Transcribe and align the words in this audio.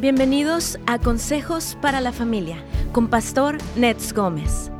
Bienvenidos 0.00 0.78
a 0.86 1.00
Consejos 1.00 1.76
para 1.82 2.00
la 2.00 2.12
Familia 2.12 2.62
con 2.92 3.08
Pastor 3.08 3.58
Nets 3.74 4.12
Gómez. 4.12 4.70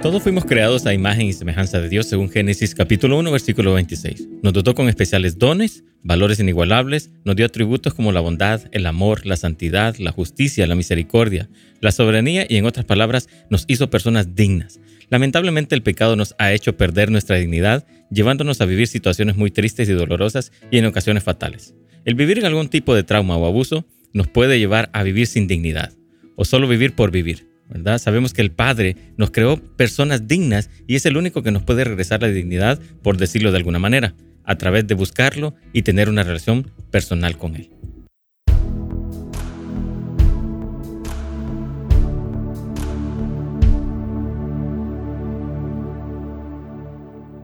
Todos 0.00 0.22
fuimos 0.22 0.46
creados 0.46 0.86
a 0.86 0.94
imagen 0.94 1.26
y 1.26 1.34
semejanza 1.34 1.78
de 1.78 1.90
Dios 1.90 2.06
según 2.06 2.30
Génesis 2.30 2.74
capítulo 2.74 3.18
1 3.18 3.30
versículo 3.30 3.74
26. 3.74 4.28
Nos 4.42 4.54
dotó 4.54 4.74
con 4.74 4.88
especiales 4.88 5.36
dones, 5.36 5.84
valores 6.02 6.40
inigualables, 6.40 7.10
nos 7.26 7.36
dio 7.36 7.44
atributos 7.44 7.92
como 7.92 8.12
la 8.12 8.20
bondad, 8.20 8.62
el 8.72 8.86
amor, 8.86 9.26
la 9.26 9.36
santidad, 9.36 9.94
la 9.98 10.12
justicia, 10.12 10.66
la 10.66 10.74
misericordia, 10.74 11.50
la 11.82 11.92
soberanía 11.92 12.46
y 12.48 12.56
en 12.56 12.64
otras 12.64 12.86
palabras 12.86 13.28
nos 13.50 13.66
hizo 13.68 13.90
personas 13.90 14.34
dignas. 14.34 14.80
Lamentablemente 15.10 15.74
el 15.74 15.82
pecado 15.82 16.16
nos 16.16 16.34
ha 16.38 16.54
hecho 16.54 16.78
perder 16.78 17.10
nuestra 17.10 17.36
dignidad, 17.36 17.86
llevándonos 18.10 18.62
a 18.62 18.64
vivir 18.64 18.86
situaciones 18.86 19.36
muy 19.36 19.50
tristes 19.50 19.90
y 19.90 19.92
dolorosas 19.92 20.50
y 20.70 20.78
en 20.78 20.86
ocasiones 20.86 21.22
fatales. 21.22 21.74
El 22.04 22.16
vivir 22.16 22.40
en 22.40 22.46
algún 22.46 22.68
tipo 22.68 22.96
de 22.96 23.04
trauma 23.04 23.36
o 23.36 23.46
abuso 23.46 23.86
nos 24.12 24.26
puede 24.26 24.58
llevar 24.58 24.90
a 24.92 25.04
vivir 25.04 25.28
sin 25.28 25.46
dignidad 25.46 25.92
o 26.34 26.44
solo 26.44 26.66
vivir 26.66 26.96
por 26.96 27.12
vivir. 27.12 27.46
¿verdad? 27.68 27.98
Sabemos 27.98 28.32
que 28.32 28.42
el 28.42 28.50
Padre 28.50 28.96
nos 29.16 29.30
creó 29.30 29.56
personas 29.76 30.26
dignas 30.26 30.68
y 30.88 30.96
es 30.96 31.06
el 31.06 31.16
único 31.16 31.44
que 31.44 31.52
nos 31.52 31.62
puede 31.62 31.84
regresar 31.84 32.20
la 32.20 32.26
dignidad, 32.26 32.80
por 33.02 33.18
decirlo 33.18 33.52
de 33.52 33.58
alguna 33.58 33.78
manera, 33.78 34.14
a 34.42 34.56
través 34.56 34.84
de 34.88 34.96
buscarlo 34.96 35.54
y 35.72 35.82
tener 35.82 36.08
una 36.08 36.24
relación 36.24 36.72
personal 36.90 37.38
con 37.38 37.54
Él. 37.54 37.70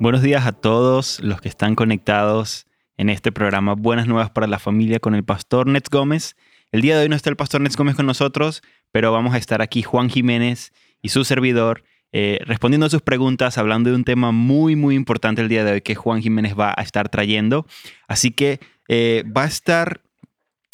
Buenos 0.00 0.22
días 0.22 0.46
a 0.46 0.52
todos 0.52 1.20
los 1.20 1.40
que 1.40 1.48
están 1.48 1.76
conectados 1.76 2.67
en 2.98 3.08
este 3.08 3.32
programa 3.32 3.74
Buenas 3.74 4.06
Nuevas 4.06 4.30
para 4.30 4.46
la 4.46 4.58
Familia 4.58 4.98
con 4.98 5.14
el 5.14 5.24
pastor 5.24 5.66
Nets 5.66 5.88
Gómez. 5.88 6.36
El 6.72 6.82
día 6.82 6.96
de 6.96 7.04
hoy 7.04 7.08
no 7.08 7.16
está 7.16 7.30
el 7.30 7.36
pastor 7.36 7.60
Nets 7.60 7.76
Gómez 7.76 7.94
con 7.94 8.04
nosotros, 8.04 8.60
pero 8.92 9.12
vamos 9.12 9.34
a 9.34 9.38
estar 9.38 9.62
aquí 9.62 9.82
Juan 9.82 10.10
Jiménez 10.10 10.72
y 11.00 11.08
su 11.08 11.24
servidor 11.24 11.84
eh, 12.12 12.40
respondiendo 12.44 12.86
a 12.86 12.90
sus 12.90 13.02
preguntas, 13.02 13.56
hablando 13.56 13.90
de 13.90 13.96
un 13.96 14.04
tema 14.04 14.32
muy, 14.32 14.76
muy 14.76 14.96
importante 14.96 15.40
el 15.40 15.48
día 15.48 15.64
de 15.64 15.72
hoy 15.72 15.80
que 15.80 15.94
Juan 15.94 16.20
Jiménez 16.20 16.58
va 16.58 16.74
a 16.76 16.82
estar 16.82 17.08
trayendo. 17.08 17.66
Así 18.08 18.32
que 18.32 18.58
eh, 18.88 19.24
va 19.24 19.44
a 19.44 19.46
estar 19.46 20.00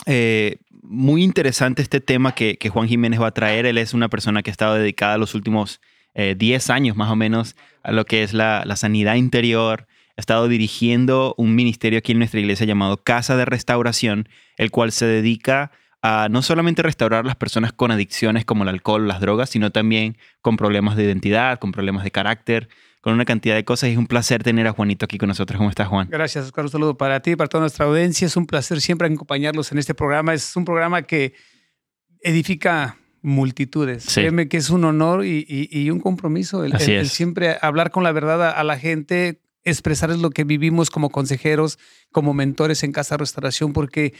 eh, 0.07 0.57
muy 0.83 1.23
interesante 1.23 1.83
este 1.83 2.01
tema 2.01 2.35
que, 2.35 2.57
Juan 2.73 2.89
Jiménez 2.89 3.21
va 3.21 3.29
a 3.29 3.35
traer. 3.35 3.67
Él 3.67 3.77
es 3.77 3.93
una 3.93 4.09
persona 4.09 4.43
que 4.43 4.51
ha 4.51 4.53
estado 4.53 4.75
dedicada 4.75 5.19
los 5.19 5.35
últimos 5.35 5.81
10 6.15 6.71
años 6.71 6.97
más 6.97 7.11
o 7.11 7.17
menos 7.17 7.57
a 7.83 7.91
lo 7.91 8.05
que 8.05 8.23
es 8.23 8.33
la, 8.33 8.63
la 8.65 8.77
sanidad 8.77 9.17
interior, 9.17 9.89
ha 10.17 10.21
estado 10.21 10.49
dirigiendo 10.49 11.35
un 11.39 11.55
ministerio 11.55 11.99
aquí 11.99 12.13
en 12.13 12.19
nuestra 12.19 12.41
iglesia 12.41 12.67
llamado 12.67 13.03
Casa 13.03 13.37
de 13.37 13.45
Restauración, 13.45 14.29
el 14.57 14.71
cual 14.71 14.93
se 14.93 15.07
dedica 15.07 15.73
a 16.03 16.29
no 16.31 16.43
solamente 16.43 16.83
restaurar 16.83 17.25
a 17.25 17.27
las 17.27 17.37
personas 17.37 17.73
con 17.73 17.91
adicciones 17.91 18.45
como 18.45 18.63
el 18.63 18.69
alcohol, 18.69 19.09
las 19.09 19.21
drogas, 19.21 19.51
sino 19.51 19.73
también 19.73 20.19
con 20.43 20.57
problemas 20.57 20.97
de 20.97 21.05
identidad, 21.05 21.59
con 21.59 21.73
problemas 21.73 22.05
de 22.05 22.11
carácter, 22.11 22.69
con 23.01 23.15
una 23.15 23.25
cantidad 23.25 23.55
de 23.55 23.65
cosas. 23.65 23.89
Y 23.89 23.93
es 23.93 23.99
un 23.99 24.07
placer 24.07 24.43
tener 24.43 24.67
a 24.67 24.73
Juanito 24.73 25.07
aquí 25.07 25.19
con 25.19 25.29
nosotros. 25.29 25.57
¿Cómo 25.57 25.71
estás, 25.71 25.89
Juan? 25.89 26.09
Gracias, 26.11 26.45
Oscar. 26.45 26.67
Un 26.67 26.71
saludo 26.71 26.97
para 26.97 27.21
ti, 27.21 27.37
para 27.37 27.49
toda 27.49 27.63
nuestra 27.63 27.87
audiencia. 27.87 28.27
Es 28.27 28.37
un 28.37 28.47
placer 28.47 28.81
siempre 28.81 29.09
acompañarlos 29.09 29.73
en 29.73 29.79
este 29.79 29.95
programa. 29.95 30.35
Es 30.35 30.55
un 30.57 30.65
programa 30.65 31.03
que 31.03 31.33
edifica 32.21 32.99
multitudes. 33.23 34.07
Créeme 34.15 34.49
que 34.49 34.59
es 34.59 34.69
un 34.69 34.85
honor 34.85 35.25
y, 35.25 35.91
un 35.91 36.01
compromiso 36.01 36.65
el, 36.65 36.79
siempre 37.09 37.57
hablar 37.63 37.91
con 37.91 38.05
la 38.05 38.13
verdad 38.13 38.51
a 38.51 38.63
la 38.63 38.79
gente, 38.79 39.41
expresarles 39.65 40.19
lo 40.19 40.31
que 40.31 40.45
vivimos 40.45 40.91
como 40.91 41.11
consejeros, 41.11 41.79
como 42.13 42.35
mentores 42.35 42.83
en 42.83 42.93
Casa 42.93 43.17
Restauración, 43.17 43.73
porque 43.73 44.15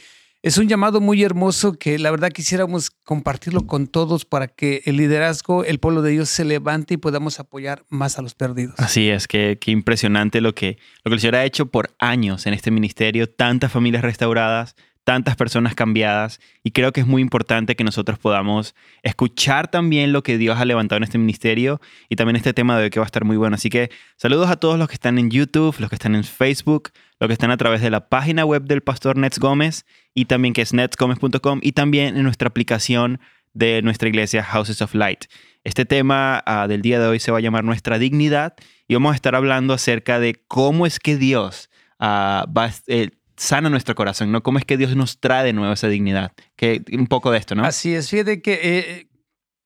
es 0.45 0.59
un 0.59 0.67
llamado 0.67 1.01
muy 1.01 1.23
hermoso 1.23 1.73
que 1.73 1.97
la 1.97 2.11
verdad 2.11 2.31
quisiéramos 2.31 2.91
compartirlo 2.91 3.65
con 3.65 3.87
todos 3.87 4.25
para 4.25 4.47
que 4.47 4.83
el 4.85 4.97
liderazgo, 4.97 5.63
el 5.63 5.79
pueblo 5.79 6.03
de 6.03 6.11
Dios 6.11 6.29
se 6.29 6.45
levante 6.45 6.93
y 6.93 6.97
podamos 6.97 7.39
apoyar 7.39 7.83
más 7.89 8.19
a 8.19 8.21
los 8.21 8.35
perdidos. 8.35 8.75
Así 8.77 9.09
es, 9.09 9.27
que, 9.27 9.57
impresionante 9.65 10.41
lo 10.41 10.53
que, 10.53 10.77
lo 11.03 11.09
que 11.09 11.15
el 11.15 11.19
Señor 11.19 11.37
ha 11.37 11.45
hecho 11.45 11.65
por 11.65 11.95
años 11.97 12.45
en 12.45 12.53
este 12.53 12.69
ministerio, 12.69 13.27
tantas 13.27 13.71
familias 13.71 14.03
restauradas, 14.03 14.75
tantas 15.05 15.35
personas 15.37 15.75
cambiadas 15.75 16.41
y 16.63 16.71
creo 16.71 16.91
que 16.91 16.99
es 16.99 17.07
muy 17.07 17.21
importante 17.21 17.75
que 17.75 17.83
nosotros 17.83 18.19
podamos 18.19 18.75
escuchar 19.03 19.69
también 19.69 20.11
lo 20.11 20.23
que 20.23 20.37
Dios 20.37 20.59
ha 20.59 20.65
levantado 20.65 20.97
en 20.97 21.03
este 21.03 21.19
ministerio 21.19 21.79
y 22.09 22.17
también 22.17 22.35
este 22.35 22.53
tema 22.53 22.77
de 22.77 22.85
hoy 22.85 22.89
que 22.89 22.99
va 22.99 23.05
a 23.05 23.07
estar 23.07 23.23
muy 23.23 23.37
bueno. 23.37 23.55
Así 23.55 23.69
que 23.69 23.91
saludos 24.17 24.49
a 24.49 24.57
todos 24.57 24.77
los 24.77 24.89
que 24.89 24.95
están 24.95 25.17
en 25.19 25.29
YouTube, 25.29 25.75
los 25.79 25.89
que 25.89 25.95
están 25.95 26.15
en 26.15 26.23
Facebook, 26.23 26.89
los 27.19 27.27
que 27.27 27.33
están 27.33 27.51
a 27.51 27.57
través 27.57 27.81
de 27.81 27.91
la 27.91 28.09
página 28.09 28.43
web 28.43 28.63
del 28.63 28.81
pastor 28.81 29.15
Nets 29.15 29.39
Gómez 29.39 29.85
y 30.13 30.25
también 30.25 30.53
que 30.53 30.63
es 30.63 30.73
netsgomez.com 30.73 31.59
y 31.61 31.71
también 31.73 32.17
en 32.17 32.23
nuestra 32.23 32.49
aplicación 32.49 33.21
de 33.53 33.81
nuestra 33.83 34.09
iglesia 34.09 34.43
Houses 34.43 34.81
of 34.81 34.95
Light. 34.95 35.25
Este 35.63 35.85
tema 35.85 36.43
ah, 36.45 36.67
del 36.67 36.81
día 36.81 36.99
de 36.99 37.07
hoy 37.07 37.19
se 37.19 37.31
va 37.31 37.37
a 37.37 37.41
llamar 37.41 37.63
Nuestra 37.63 37.99
Dignidad 37.99 38.55
y 38.87 38.95
vamos 38.95 39.13
a 39.13 39.15
estar 39.15 39.35
hablando 39.35 39.73
acerca 39.73 40.19
de 40.19 40.35
cómo 40.47 40.85
es 40.85 40.99
que 40.99 41.15
Dios 41.15 41.69
uh, 41.99 42.45
va, 42.51 42.71
eh, 42.87 43.11
sana 43.37 43.69
nuestro 43.69 43.95
corazón, 43.95 44.31
¿no? 44.31 44.43
¿Cómo 44.43 44.57
es 44.57 44.65
que 44.65 44.77
Dios 44.77 44.95
nos 44.95 45.19
trae 45.19 45.45
de 45.45 45.53
nuevo 45.53 45.73
esa 45.73 45.87
dignidad? 45.87 46.31
Que, 46.55 46.83
un 46.91 47.07
poco 47.07 47.31
de 47.31 47.37
esto, 47.37 47.55
¿no? 47.55 47.65
Así 47.65 47.93
es, 47.93 48.09
fíjate 48.09 48.41
que 48.41 48.59
eh, 48.61 49.07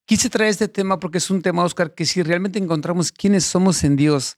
quise 0.05 0.29
traer 0.29 0.49
este 0.49 0.67
tema 0.67 0.99
porque 0.99 1.19
es 1.19 1.29
un 1.29 1.41
tema, 1.41 1.63
Oscar, 1.63 1.93
que 1.93 2.05
si 2.05 2.23
realmente 2.23 2.59
encontramos 2.59 3.11
quiénes 3.11 3.45
somos 3.45 3.83
en 3.83 3.95
Dios, 3.95 4.37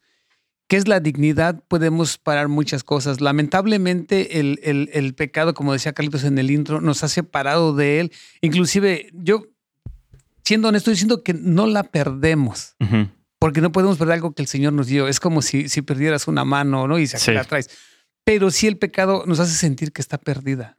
qué 0.67 0.77
es 0.77 0.87
la 0.87 0.99
dignidad, 0.99 1.63
podemos 1.67 2.17
parar 2.17 2.47
muchas 2.47 2.83
cosas. 2.83 3.21
Lamentablemente 3.21 4.39
el, 4.39 4.59
el, 4.63 5.13
pecado, 5.15 5.53
como 5.53 5.73
decía 5.73 5.93
Carlitos 5.93 6.23
en 6.23 6.37
el 6.37 6.51
intro, 6.51 6.81
nos 6.81 7.03
ha 7.03 7.09
separado 7.09 7.75
de 7.75 7.99
Él. 7.99 8.11
Inclusive 8.41 9.09
yo, 9.13 9.47
siendo 10.43 10.69
honesto, 10.69 10.91
diciendo 10.91 11.23
que 11.23 11.33
no 11.33 11.67
la 11.67 11.83
perdemos. 11.83 12.75
Porque 13.39 13.59
no 13.59 13.71
podemos 13.71 13.97
perder 13.97 14.13
algo 14.13 14.33
que 14.33 14.43
el 14.43 14.47
Señor 14.47 14.71
nos 14.73 14.87
dio. 14.87 15.07
Es 15.07 15.19
como 15.19 15.41
si, 15.41 15.67
si 15.67 15.81
perdieras 15.81 16.27
una 16.27 16.45
mano, 16.45 16.87
¿no? 16.87 16.99
Y 16.99 17.07
se 17.07 17.33
la 17.33 17.43
traes 17.43 17.69
pero 18.33 18.49
sí 18.49 18.65
el 18.65 18.77
pecado 18.77 19.25
nos 19.27 19.41
hace 19.41 19.53
sentir 19.53 19.91
que 19.91 20.01
está 20.01 20.17
perdida. 20.17 20.77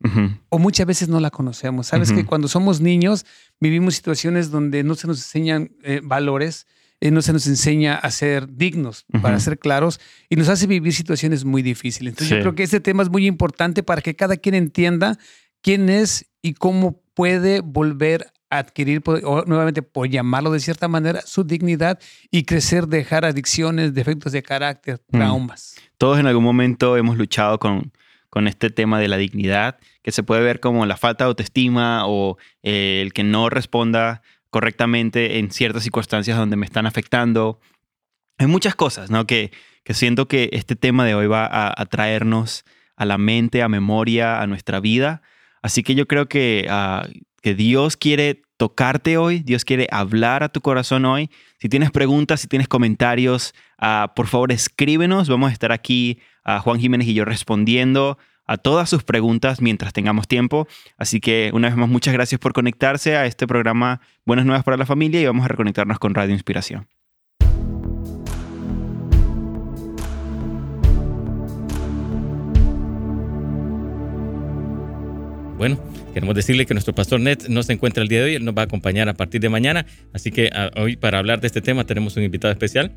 O 0.48 0.58
muchas 0.58 0.86
veces 0.86 1.10
no 1.10 1.20
la 1.20 1.30
conocemos. 1.30 1.88
Sabes 1.88 2.10
que 2.10 2.24
cuando 2.24 2.48
somos 2.48 2.80
niños 2.80 3.26
vivimos 3.60 3.94
situaciones 3.94 4.50
donde 4.50 4.82
no 4.82 4.94
se 4.94 5.06
nos 5.06 5.18
enseñan 5.18 5.70
eh, 5.82 6.00
valores, 6.02 6.66
eh, 7.02 7.10
no 7.10 7.20
se 7.20 7.34
nos 7.34 7.46
enseña 7.46 7.96
a 7.96 8.10
ser 8.10 8.48
dignos, 8.56 9.04
para 9.20 9.38
ser 9.38 9.58
claros, 9.58 10.00
y 10.30 10.36
nos 10.36 10.48
hace 10.48 10.66
vivir 10.66 10.94
situaciones 10.94 11.44
muy 11.44 11.60
difíciles. 11.60 12.12
Entonces 12.12 12.38
yo 12.38 12.40
creo 12.40 12.54
que 12.54 12.62
este 12.62 12.80
tema 12.80 13.02
es 13.02 13.10
muy 13.10 13.26
importante 13.26 13.82
para 13.82 14.00
que 14.00 14.16
cada 14.16 14.38
quien 14.38 14.54
entienda 14.54 15.18
quién 15.60 15.90
es 15.90 16.24
y 16.40 16.54
cómo 16.54 17.02
puede 17.12 17.60
volver 17.60 18.32
adquirir, 18.58 19.02
o 19.06 19.44
nuevamente 19.46 19.82
por 19.82 20.08
llamarlo 20.08 20.50
de 20.52 20.60
cierta 20.60 20.88
manera, 20.88 21.22
su 21.22 21.44
dignidad 21.44 21.98
y 22.30 22.44
crecer, 22.44 22.86
dejar 22.86 23.24
adicciones, 23.24 23.94
defectos 23.94 24.32
de 24.32 24.42
carácter, 24.42 25.00
mm. 25.08 25.16
traumas. 25.16 25.76
Todos 25.98 26.18
en 26.18 26.26
algún 26.26 26.44
momento 26.44 26.96
hemos 26.96 27.16
luchado 27.16 27.58
con, 27.58 27.92
con 28.28 28.48
este 28.48 28.70
tema 28.70 28.98
de 28.98 29.08
la 29.08 29.16
dignidad, 29.16 29.78
que 30.02 30.12
se 30.12 30.22
puede 30.22 30.42
ver 30.42 30.60
como 30.60 30.86
la 30.86 30.96
falta 30.96 31.24
de 31.24 31.28
autoestima 31.28 32.06
o 32.06 32.38
eh, 32.62 33.00
el 33.02 33.12
que 33.12 33.24
no 33.24 33.50
responda 33.50 34.22
correctamente 34.50 35.38
en 35.38 35.50
ciertas 35.50 35.82
circunstancias 35.82 36.36
donde 36.36 36.56
me 36.56 36.66
están 36.66 36.86
afectando. 36.86 37.60
Hay 38.38 38.46
muchas 38.46 38.74
cosas, 38.74 39.10
¿no? 39.10 39.26
Que, 39.26 39.50
que 39.84 39.94
siento 39.94 40.28
que 40.28 40.50
este 40.52 40.76
tema 40.76 41.04
de 41.04 41.14
hoy 41.14 41.26
va 41.26 41.48
a, 41.50 41.86
traernos 41.86 42.64
a 42.96 43.04
la 43.04 43.18
mente, 43.18 43.62
a 43.62 43.68
memoria, 43.68 44.40
a 44.40 44.46
nuestra 44.46 44.80
vida. 44.80 45.22
Así 45.62 45.82
que 45.82 45.94
yo 45.94 46.06
creo 46.06 46.28
que 46.28 46.66
ah, 46.68 47.08
que 47.42 47.54
Dios 47.54 47.96
quiere 47.96 48.42
tocarte 48.56 49.18
hoy, 49.18 49.40
Dios 49.40 49.64
quiere 49.64 49.88
hablar 49.90 50.44
a 50.44 50.48
tu 50.48 50.60
corazón 50.60 51.04
hoy. 51.04 51.28
Si 51.58 51.68
tienes 51.68 51.90
preguntas, 51.90 52.40
si 52.40 52.46
tienes 52.46 52.68
comentarios, 52.68 53.54
ah, 53.78 54.12
por 54.14 54.28
favor 54.28 54.52
escríbenos. 54.52 55.28
Vamos 55.28 55.50
a 55.50 55.52
estar 55.52 55.72
aquí, 55.72 56.20
a 56.44 56.60
Juan 56.60 56.78
Jiménez 56.78 57.08
y 57.08 57.14
yo, 57.14 57.24
respondiendo 57.24 58.18
a 58.46 58.56
todas 58.56 58.88
sus 58.88 59.02
preguntas 59.02 59.60
mientras 59.60 59.92
tengamos 59.92 60.28
tiempo. 60.28 60.68
Así 60.96 61.20
que 61.20 61.50
una 61.52 61.68
vez 61.68 61.76
más, 61.76 61.88
muchas 61.88 62.14
gracias 62.14 62.38
por 62.38 62.52
conectarse 62.52 63.16
a 63.16 63.26
este 63.26 63.46
programa 63.46 64.00
Buenas 64.24 64.46
Nuevas 64.46 64.64
para 64.64 64.76
la 64.76 64.86
Familia 64.86 65.20
y 65.20 65.26
vamos 65.26 65.44
a 65.44 65.48
reconectarnos 65.48 65.98
con 65.98 66.14
Radio 66.14 66.32
Inspiración. 66.32 66.86
Bueno, 75.58 75.78
queremos 76.12 76.34
decirle 76.34 76.66
que 76.66 76.74
nuestro 76.74 76.94
pastor 76.94 77.20
Ned 77.20 77.48
no 77.48 77.62
se 77.62 77.72
encuentra 77.72 78.02
el 78.02 78.08
día 78.08 78.18
de 78.18 78.24
hoy, 78.24 78.34
él 78.34 78.44
nos 78.44 78.54
va 78.56 78.62
a 78.62 78.64
acompañar 78.66 79.08
a 79.08 79.14
partir 79.14 79.40
de 79.40 79.48
mañana, 79.48 79.86
así 80.12 80.30
que 80.30 80.50
ah, 80.52 80.70
hoy 80.76 80.96
para 80.96 81.18
hablar 81.18 81.40
de 81.40 81.46
este 81.46 81.60
tema 81.60 81.84
tenemos 81.84 82.16
un 82.16 82.22
invitado 82.22 82.52
especial. 82.52 82.92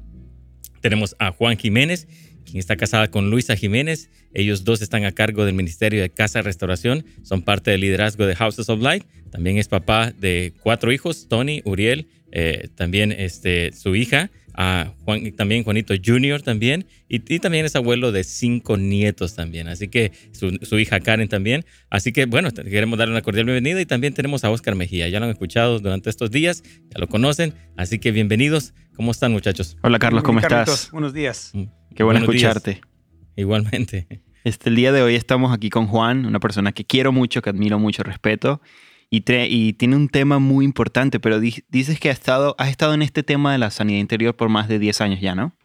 Tenemos 0.82 1.16
a 1.18 1.32
Juan 1.32 1.58
Jiménez, 1.58 2.08
quien 2.46 2.60
está 2.60 2.76
casada 2.76 3.10
con 3.10 3.32
Luisa 3.32 3.56
Jiménez. 3.56 4.10
Ellos 4.34 4.64
dos 4.64 4.82
están 4.84 5.04
a 5.06 5.14
cargo 5.14 5.46
del 5.46 5.56
Ministerio 5.56 6.02
de 6.02 6.12
Casa 6.12 6.44
Restauración, 6.44 7.06
son 7.24 7.42
parte 7.42 7.72
del 7.72 7.82
liderazgo 7.82 8.28
de 8.28 8.36
Houses 8.36 8.70
of 8.70 8.82
Light. 8.82 9.04
También 9.32 9.58
es 9.58 9.68
papá 9.68 10.12
de 10.12 10.54
cuatro 10.62 10.92
hijos, 10.92 11.28
Tony, 11.28 11.62
Uriel, 11.66 12.08
eh, 12.32 12.70
también 12.76 13.12
este, 13.12 13.72
su 13.72 13.96
hija, 13.96 14.30
a 14.58 14.94
Juan, 15.04 15.32
también 15.34 15.64
Juanito 15.64 15.94
Jr. 16.04 16.42
también, 16.42 16.88
y, 17.08 17.20
también 17.40 17.66
es 17.66 17.76
abuelo 17.76 18.12
de 18.12 18.24
cinco 18.24 18.78
nietos 18.78 19.36
también, 19.36 19.68
así 19.68 19.88
que 19.88 20.12
su, 20.32 20.80
hija 20.80 21.00
Karen 21.00 21.28
también. 21.28 21.66
Así 21.90 22.12
que 22.12 22.26
bueno, 22.26 22.50
queremos 22.52 22.98
darle 22.98 23.14
una 23.14 23.22
cordial 23.22 23.46
bienvenida 23.46 23.82
y 23.82 23.86
también 23.86 24.14
tenemos 24.14 24.44
a 24.44 24.52
Oscar 24.52 24.76
Mejía, 24.76 25.10
ya 25.10 25.20
lo 25.20 25.26
han 25.26 25.32
escuchado 25.32 25.80
durante 25.80 26.10
estos 26.10 26.32
días, 26.32 26.64
ya 26.64 27.00
lo 27.00 27.08
conocen, 27.08 27.54
así 27.78 28.00
que 28.00 28.12
bienvenidos. 28.12 28.74
¿Cómo 28.96 29.12
están 29.12 29.34
muchachos? 29.34 29.78
Hola 29.82 30.00
Carlos, 30.00 30.24
¿cómo 30.24 30.40
estás? 30.40 30.90
Buenos 30.92 31.14
días. 31.14 31.52
Mm, 31.54 31.64
qué 31.94 32.04
bueno 32.04 32.22
escucharte. 32.22 32.82
Igualmente. 33.36 34.08
Este, 34.46 34.70
el 34.70 34.76
día 34.76 34.92
de 34.94 35.02
hoy 35.02 35.16
estamos 35.16 35.54
aquí 35.54 35.70
con 35.70 35.88
Juan, 35.88 36.26
una 36.26 36.40
persona 36.40 36.72
que 36.72 36.86
quiero 36.86 37.12
mucho, 37.12 37.42
que 37.42 37.50
admiro 37.50 37.78
mucho, 37.80 38.04
respeto 38.04 38.62
y, 39.10 39.74
tiene 39.74 39.96
un 39.96 40.10
tema 40.10 40.40
muy 40.40 40.66
importante, 40.66 41.20
pero 41.20 41.40
dices 41.40 42.00
que 42.00 42.10
has 42.10 42.18
estado, 42.18 42.56
has 42.58 42.70
estado 42.70 42.94
en 42.94 43.02
este 43.02 43.24
tema 43.24 43.52
de 43.52 43.58
la 43.58 43.72
sanidad 43.72 44.00
interior 44.00 44.36
por 44.36 44.50
más 44.50 44.68
de 44.68 44.80
10 44.80 45.02
años 45.02 45.22
ya, 45.22 45.36
¿no? 45.36 45.56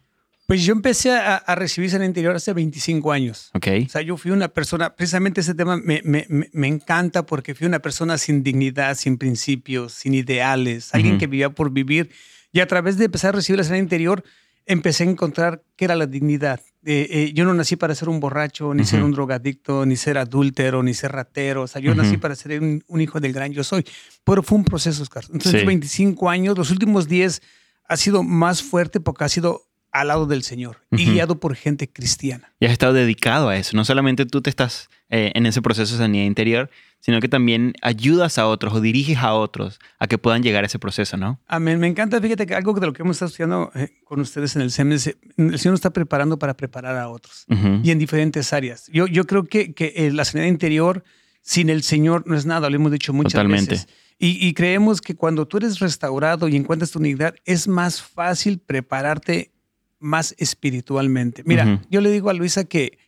Pues 0.47 0.65
yo 0.65 0.73
empecé 0.73 1.13
a, 1.13 1.55
recibir 1.55 1.91
sanidad 1.91 2.09
interior 2.09 2.35
hace 2.35 2.53
25 2.53 3.13
años. 3.13 3.51
Ok. 3.55 3.69
O 3.87 3.89
sea, 3.89 4.03
yo 4.03 4.17
fui 4.17 4.33
una 4.33 4.49
persona, 4.49 4.97
precisamente 4.97 5.43
ese 5.43 5.55
tema 5.55 5.77
me, 5.77 6.01
me, 6.05 6.27
me 6.29 6.67
encanta 6.67 7.25
porque 7.25 7.55
fui 7.55 7.69
una 7.69 7.79
persona 7.79 8.19
sin 8.19 8.43
dignidad, 8.43 8.97
sin 8.97 9.17
principios, 9.17 9.93
sin 9.93 10.13
ideales, 10.13 10.93
alguien 10.93 11.19
que 11.19 11.29
vivía 11.29 11.51
por 11.51 11.71
vivir. 11.71 12.11
Y 12.53 12.59
a 12.59 12.67
través 12.67 12.99
de 12.99 13.05
empezar 13.05 13.29
a 13.29 13.37
recibir 13.37 13.59
la 13.59 13.65
sanidad 13.65 13.85
interior, 13.85 14.25
empecé 14.67 15.05
a 15.05 15.11
encontrar 15.11 15.63
qué 15.77 15.87
era 15.87 15.97
la 15.97 16.07
dignidad. 16.07 16.61
Eh, 16.85 17.07
eh, 17.11 17.33
yo 17.35 17.45
no 17.45 17.53
nací 17.53 17.77
para 17.77 17.95
ser 17.95 18.09
un 18.09 18.21
borracho, 18.21 18.73
ni 18.73 18.85
ser 18.85 19.03
un 19.03 19.13
drogadicto, 19.13 19.85
ni 19.85 19.97
ser 19.97 20.17
adúltero, 20.17 20.83
ni 20.83 20.95
ser 20.95 21.13
ratero. 21.13 21.63
O 21.63 21.67
sea, 21.67 21.83
yo 21.83 21.95
nací 21.95 22.17
para 22.17 22.35
ser 22.35 22.61
un, 22.61 23.01
hijo 23.01 23.21
del 23.21 23.33
gran 23.33 23.53
yo 23.53 23.65
soy. 23.65 23.85
Pero 24.25 24.43
fue 24.43 24.59
un 24.59 24.65
proceso, 24.65 25.03
Oscar. 25.03 25.25
Entonces, 25.33 25.67
25 25.67 26.31
años, 26.31 26.57
los 26.57 26.71
últimos 26.71 27.07
10 27.09 27.43
ha 27.89 27.97
sido 27.97 28.23
más 28.23 28.63
fuerte 28.63 29.01
porque 29.01 29.25
ha 29.25 29.29
sido 29.29 29.67
al 29.93 30.09
lado 30.09 30.27
del 30.27 30.43
Señor 30.43 30.87
y 30.93 31.05
guiado 31.05 31.41
por 31.41 31.57
gente 31.57 31.91
cristiana. 31.91 32.53
Y 32.61 32.67
has 32.67 32.73
estado 32.73 32.93
dedicado 32.93 33.49
a 33.49 33.57
eso. 33.57 33.77
No 33.77 33.85
solamente 33.85 34.25
tú 34.25 34.41
te 34.41 34.51
estás 34.51 34.89
eh, 35.13 35.33
en 35.35 35.45
ese 35.45 35.61
proceso 35.61 35.95
de 35.95 35.99
sanidad 35.99 36.25
interior, 36.25 36.71
sino 37.01 37.21
que 37.21 37.29
también 37.29 37.73
ayudas 37.83 38.39
a 38.39 38.47
otros 38.47 38.75
o 38.75 38.81
diriges 38.81 39.19
a 39.19 39.35
otros 39.35 39.81
a 39.99 40.07
que 40.07 40.19
puedan 40.19 40.43
llegar 40.43 40.63
a 40.63 40.69
ese 40.69 40.79
proceso, 40.79 41.17
¿no? 41.17 41.41
Amén. 41.49 41.81
Me 41.81 41.89
encanta, 41.89 42.21
fíjate 42.21 42.47
que 42.47 42.55
algo 42.55 42.73
de 42.75 42.87
lo 42.87 42.93
que 42.93 43.03
hemos 43.03 43.17
estado 43.17 43.31
estudiando 43.31 43.73
eh, 43.75 43.89
con 44.05 44.21
ustedes 44.21 44.55
en 44.55 44.63
el 44.63 44.71
SEM, 44.71 44.93
el 44.93 45.01
Señor 45.01 45.19
nos 45.37 45.65
está 45.65 45.91
preparando 45.91 46.39
para 46.39 46.57
preparar 46.57 46.97
a 46.97 47.09
otros 47.09 47.45
y 47.83 47.91
en 47.91 47.99
diferentes 47.99 48.53
áreas. 48.53 48.87
Yo, 48.93 49.09
yo 49.09 49.25
creo 49.25 49.45
que, 49.45 49.75
que 49.75 49.95
eh, 49.97 50.13
la 50.13 50.25
sanidad 50.25 50.49
interior 50.49 51.03
sin 51.43 51.71
el 51.71 51.83
Señor 51.83 52.23
no 52.29 52.37
es 52.37 52.47
nada, 52.47 52.71
lo 52.71 52.77
hemos 52.77 52.93
dicho 52.93 53.13
muchas 53.13 53.33
Totalmente. 53.33 53.73
veces. 53.73 53.89
Y, 54.17 54.47
y, 54.47 54.53
creemos 54.53 55.01
que 55.01 55.17
cuando 55.17 55.49
tú 55.49 55.57
eres 55.57 55.81
restaurado 55.81 56.47
y 56.47 56.55
encuentras 56.55 56.91
tu 56.93 56.99
unidad, 56.99 57.35
es 57.47 57.67
más 57.67 58.01
fácil 58.03 58.59
prepararte 58.59 59.51
más 59.99 60.35
espiritualmente. 60.39 61.43
Mira, 61.47 61.81
yo 61.91 62.01
le 62.01 62.11
digo 62.11 62.31
a 62.31 62.35
Luisa 62.35 62.65
que 62.65 62.99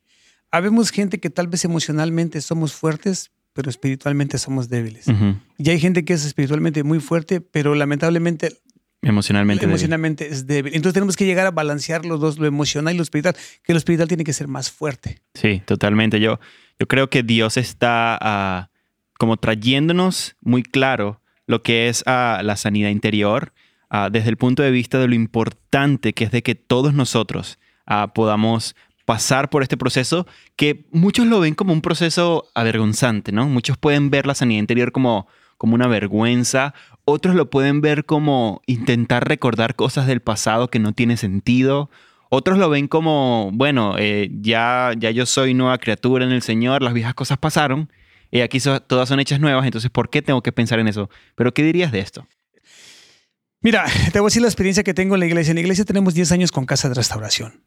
habemos 0.52 0.90
gente 0.90 1.18
que 1.18 1.30
tal 1.30 1.48
vez 1.48 1.64
emocionalmente 1.64 2.40
somos 2.40 2.74
fuertes, 2.74 3.32
pero 3.54 3.70
espiritualmente 3.70 4.38
somos 4.38 4.68
débiles. 4.68 5.06
Y 5.58 5.70
hay 5.70 5.80
gente 5.80 6.04
que 6.04 6.12
es 6.12 6.24
espiritualmente 6.24 6.84
muy 6.84 7.00
fuerte, 7.00 7.40
pero 7.40 7.74
lamentablemente 7.74 8.58
emocionalmente, 9.02 9.64
emocionalmente 9.64 10.28
es 10.28 10.46
débil. 10.46 10.74
Entonces 10.74 10.94
tenemos 10.94 11.16
que 11.16 11.24
llegar 11.24 11.46
a 11.46 11.50
balancear 11.50 12.04
los 12.04 12.20
dos, 12.20 12.38
lo 12.38 12.46
emocional 12.46 12.94
y 12.94 12.98
lo 12.98 13.02
espiritual, 13.02 13.34
que 13.64 13.72
lo 13.72 13.78
espiritual 13.78 14.08
tiene 14.08 14.24
que 14.24 14.32
ser 14.32 14.46
más 14.46 14.70
fuerte. 14.70 15.22
Sí, 15.34 15.62
totalmente. 15.64 16.20
Yo, 16.20 16.38
yo 16.78 16.86
creo 16.86 17.10
que 17.10 17.22
Dios 17.22 17.56
está 17.56 18.18
ah, 18.20 18.70
como 19.18 19.38
trayéndonos 19.38 20.36
muy 20.40 20.62
claro 20.62 21.20
lo 21.46 21.62
que 21.62 21.88
es 21.88 22.04
ah, 22.06 22.40
la 22.44 22.56
sanidad 22.56 22.90
interior 22.90 23.52
ah, 23.90 24.08
desde 24.12 24.28
el 24.28 24.36
punto 24.36 24.62
de 24.62 24.70
vista 24.70 24.98
de 24.98 25.08
lo 25.08 25.14
importante 25.14 26.12
que 26.12 26.24
es 26.24 26.30
de 26.30 26.42
que 26.42 26.54
todos 26.54 26.94
nosotros 26.94 27.58
podamos 28.14 28.74
pasar 29.04 29.50
por 29.50 29.62
este 29.62 29.76
proceso 29.76 30.26
que 30.56 30.86
muchos 30.92 31.26
lo 31.26 31.40
ven 31.40 31.54
como 31.54 31.72
un 31.72 31.82
proceso 31.82 32.48
avergonzante, 32.54 33.32
¿no? 33.32 33.48
Muchos 33.48 33.76
pueden 33.76 34.10
ver 34.10 34.26
la 34.26 34.34
sanidad 34.34 34.60
interior 34.60 34.92
como, 34.92 35.26
como 35.58 35.74
una 35.74 35.88
vergüenza, 35.88 36.74
otros 37.04 37.34
lo 37.34 37.50
pueden 37.50 37.80
ver 37.80 38.04
como 38.04 38.62
intentar 38.66 39.28
recordar 39.28 39.74
cosas 39.74 40.06
del 40.06 40.20
pasado 40.20 40.68
que 40.68 40.78
no 40.78 40.92
tiene 40.92 41.16
sentido, 41.16 41.90
otros 42.28 42.58
lo 42.58 42.70
ven 42.70 42.88
como, 42.88 43.50
bueno, 43.52 43.96
eh, 43.98 44.30
ya, 44.40 44.92
ya 44.96 45.10
yo 45.10 45.26
soy 45.26 45.52
nueva 45.52 45.78
criatura 45.78 46.24
en 46.24 46.32
el 46.32 46.42
Señor, 46.42 46.82
las 46.82 46.94
viejas 46.94 47.14
cosas 47.14 47.38
pasaron, 47.38 47.92
y 48.30 48.40
aquí 48.40 48.58
todas 48.60 49.08
son 49.08 49.20
hechas 49.20 49.40
nuevas, 49.40 49.66
entonces 49.66 49.90
¿por 49.90 50.08
qué 50.08 50.22
tengo 50.22 50.42
que 50.42 50.52
pensar 50.52 50.78
en 50.78 50.88
eso? 50.88 51.10
Pero 51.34 51.52
¿qué 51.52 51.62
dirías 51.62 51.92
de 51.92 51.98
esto? 51.98 52.26
Mira, 53.60 53.84
te 54.12 54.18
voy 54.18 54.26
a 54.26 54.30
decir 54.30 54.42
la 54.42 54.48
experiencia 54.48 54.82
que 54.82 54.94
tengo 54.94 55.14
en 55.14 55.20
la 55.20 55.26
iglesia. 55.26 55.52
En 55.52 55.56
la 55.56 55.60
iglesia 55.60 55.84
tenemos 55.84 56.14
10 56.14 56.32
años 56.32 56.50
con 56.50 56.64
casa 56.64 56.88
de 56.88 56.94
restauración 56.94 57.62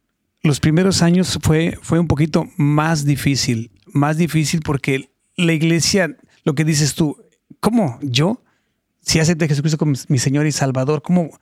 los 0.46 0.60
primeros 0.60 1.02
años 1.02 1.40
fue, 1.42 1.78
fue 1.82 2.00
un 2.00 2.08
poquito 2.08 2.48
más 2.56 3.04
difícil, 3.06 3.72
más 3.88 4.18
difícil 4.18 4.62
porque 4.62 5.10
la 5.36 5.54
iglesia, 5.54 6.16
lo 6.44 6.56
que 6.56 6.64
dices 6.64 6.96
tú, 6.96 7.18
¿cómo 7.60 8.00
yo? 8.02 8.44
Si 9.02 9.20
acepté 9.20 9.46
a 9.46 9.48
Jesucristo 9.48 9.78
como 9.78 9.94
mi 10.08 10.20
Señor 10.20 10.46
y 10.46 10.52
Salvador, 10.52 11.02
¿cómo? 11.02 11.38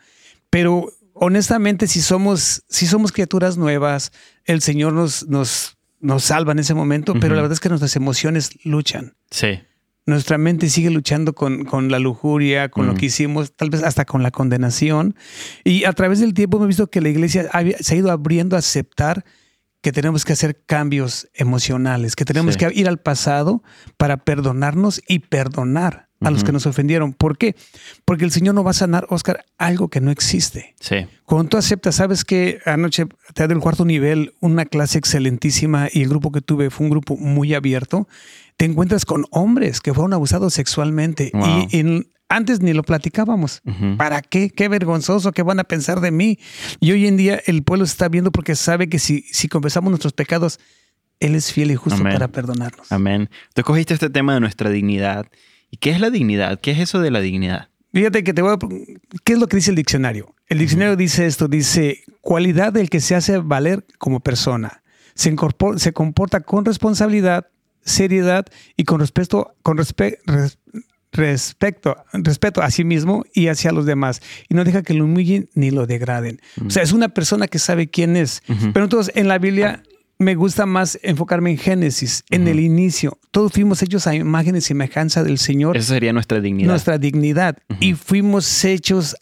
Pero 0.50 0.92
honestamente, 1.14 1.88
si 1.88 2.02
somos, 2.02 2.64
si 2.68 2.88
somos 2.88 3.12
criaturas 3.12 3.58
nuevas, 3.58 4.12
el 4.46 4.62
Señor 4.62 4.94
nos, 4.94 5.28
nos, 5.28 5.78
nos 6.00 6.24
salva 6.24 6.54
en 6.54 6.60
ese 6.60 6.74
momento, 6.74 7.14
pero 7.20 7.36
la 7.36 7.42
verdad 7.42 7.54
es 7.54 7.60
que 7.60 7.70
nuestras 7.70 7.96
emociones 7.96 8.52
luchan. 8.64 9.16
Sí 9.30 9.60
nuestra 10.06 10.38
mente 10.38 10.70
sigue 10.70 10.90
luchando 10.90 11.34
con, 11.34 11.66
con 11.66 11.90
la 11.90 12.00
lujuria, 12.00 12.70
con 12.70 12.88
lo 12.88 12.94
mm. 12.94 12.98
que 12.98 13.06
hicimos, 13.06 13.56
tal 13.56 13.70
vez 13.70 13.84
hasta 13.84 14.06
con 14.06 14.24
la 14.24 14.32
condenación. 14.32 15.16
Y 15.64 15.86
a 15.86 15.94
través 15.94 16.20
del 16.20 16.34
tiempo 16.34 16.58
hemos 16.58 16.68
visto 16.68 16.88
que 16.88 17.02
la 17.02 17.10
iglesia 17.10 17.50
se 17.80 17.96
ha 17.96 17.98
ido 17.98 18.12
abriendo 18.12 18.56
a 18.56 18.60
aceptar 18.60 19.24
que 19.82 19.92
tenemos 19.92 20.24
que 20.24 20.32
hacer 20.32 20.64
cambios 20.66 21.28
emocionales, 21.34 22.16
que 22.16 22.24
tenemos 22.24 22.56
que 22.56 22.72
ir 22.74 22.88
al 22.88 23.00
pasado 23.00 23.64
para 23.98 24.16
perdonarnos 24.16 25.02
y 25.08 25.20
perdonar 25.20 26.08
a 26.22 26.32
los 26.32 26.46
que 26.46 26.54
nos 26.54 26.66
ofendieron. 26.66 27.12
¿Por 27.12 27.38
qué? 27.38 27.56
Porque 28.06 28.24
el 28.24 28.32
Señor 28.32 28.56
no 28.56 28.64
va 28.64 28.72
a 28.72 28.76
sanar, 28.76 29.06
Oscar, 29.10 29.44
algo 29.58 29.90
que 29.90 30.00
no 30.00 30.10
existe. 30.10 30.74
Sí. 30.80 31.06
Cuando 31.26 31.50
tú 31.50 31.58
aceptas, 31.58 31.96
sabes 31.96 32.24
que 32.24 32.60
anoche 32.66 33.08
te 33.34 33.44
dado 33.44 33.54
el 33.54 33.60
cuarto 33.60 33.84
nivel, 33.84 34.34
una 34.40 34.66
clase 34.66 34.98
excelentísima 34.98 35.90
y 35.92 36.04
el 36.04 36.10
grupo 36.10 36.32
que 36.32 36.40
tuve 36.40 36.70
fue 36.70 36.86
un 36.86 36.92
grupo 36.92 37.18
muy 37.18 37.54
abierto 37.54 38.08
te 38.58 38.66
encuentras 38.66 39.06
con 39.06 39.26
hombres 39.32 39.82
que 39.82 39.94
fueron 39.94 40.14
abusados 40.14 40.54
sexualmente 40.54 41.32
y 41.72 42.06
antes 42.30 42.62
ni 42.62 42.74
lo 42.74 42.84
platicábamos. 42.84 43.62
¿Para 43.98 44.22
qué? 44.22 44.50
Qué 44.50 44.68
vergonzoso, 44.68 45.32
¿qué 45.32 45.44
van 45.44 45.60
a 45.60 45.64
pensar 45.64 46.02
de 46.02 46.12
mí? 46.12 46.40
Y 46.80 46.92
hoy 46.92 47.08
en 47.08 47.18
día 47.18 47.40
el 47.46 47.64
pueblo 47.64 47.86
se 47.86 47.92
está 47.92 48.10
viendo 48.10 48.32
porque 48.32 48.56
sabe 48.56 48.90
que 48.90 49.00
si, 49.00 49.22
si 49.32 49.48
confesamos 49.48 49.92
nuestros 49.92 50.14
pecados, 50.14 50.60
Él 51.20 51.36
es 51.36 51.52
fiel 51.52 51.72
y 51.72 51.76
justo 51.76 52.02
para 52.02 52.28
perdonarnos. 52.30 52.92
Amén. 52.92 53.30
Tú 53.54 53.62
escogiste 53.62 53.94
este 53.94 54.10
tema 54.10 54.34
de 54.34 54.40
nuestra 54.40 54.70
dignidad. 54.70 55.28
¿Y 55.70 55.78
qué 55.78 55.92
es 55.92 56.00
la 56.00 56.10
dignidad? 56.10 56.60
¿Qué 56.60 56.72
es 56.72 56.80
eso 56.80 57.02
de 57.02 57.12
la 57.12 57.20
dignidad? 57.20 57.70
Fíjate 57.94 58.24
que 58.24 58.34
te 58.34 58.42
voy 58.42 58.54
a... 58.54 58.58
¿Qué 59.24 59.34
es 59.34 59.40
lo 59.40 59.48
que 59.48 59.58
dice 59.58 59.70
el 59.70 59.76
diccionario? 59.76 60.36
El 60.48 60.58
diccionario 60.58 60.96
dice 60.96 61.28
esto, 61.28 61.48
dice, 61.48 62.04
cualidad 62.22 62.74
del 62.74 62.90
que 62.90 63.00
se 63.00 63.14
hace 63.16 63.38
valer 63.38 63.86
como 64.00 64.20
persona. 64.20 64.84
Se, 65.14 65.36
se 65.78 65.94
comporta 65.94 66.42
con 66.42 66.66
responsabilidad, 66.66 67.48
seriedad 67.84 68.46
y 68.76 68.84
con 68.84 69.00
respeto, 69.00 69.56
con 69.62 69.78
respecto, 69.78 70.34
respeto 72.14 72.62
a 72.62 72.72
sí 72.72 72.84
mismo 72.84 73.24
y 73.34 73.48
hacia 73.48 73.72
los 73.72 73.86
demás. 73.86 74.22
Y 74.50 74.56
no 74.56 74.64
deja 74.64 74.84
que 74.84 74.94
lo 74.94 75.06
humillen 75.06 75.50
ni 75.54 75.72
lo 75.72 75.86
degraden. 75.86 76.42
O 76.66 76.70
sea, 76.70 76.84
es 76.84 76.92
una 76.92 77.10
persona 77.10 77.48
que 77.48 77.60
sabe 77.60 77.90
quién 77.90 78.18
es. 78.18 78.42
Pero 78.74 78.86
entonces 78.86 79.16
en 79.16 79.28
la 79.28 79.38
Biblia 79.38 79.84
me 80.20 80.36
gusta 80.36 80.66
más 80.66 81.00
enfocarme 81.04 81.52
en 81.52 81.58
Génesis, 81.58 82.24
en 82.30 82.48
el 82.48 82.60
inicio. 82.60 83.20
Todos 83.32 83.52
fuimos 83.52 83.82
hechos 83.82 84.08
a 84.08 84.16
imagen 84.16 84.56
y 84.56 84.62
semejanza 84.62 85.24
del 85.24 85.38
Señor. 85.38 85.76
Esa 85.76 85.96
sería 85.96 86.14
nuestra 86.14 86.40
dignidad. 86.40 86.70
Nuestra 86.70 86.98
dignidad. 86.98 87.58
Y 87.80 87.94
fuimos 87.94 88.64
hechos 88.64 89.16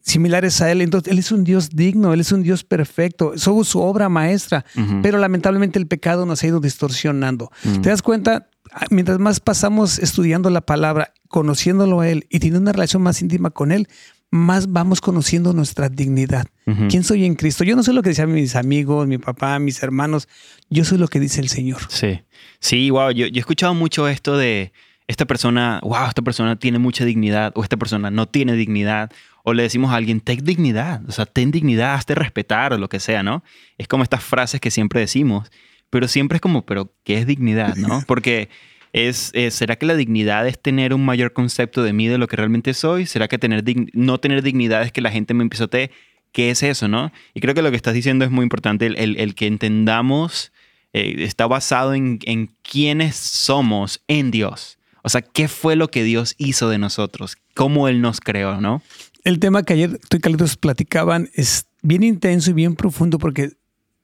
similares 0.00 0.60
a 0.60 0.70
Él. 0.70 0.80
Entonces, 0.80 1.12
Él 1.12 1.18
es 1.18 1.32
un 1.32 1.44
Dios 1.44 1.70
digno, 1.70 2.12
Él 2.12 2.20
es 2.20 2.32
un 2.32 2.42
Dios 2.42 2.64
perfecto, 2.64 3.32
somos 3.36 3.68
su 3.68 3.80
obra 3.80 4.08
maestra, 4.08 4.64
pero 5.02 5.18
lamentablemente 5.18 5.78
el 5.78 5.86
pecado 5.86 6.26
nos 6.26 6.42
ha 6.42 6.46
ido 6.46 6.60
distorsionando. 6.60 7.50
¿Te 7.82 7.90
das 7.90 8.02
cuenta? 8.02 8.48
Ah, 8.72 8.86
mientras 8.90 9.18
más 9.18 9.40
pasamos 9.40 9.98
estudiando 9.98 10.50
la 10.50 10.60
palabra, 10.60 11.12
conociéndolo 11.28 12.00
a 12.00 12.08
Él 12.08 12.26
y 12.28 12.38
teniendo 12.38 12.60
una 12.60 12.72
relación 12.72 13.02
más 13.02 13.20
íntima 13.22 13.50
con 13.50 13.72
Él, 13.72 13.88
más 14.30 14.70
vamos 14.70 15.00
conociendo 15.00 15.54
nuestra 15.54 15.88
dignidad. 15.88 16.46
¿Quién 16.90 17.02
soy 17.02 17.24
en 17.24 17.34
Cristo? 17.34 17.64
Yo 17.64 17.76
no 17.76 17.82
sé 17.82 17.94
lo 17.94 18.02
que 18.02 18.10
decían 18.10 18.30
mis 18.30 18.56
amigos, 18.56 19.06
mi 19.06 19.16
papá, 19.16 19.58
mis 19.58 19.82
hermanos. 19.82 20.28
Yo 20.68 20.84
soy 20.84 20.98
lo 20.98 21.08
que 21.08 21.18
dice 21.18 21.40
el 21.40 21.48
Señor. 21.48 21.80
Sí, 21.88 22.20
sí, 22.60 22.90
wow. 22.90 23.10
Yo, 23.10 23.26
yo 23.26 23.36
he 23.36 23.38
escuchado 23.38 23.72
mucho 23.72 24.06
esto 24.06 24.36
de 24.36 24.72
esta 25.06 25.24
persona, 25.24 25.80
wow, 25.82 26.08
esta 26.08 26.20
persona 26.20 26.56
tiene 26.56 26.78
mucha 26.78 27.06
dignidad 27.06 27.52
o 27.54 27.62
esta 27.62 27.78
persona 27.78 28.10
no 28.10 28.28
tiene 28.28 28.52
dignidad 28.52 29.10
o 29.48 29.54
le 29.54 29.62
decimos 29.62 29.92
a 29.92 29.96
alguien, 29.96 30.20
ten 30.20 30.44
dignidad, 30.44 31.00
o 31.08 31.12
sea, 31.12 31.24
ten 31.24 31.50
dignidad, 31.50 31.94
hazte 31.94 32.14
respetar 32.14 32.74
o 32.74 32.78
lo 32.78 32.88
que 32.88 33.00
sea, 33.00 33.22
¿no? 33.22 33.42
Es 33.78 33.88
como 33.88 34.02
estas 34.02 34.22
frases 34.22 34.60
que 34.60 34.70
siempre 34.70 35.00
decimos, 35.00 35.50
pero 35.88 36.06
siempre 36.06 36.36
es 36.36 36.42
como, 36.42 36.66
pero 36.66 36.92
¿qué 37.02 37.16
es 37.18 37.26
dignidad, 37.26 37.76
no? 37.76 38.02
Porque 38.06 38.50
es, 38.92 39.32
¿será 39.50 39.76
que 39.76 39.86
la 39.86 39.94
dignidad 39.94 40.46
es 40.46 40.60
tener 40.60 40.92
un 40.92 41.02
mayor 41.04 41.32
concepto 41.32 41.82
de 41.82 41.94
mí, 41.94 42.08
de 42.08 42.18
lo 42.18 42.26
que 42.26 42.36
realmente 42.36 42.74
soy? 42.74 43.06
¿Será 43.06 43.26
que 43.26 43.38
tener 43.38 43.64
no 43.94 44.18
tener 44.18 44.42
dignidad 44.42 44.82
es 44.82 44.92
que 44.92 45.00
la 45.00 45.10
gente 45.10 45.32
me 45.32 45.44
a 45.44 45.90
qué 46.32 46.50
es 46.50 46.62
eso, 46.62 46.88
¿no? 46.88 47.10
Y 47.32 47.40
creo 47.40 47.54
que 47.54 47.62
lo 47.62 47.70
que 47.70 47.76
estás 47.76 47.94
diciendo 47.94 48.26
es 48.26 48.30
muy 48.30 48.42
importante, 48.42 48.86
el, 48.86 49.34
que 49.34 49.46
entendamos 49.46 50.52
eh, 50.92 51.16
está 51.18 51.46
basado 51.46 51.94
en, 51.94 52.18
en 52.24 52.50
quiénes 52.62 53.16
somos 53.16 54.02
en 54.08 54.30
Dios. 54.30 54.78
O 55.02 55.08
sea, 55.08 55.22
¿qué 55.22 55.48
fue 55.48 55.74
lo 55.74 55.88
que 55.88 56.02
Dios 56.02 56.34
hizo 56.36 56.68
de 56.68 56.76
nosotros? 56.76 57.38
¿Cómo 57.54 57.88
Él 57.88 58.02
nos 58.02 58.20
creó, 58.20 58.60
no? 58.60 58.82
El 59.24 59.38
tema 59.38 59.62
que 59.62 59.74
ayer 59.74 59.98
tú 60.08 60.16
y 60.16 60.20
Carlitos 60.20 60.56
platicaban 60.56 61.30
es 61.34 61.66
bien 61.82 62.02
intenso 62.02 62.50
y 62.50 62.54
bien 62.54 62.76
profundo 62.76 63.18
porque 63.18 63.52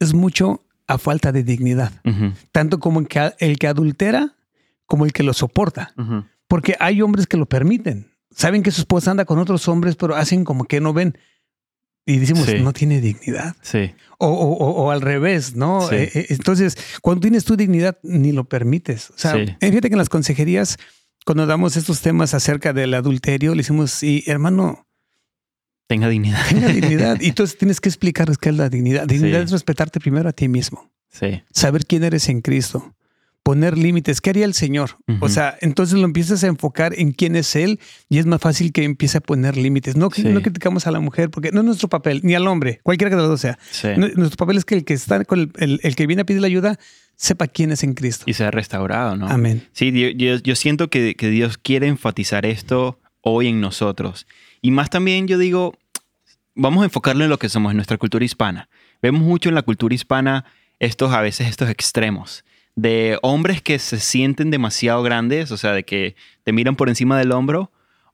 es 0.00 0.14
mucho 0.14 0.64
a 0.86 0.98
falta 0.98 1.32
de 1.32 1.42
dignidad. 1.42 1.92
Tanto 2.52 2.78
como 2.78 3.00
el 3.00 3.08
que, 3.08 3.32
el 3.38 3.58
que 3.58 3.66
adultera 3.66 4.34
como 4.86 5.04
el 5.04 5.12
que 5.12 5.22
lo 5.22 5.32
soporta. 5.32 5.94
Porque 6.48 6.76
hay 6.78 7.02
hombres 7.02 7.26
que 7.26 7.36
lo 7.36 7.46
permiten. 7.46 8.10
Saben 8.30 8.62
que 8.62 8.70
su 8.70 8.82
esposa 8.82 9.10
anda 9.10 9.24
con 9.24 9.38
otros 9.38 9.68
hombres, 9.68 9.96
pero 9.96 10.16
hacen 10.16 10.44
como 10.44 10.64
que 10.64 10.80
no 10.80 10.92
ven. 10.92 11.16
Y 12.06 12.18
decimos, 12.18 12.46
no 12.60 12.72
tiene 12.74 13.00
dignidad. 13.00 13.56
Sí. 13.62 13.94
O, 14.18 14.90
al 14.90 15.00
revés, 15.00 15.56
¿no? 15.56 15.90
Eh, 15.90 16.10
eh, 16.14 16.26
entonces, 16.30 16.76
cuando 17.00 17.22
tienes 17.22 17.44
tu 17.44 17.56
dignidad, 17.56 17.98
ni 18.02 18.32
lo 18.32 18.44
permites. 18.44 19.10
O 19.10 19.14
sea, 19.16 19.32
fíjate 19.32 19.88
que 19.88 19.94
en 19.94 19.98
las 19.98 20.10
consejerías, 20.10 20.76
cuando 21.24 21.46
damos 21.46 21.76
estos 21.76 22.02
temas 22.02 22.34
acerca 22.34 22.72
del 22.74 22.92
adulterio, 22.92 23.52
le 23.52 23.58
decimos, 23.58 23.90
sí, 23.90 24.22
hermano, 24.26 24.86
Tenga 25.86 26.08
dignidad. 26.08 26.40
Tenga 26.48 26.68
dignidad. 26.72 27.20
Y 27.20 27.28
entonces 27.28 27.58
tienes 27.58 27.80
que 27.80 27.88
explicarles 27.88 28.38
qué 28.38 28.50
es 28.50 28.56
la 28.56 28.68
dignidad. 28.68 29.06
Dignidad 29.06 29.42
es 29.42 29.50
respetarte 29.50 30.00
primero 30.00 30.28
a 30.28 30.32
ti 30.32 30.48
mismo. 30.48 30.90
Sí. 31.10 31.42
Saber 31.52 31.86
quién 31.86 32.04
eres 32.04 32.28
en 32.28 32.40
Cristo. 32.40 32.94
Poner 33.42 33.76
límites. 33.76 34.22
¿Qué 34.22 34.30
haría 34.30 34.46
el 34.46 34.54
Señor? 34.54 34.96
O 35.20 35.28
sea, 35.28 35.54
entonces 35.60 35.98
lo 35.98 36.06
empiezas 36.06 36.42
a 36.44 36.46
enfocar 36.46 36.98
en 36.98 37.12
quién 37.12 37.36
es 37.36 37.54
Él 37.56 37.78
y 38.08 38.16
es 38.16 38.24
más 38.24 38.40
fácil 38.40 38.72
que 38.72 38.84
empiece 38.84 39.18
a 39.18 39.20
poner 39.20 39.58
límites. 39.58 39.96
No, 39.96 40.08
no 40.24 40.40
criticamos 40.40 40.86
a 40.86 40.90
la 40.90 40.98
mujer 40.98 41.28
porque 41.28 41.52
no 41.52 41.60
es 41.60 41.66
nuestro 41.66 41.90
papel, 41.90 42.20
ni 42.24 42.34
al 42.34 42.46
hombre, 42.48 42.80
cualquiera 42.82 43.10
que 43.10 43.16
de 43.16 43.22
los 43.22 43.30
dos 43.30 43.42
sea. 43.42 43.58
Nuestro 43.98 44.38
papel 44.38 44.56
es 44.56 44.64
que 44.64 44.76
el 44.76 44.84
que 44.86 44.94
está 44.94 45.22
con 45.26 45.52
el, 45.58 45.80
el, 45.82 45.94
que 45.94 46.06
viene 46.06 46.22
a 46.22 46.24
pedir 46.24 46.40
la 46.40 46.46
ayuda 46.46 46.78
sepa 47.16 47.46
quién 47.46 47.70
es 47.70 47.84
en 47.84 47.92
Cristo. 47.92 48.24
Y 48.26 48.32
sea 48.32 48.50
restaurado, 48.50 49.14
¿no? 49.14 49.28
Amén. 49.28 49.68
Sí, 49.72 49.92
yo, 49.92 50.36
yo, 50.38 50.56
siento 50.56 50.88
que, 50.88 51.14
que 51.14 51.28
Dios 51.28 51.58
quiere 51.58 51.86
enfatizar 51.86 52.46
esto 52.46 52.98
hoy 53.20 53.48
en 53.48 53.60
nosotros. 53.60 54.26
Y 54.64 54.70
más 54.70 54.88
también 54.88 55.28
yo 55.28 55.36
digo, 55.36 55.74
vamos 56.54 56.80
a 56.80 56.84
enfocarlo 56.86 57.22
en 57.22 57.28
lo 57.28 57.38
que 57.38 57.50
somos, 57.50 57.72
en 57.72 57.76
nuestra 57.76 57.98
cultura 57.98 58.24
hispana. 58.24 58.70
Vemos 59.02 59.20
mucho 59.20 59.50
en 59.50 59.54
la 59.54 59.60
cultura 59.60 59.94
hispana 59.94 60.46
estos, 60.78 61.12
a 61.12 61.20
veces 61.20 61.48
estos 61.48 61.68
extremos 61.68 62.46
de 62.74 63.18
hombres 63.20 63.60
que 63.60 63.78
se 63.78 64.00
sienten 64.00 64.50
demasiado 64.50 65.02
grandes, 65.02 65.50
o 65.50 65.58
sea, 65.58 65.72
de 65.72 65.84
que 65.84 66.16
te 66.44 66.52
miran 66.54 66.76
por 66.76 66.88
encima 66.88 67.18
del 67.18 67.32
hombro, 67.32 67.72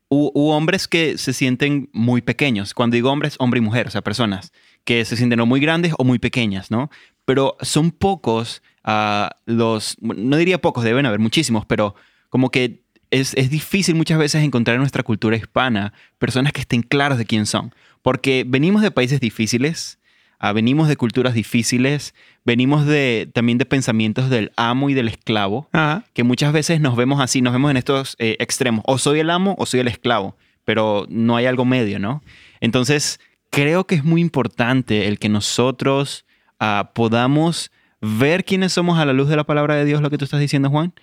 u, 0.08 0.50
hombres 0.50 0.88
que 0.88 1.18
se 1.18 1.32
sienten 1.32 1.88
muy 1.92 2.20
pequeños. 2.20 2.74
Cuando 2.74 2.96
digo 2.96 3.12
hombres, 3.12 3.36
hombre 3.38 3.58
y 3.58 3.62
mujer, 3.62 3.86
o 3.86 3.90
sea, 3.92 4.02
personas 4.02 4.50
que 4.82 5.04
se 5.04 5.16
sienten 5.16 5.38
o 5.38 5.46
muy 5.46 5.60
grandes 5.60 5.94
o 5.98 6.04
muy 6.04 6.18
pequeñas, 6.18 6.72
¿no? 6.72 6.90
Pero 7.26 7.56
son 7.60 7.92
pocos 7.92 8.60
ah, 8.82 9.36
los, 9.46 9.98
no 10.00 10.36
diría 10.36 10.60
pocos, 10.60 10.82
deben 10.82 11.06
haber 11.06 11.20
muchísimos, 11.20 11.64
pero 11.64 11.94
como 12.28 12.50
que 12.50 12.82
es, 13.10 13.34
es, 13.34 13.50
difícil 13.50 13.94
muchas 13.94 14.18
veces 14.18 14.42
encontrar 14.42 14.74
en 14.74 14.80
nuestra 14.80 15.02
cultura 15.02 15.36
hispana 15.36 15.92
personas 16.18 16.52
que 16.52 16.60
estén 16.60 16.82
claros 16.82 17.18
de 17.18 17.26
quién 17.26 17.46
son. 17.46 17.74
Porque 18.02 18.44
venimos 18.46 18.82
de 18.82 18.90
países 18.90 19.20
difíciles, 19.20 19.98
ah, 20.38 20.52
venimos 20.52 20.88
de 20.88 20.96
culturas 20.96 21.34
difíciles, 21.34 22.14
venimos 22.44 22.86
de, 22.86 23.30
también 23.32 23.58
de 23.58 23.66
pensamientos 23.66 24.30
del 24.30 24.52
amo 24.56 24.90
y 24.90 24.94
del 24.94 25.08
esclavo, 25.08 25.68
que 26.14 26.24
muchas 26.24 26.52
veces 26.52 26.80
nos 26.80 26.96
vemos 26.96 27.20
así, 27.20 27.42
nos 27.42 27.52
vemos 27.52 27.70
en 27.70 27.76
estos 27.76 28.16
eh, 28.18 28.36
extremos. 28.40 28.82
O 28.86 28.98
soy 28.98 29.20
el 29.20 29.30
amo 29.30 29.54
o 29.58 29.66
soy 29.66 29.80
el 29.80 29.88
esclavo, 29.88 30.36
pero 30.64 31.06
no 31.08 31.36
hay 31.36 31.46
algo 31.46 31.64
medio, 31.64 31.98
¿no? 31.98 32.22
Entonces, 32.60 33.20
creo 33.50 33.86
que 33.86 33.96
es 33.96 34.04
muy 34.04 34.20
importante 34.20 35.08
el 35.08 35.18
que 35.18 35.28
nosotros 35.28 36.24
ah, 36.58 36.92
podamos 36.94 37.70
ver 38.00 38.44
quiénes 38.44 38.72
somos 38.72 38.98
a 38.98 39.04
la 39.04 39.12
luz 39.12 39.28
de 39.28 39.36
la 39.36 39.44
palabra 39.44 39.74
de 39.74 39.84
Dios, 39.84 40.00
lo 40.00 40.10
que 40.10 40.16
tú 40.16 40.24
estás 40.24 40.40
diciendo, 40.40 40.70
Juan. 40.70 40.94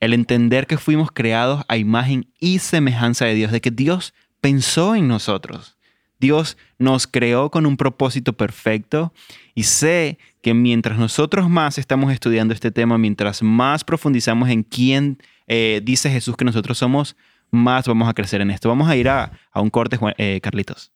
El 0.00 0.12
entender 0.12 0.66
que 0.66 0.78
fuimos 0.78 1.10
creados 1.10 1.64
a 1.68 1.76
imagen 1.76 2.30
y 2.38 2.58
semejanza 2.58 3.24
de 3.24 3.34
Dios, 3.34 3.52
de 3.52 3.60
que 3.60 3.70
Dios 3.70 4.14
pensó 4.40 4.94
en 4.94 5.08
nosotros. 5.08 5.76
Dios 6.18 6.56
nos 6.78 7.06
creó 7.06 7.50
con 7.50 7.66
un 7.66 7.76
propósito 7.76 8.32
perfecto 8.32 9.12
y 9.54 9.64
sé 9.64 10.18
que 10.42 10.54
mientras 10.54 10.98
nosotros 10.98 11.50
más 11.50 11.78
estamos 11.78 12.12
estudiando 12.12 12.54
este 12.54 12.70
tema, 12.70 12.96
mientras 12.96 13.42
más 13.42 13.84
profundizamos 13.84 14.48
en 14.48 14.62
quién 14.62 15.18
eh, 15.46 15.80
dice 15.84 16.10
Jesús 16.10 16.36
que 16.36 16.44
nosotros 16.44 16.78
somos, 16.78 17.16
más 17.50 17.86
vamos 17.86 18.08
a 18.08 18.14
crecer 18.14 18.40
en 18.40 18.50
esto. 18.50 18.68
Vamos 18.68 18.88
a 18.88 18.96
ir 18.96 19.08
a, 19.08 19.32
un 19.54 19.70
corte, 19.70 19.98
eh, 20.18 20.40
Carlitos. 20.42 20.92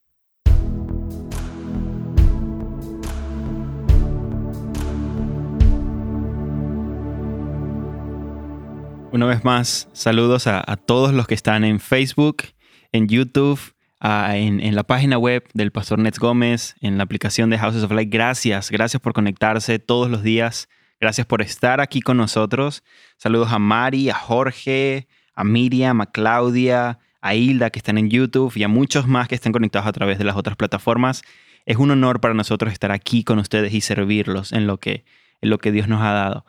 Una 9.12 9.26
vez 9.26 9.44
más, 9.44 9.88
saludos 9.92 10.46
a 10.46 10.76
todos 10.76 11.12
los 11.12 11.26
que 11.26 11.34
están 11.34 11.64
en 11.64 11.80
Facebook, 11.80 12.44
en 12.92 13.08
YouTube 13.08 13.60
en, 14.02 14.74
la 14.74 14.82
página 14.84 15.18
web 15.18 15.46
del 15.52 15.72
Pastor 15.72 15.98
Nets 15.98 16.18
Gómez, 16.18 16.74
en 16.80 16.96
la 16.96 17.04
aplicación 17.04 17.50
de 17.50 17.58
Houses 17.58 17.82
of 17.82 17.92
Light. 17.92 18.10
Gracias, 18.10 18.70
gracias 18.70 19.00
por 19.00 19.12
conectarse 19.12 19.78
todos 19.78 20.10
los 20.10 20.22
días. 20.22 20.68
Gracias 21.00 21.26
por 21.26 21.42
estar 21.42 21.80
aquí 21.80 22.00
con 22.00 22.16
nosotros. 22.16 22.82
Saludos 23.16 23.52
a 23.52 23.58
Mari, 23.58 24.10
a 24.10 24.14
Jorge, 24.14 25.08
a 25.34 25.44
Miriam, 25.44 26.00
a 26.00 26.06
Claudia, 26.06 26.98
a 27.20 27.34
Hilda 27.34 27.70
que 27.70 27.78
están 27.78 27.98
en 27.98 28.10
YouTube 28.10 28.56
y 28.56 28.62
a 28.62 28.68
muchos 28.68 29.06
más 29.06 29.28
que 29.28 29.34
están 29.34 29.52
conectados 29.52 29.88
a 29.88 29.92
través 29.92 30.18
de 30.18 30.24
las 30.24 30.36
otras 30.36 30.56
plataformas. 30.56 31.22
Es 31.66 31.76
un 31.76 31.90
honor 31.90 32.20
para 32.20 32.34
nosotros 32.34 32.72
estar 32.72 32.92
aquí 32.92 33.24
con 33.24 33.38
ustedes 33.38 33.72
y 33.72 33.80
servirlos 33.80 34.52
en 34.52 34.66
lo 34.66 34.78
que, 34.78 35.04
en 35.40 35.50
lo 35.50 35.58
que 35.58 35.72
Dios 35.72 35.88
nos 35.88 36.02
ha 36.02 36.12
dado. 36.12 36.44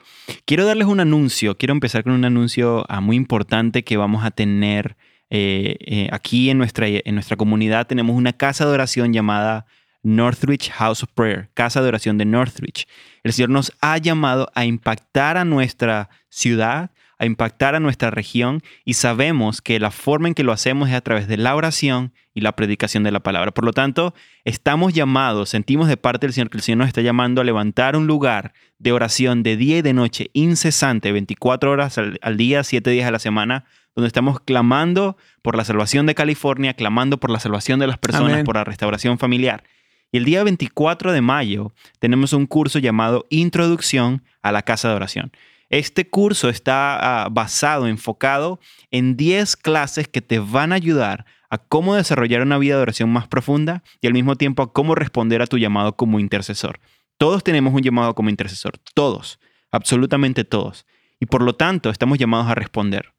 Quiero 0.45 0.65
darles 0.65 0.87
un 0.87 0.99
anuncio, 0.99 1.57
quiero 1.57 1.73
empezar 1.73 2.03
con 2.03 2.13
un 2.13 2.25
anuncio 2.25 2.85
ah, 2.89 3.01
muy 3.01 3.15
importante 3.15 3.83
que 3.83 3.97
vamos 3.97 4.23
a 4.23 4.31
tener 4.31 4.97
eh, 5.29 5.77
eh, 5.79 6.09
aquí 6.11 6.49
en 6.49 6.57
nuestra, 6.57 6.87
en 6.87 7.15
nuestra 7.15 7.37
comunidad 7.37 7.87
tenemos 7.87 8.17
una 8.17 8.33
casa 8.33 8.65
de 8.65 8.71
oración 8.73 9.13
llamada 9.13 9.65
Northridge 10.03 10.69
House 10.71 11.03
of 11.03 11.09
Prayer, 11.13 11.49
casa 11.53 11.81
de 11.81 11.87
oración 11.87 12.17
de 12.17 12.25
Northridge. 12.25 12.85
El 13.23 13.33
Señor 13.33 13.49
nos 13.49 13.71
ha 13.81 13.97
llamado 13.97 14.51
a 14.55 14.65
impactar 14.65 15.37
a 15.37 15.45
nuestra 15.45 16.09
ciudad, 16.29 16.91
a 17.21 17.25
impactar 17.27 17.75
a 17.75 17.79
nuestra 17.79 18.09
región 18.09 18.63
y 18.83 18.95
sabemos 18.95 19.61
que 19.61 19.79
la 19.79 19.91
forma 19.91 20.27
en 20.27 20.33
que 20.33 20.43
lo 20.43 20.51
hacemos 20.51 20.89
es 20.89 20.95
a 20.95 21.01
través 21.01 21.27
de 21.27 21.37
la 21.37 21.55
oración 21.55 22.13
y 22.33 22.41
la 22.41 22.55
predicación 22.55 23.03
de 23.03 23.11
la 23.11 23.19
palabra. 23.19 23.51
Por 23.51 23.63
lo 23.63 23.73
tanto, 23.73 24.15
estamos 24.43 24.93
llamados, 24.93 25.49
sentimos 25.49 25.87
de 25.87 25.97
parte 25.97 26.25
del 26.25 26.33
Señor 26.33 26.49
que 26.49 26.57
el 26.57 26.63
Señor 26.63 26.79
nos 26.79 26.87
está 26.87 27.01
llamando 27.01 27.39
a 27.39 27.43
levantar 27.43 27.95
un 27.95 28.07
lugar 28.07 28.53
de 28.79 28.91
oración 28.91 29.43
de 29.43 29.55
día 29.55 29.77
y 29.77 29.81
de 29.83 29.93
noche 29.93 30.31
incesante, 30.33 31.11
24 31.11 31.69
horas 31.69 31.99
al, 31.99 32.17
al 32.23 32.37
día, 32.37 32.63
7 32.63 32.89
días 32.89 33.07
a 33.07 33.11
la 33.11 33.19
semana, 33.19 33.65
donde 33.95 34.07
estamos 34.07 34.39
clamando 34.39 35.15
por 35.43 35.55
la 35.55 35.63
salvación 35.63 36.07
de 36.07 36.15
California, 36.15 36.73
clamando 36.73 37.19
por 37.19 37.29
la 37.29 37.39
salvación 37.39 37.79
de 37.79 37.85
las 37.85 37.99
personas, 37.99 38.43
por 38.43 38.55
la 38.55 38.63
restauración 38.63 39.19
familiar. 39.19 39.63
Y 40.11 40.17
el 40.17 40.25
día 40.25 40.43
24 40.43 41.11
de 41.11 41.21
mayo 41.21 41.71
tenemos 41.99 42.33
un 42.33 42.47
curso 42.47 42.79
llamado 42.79 43.27
Introducción 43.29 44.23
a 44.41 44.51
la 44.51 44.63
Casa 44.63 44.89
de 44.89 44.95
Oración. 44.95 45.31
Este 45.71 46.05
curso 46.05 46.49
está 46.49 47.23
ah, 47.23 47.29
basado, 47.29 47.87
enfocado 47.87 48.59
en 48.91 49.15
10 49.15 49.55
clases 49.55 50.09
que 50.09 50.21
te 50.21 50.37
van 50.37 50.73
a 50.73 50.75
ayudar 50.75 51.25
a 51.49 51.59
cómo 51.59 51.95
desarrollar 51.95 52.41
una 52.41 52.57
vida 52.57 52.75
de 52.75 52.81
oración 52.81 53.09
más 53.09 53.29
profunda 53.29 53.81
y 54.01 54.07
al 54.07 54.13
mismo 54.13 54.35
tiempo 54.35 54.63
a 54.63 54.73
cómo 54.73 54.95
responder 54.95 55.41
a 55.41 55.47
tu 55.47 55.57
llamado 55.57 55.95
como 55.95 56.19
intercesor. 56.19 56.81
Todos 57.17 57.41
tenemos 57.45 57.73
un 57.73 57.83
llamado 57.83 58.15
como 58.15 58.29
intercesor, 58.29 58.79
todos, 58.93 59.39
absolutamente 59.71 60.43
todos. 60.43 60.85
Y 61.21 61.27
por 61.27 61.41
lo 61.41 61.55
tanto 61.55 61.89
estamos 61.89 62.17
llamados 62.17 62.47
a 62.47 62.55
responder. 62.55 63.13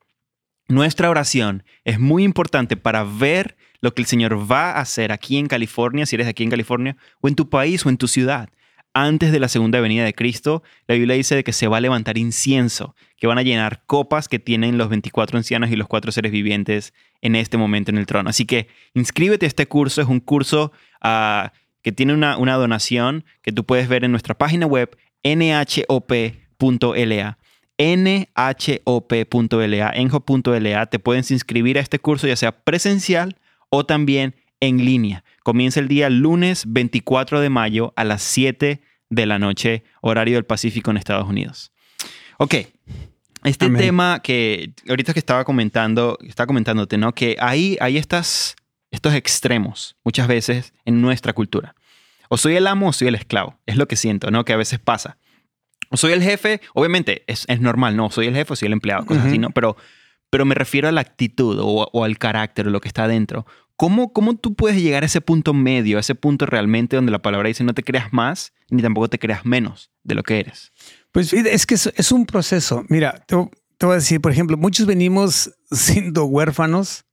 Nuestra 0.68 1.08
oración 1.08 1.64
es 1.84 1.98
muy 1.98 2.22
importante 2.22 2.76
para 2.76 3.02
ver 3.02 3.56
lo 3.80 3.94
que 3.94 4.02
el 4.02 4.06
Señor 4.06 4.50
va 4.50 4.72
a 4.72 4.80
hacer 4.80 5.10
aquí 5.10 5.38
en 5.38 5.46
California, 5.46 6.04
si 6.04 6.16
eres 6.16 6.28
aquí 6.28 6.42
en 6.42 6.50
California, 6.50 6.98
o 7.22 7.28
en 7.28 7.34
tu 7.34 7.48
país 7.48 7.86
o 7.86 7.88
en 7.88 7.96
tu 7.96 8.08
ciudad. 8.08 8.50
Antes 8.94 9.32
de 9.32 9.40
la 9.40 9.48
segunda 9.48 9.80
venida 9.80 10.04
de 10.04 10.12
Cristo, 10.12 10.62
la 10.86 10.94
Biblia 10.94 11.16
dice 11.16 11.42
que 11.44 11.54
se 11.54 11.66
va 11.66 11.78
a 11.78 11.80
levantar 11.80 12.18
incienso, 12.18 12.94
que 13.16 13.26
van 13.26 13.38
a 13.38 13.42
llenar 13.42 13.84
copas 13.86 14.28
que 14.28 14.38
tienen 14.38 14.76
los 14.76 14.90
24 14.90 15.38
ancianos 15.38 15.70
y 15.70 15.76
los 15.76 15.88
cuatro 15.88 16.12
seres 16.12 16.30
vivientes 16.30 16.92
en 17.22 17.34
este 17.34 17.56
momento 17.56 17.90
en 17.90 17.96
el 17.96 18.04
trono. 18.04 18.28
Así 18.28 18.44
que 18.44 18.68
inscríbete 18.92 19.46
a 19.46 19.48
este 19.48 19.66
curso, 19.66 20.02
es 20.02 20.08
un 20.08 20.20
curso 20.20 20.72
ah, 21.00 21.52
que 21.80 21.92
tiene 21.92 22.12
una, 22.12 22.36
una 22.36 22.56
donación 22.56 23.24
que 23.40 23.52
tú 23.52 23.64
puedes 23.64 23.88
ver 23.88 24.04
en 24.04 24.10
nuestra 24.10 24.36
página 24.36 24.66
web 24.66 24.94
nhop.la 25.24 27.38
nhop.la, 27.78 29.92
enjo.la, 29.94 30.86
te 30.86 30.98
puedes 30.98 31.30
inscribir 31.30 31.78
a 31.78 31.80
este 31.80 31.98
curso 31.98 32.26
ya 32.26 32.36
sea 32.36 32.52
presencial 32.52 33.36
o 33.70 33.86
también 33.86 34.34
en 34.62 34.84
línea. 34.84 35.24
Comienza 35.42 35.80
el 35.80 35.88
día 35.88 36.08
lunes 36.08 36.64
24 36.68 37.40
de 37.40 37.50
mayo 37.50 37.92
a 37.96 38.04
las 38.04 38.22
7 38.22 38.80
de 39.10 39.26
la 39.26 39.40
noche, 39.40 39.82
horario 40.00 40.36
del 40.36 40.44
Pacífico 40.44 40.92
en 40.92 40.96
Estados 40.96 41.28
Unidos. 41.28 41.72
Ok, 42.38 42.54
este 43.42 43.68
tema 43.70 44.20
que 44.22 44.72
ahorita 44.88 45.12
que 45.12 45.18
estaba 45.18 45.44
comentando, 45.44 46.16
estaba 46.22 46.46
comentándote, 46.46 46.96
¿no? 46.96 47.12
Que 47.12 47.36
hay, 47.40 47.76
hay 47.80 47.98
estas, 47.98 48.54
estos 48.92 49.14
extremos 49.14 49.96
muchas 50.04 50.28
veces 50.28 50.72
en 50.84 51.02
nuestra 51.02 51.32
cultura. 51.32 51.74
O 52.28 52.36
soy 52.36 52.54
el 52.54 52.68
amo 52.68 52.88
o 52.88 52.92
soy 52.92 53.08
el 53.08 53.16
esclavo. 53.16 53.58
Es 53.66 53.76
lo 53.76 53.88
que 53.88 53.96
siento, 53.96 54.30
¿no? 54.30 54.44
Que 54.44 54.52
a 54.52 54.56
veces 54.56 54.78
pasa. 54.78 55.18
O 55.90 55.96
soy 55.96 56.12
el 56.12 56.22
jefe, 56.22 56.60
obviamente 56.72 57.24
es, 57.26 57.46
es 57.48 57.60
normal, 57.60 57.96
no, 57.96 58.10
soy 58.10 58.28
el 58.28 58.34
jefe 58.34 58.52
o 58.52 58.56
soy 58.56 58.66
el 58.66 58.74
empleado, 58.74 59.04
cosas 59.06 59.26
así, 59.26 59.38
¿no? 59.38 59.50
Pero, 59.50 59.76
pero 60.32 60.46
me 60.46 60.54
refiero 60.54 60.88
a 60.88 60.92
la 60.92 61.02
actitud 61.02 61.58
o, 61.60 61.90
o 61.92 62.04
al 62.04 62.16
carácter 62.16 62.66
o 62.66 62.70
lo 62.70 62.80
que 62.80 62.88
está 62.88 63.04
adentro. 63.04 63.44
¿Cómo, 63.76 64.14
¿Cómo 64.14 64.34
tú 64.34 64.54
puedes 64.54 64.80
llegar 64.80 65.02
a 65.02 65.06
ese 65.06 65.20
punto 65.20 65.52
medio, 65.52 65.98
a 65.98 66.00
ese 66.00 66.14
punto 66.14 66.46
realmente 66.46 66.96
donde 66.96 67.12
la 67.12 67.20
palabra 67.20 67.48
dice 67.48 67.64
no 67.64 67.74
te 67.74 67.82
creas 67.82 68.14
más 68.14 68.54
ni 68.70 68.80
tampoco 68.80 69.08
te 69.08 69.18
creas 69.18 69.44
menos 69.44 69.90
de 70.04 70.14
lo 70.14 70.22
que 70.22 70.40
eres? 70.40 70.72
Pues 71.10 71.34
es 71.34 71.66
que 71.66 71.74
es, 71.74 71.92
es 71.94 72.12
un 72.12 72.24
proceso. 72.24 72.82
Mira, 72.88 73.22
te, 73.26 73.36
te, 73.76 73.84
voy 73.84 73.92
a 73.92 73.96
decir, 73.96 74.22
por 74.22 74.32
ejemplo, 74.32 74.56
muchos 74.56 74.86
venimos 74.86 75.52
siendo 75.70 76.24
huérfanos, 76.24 77.04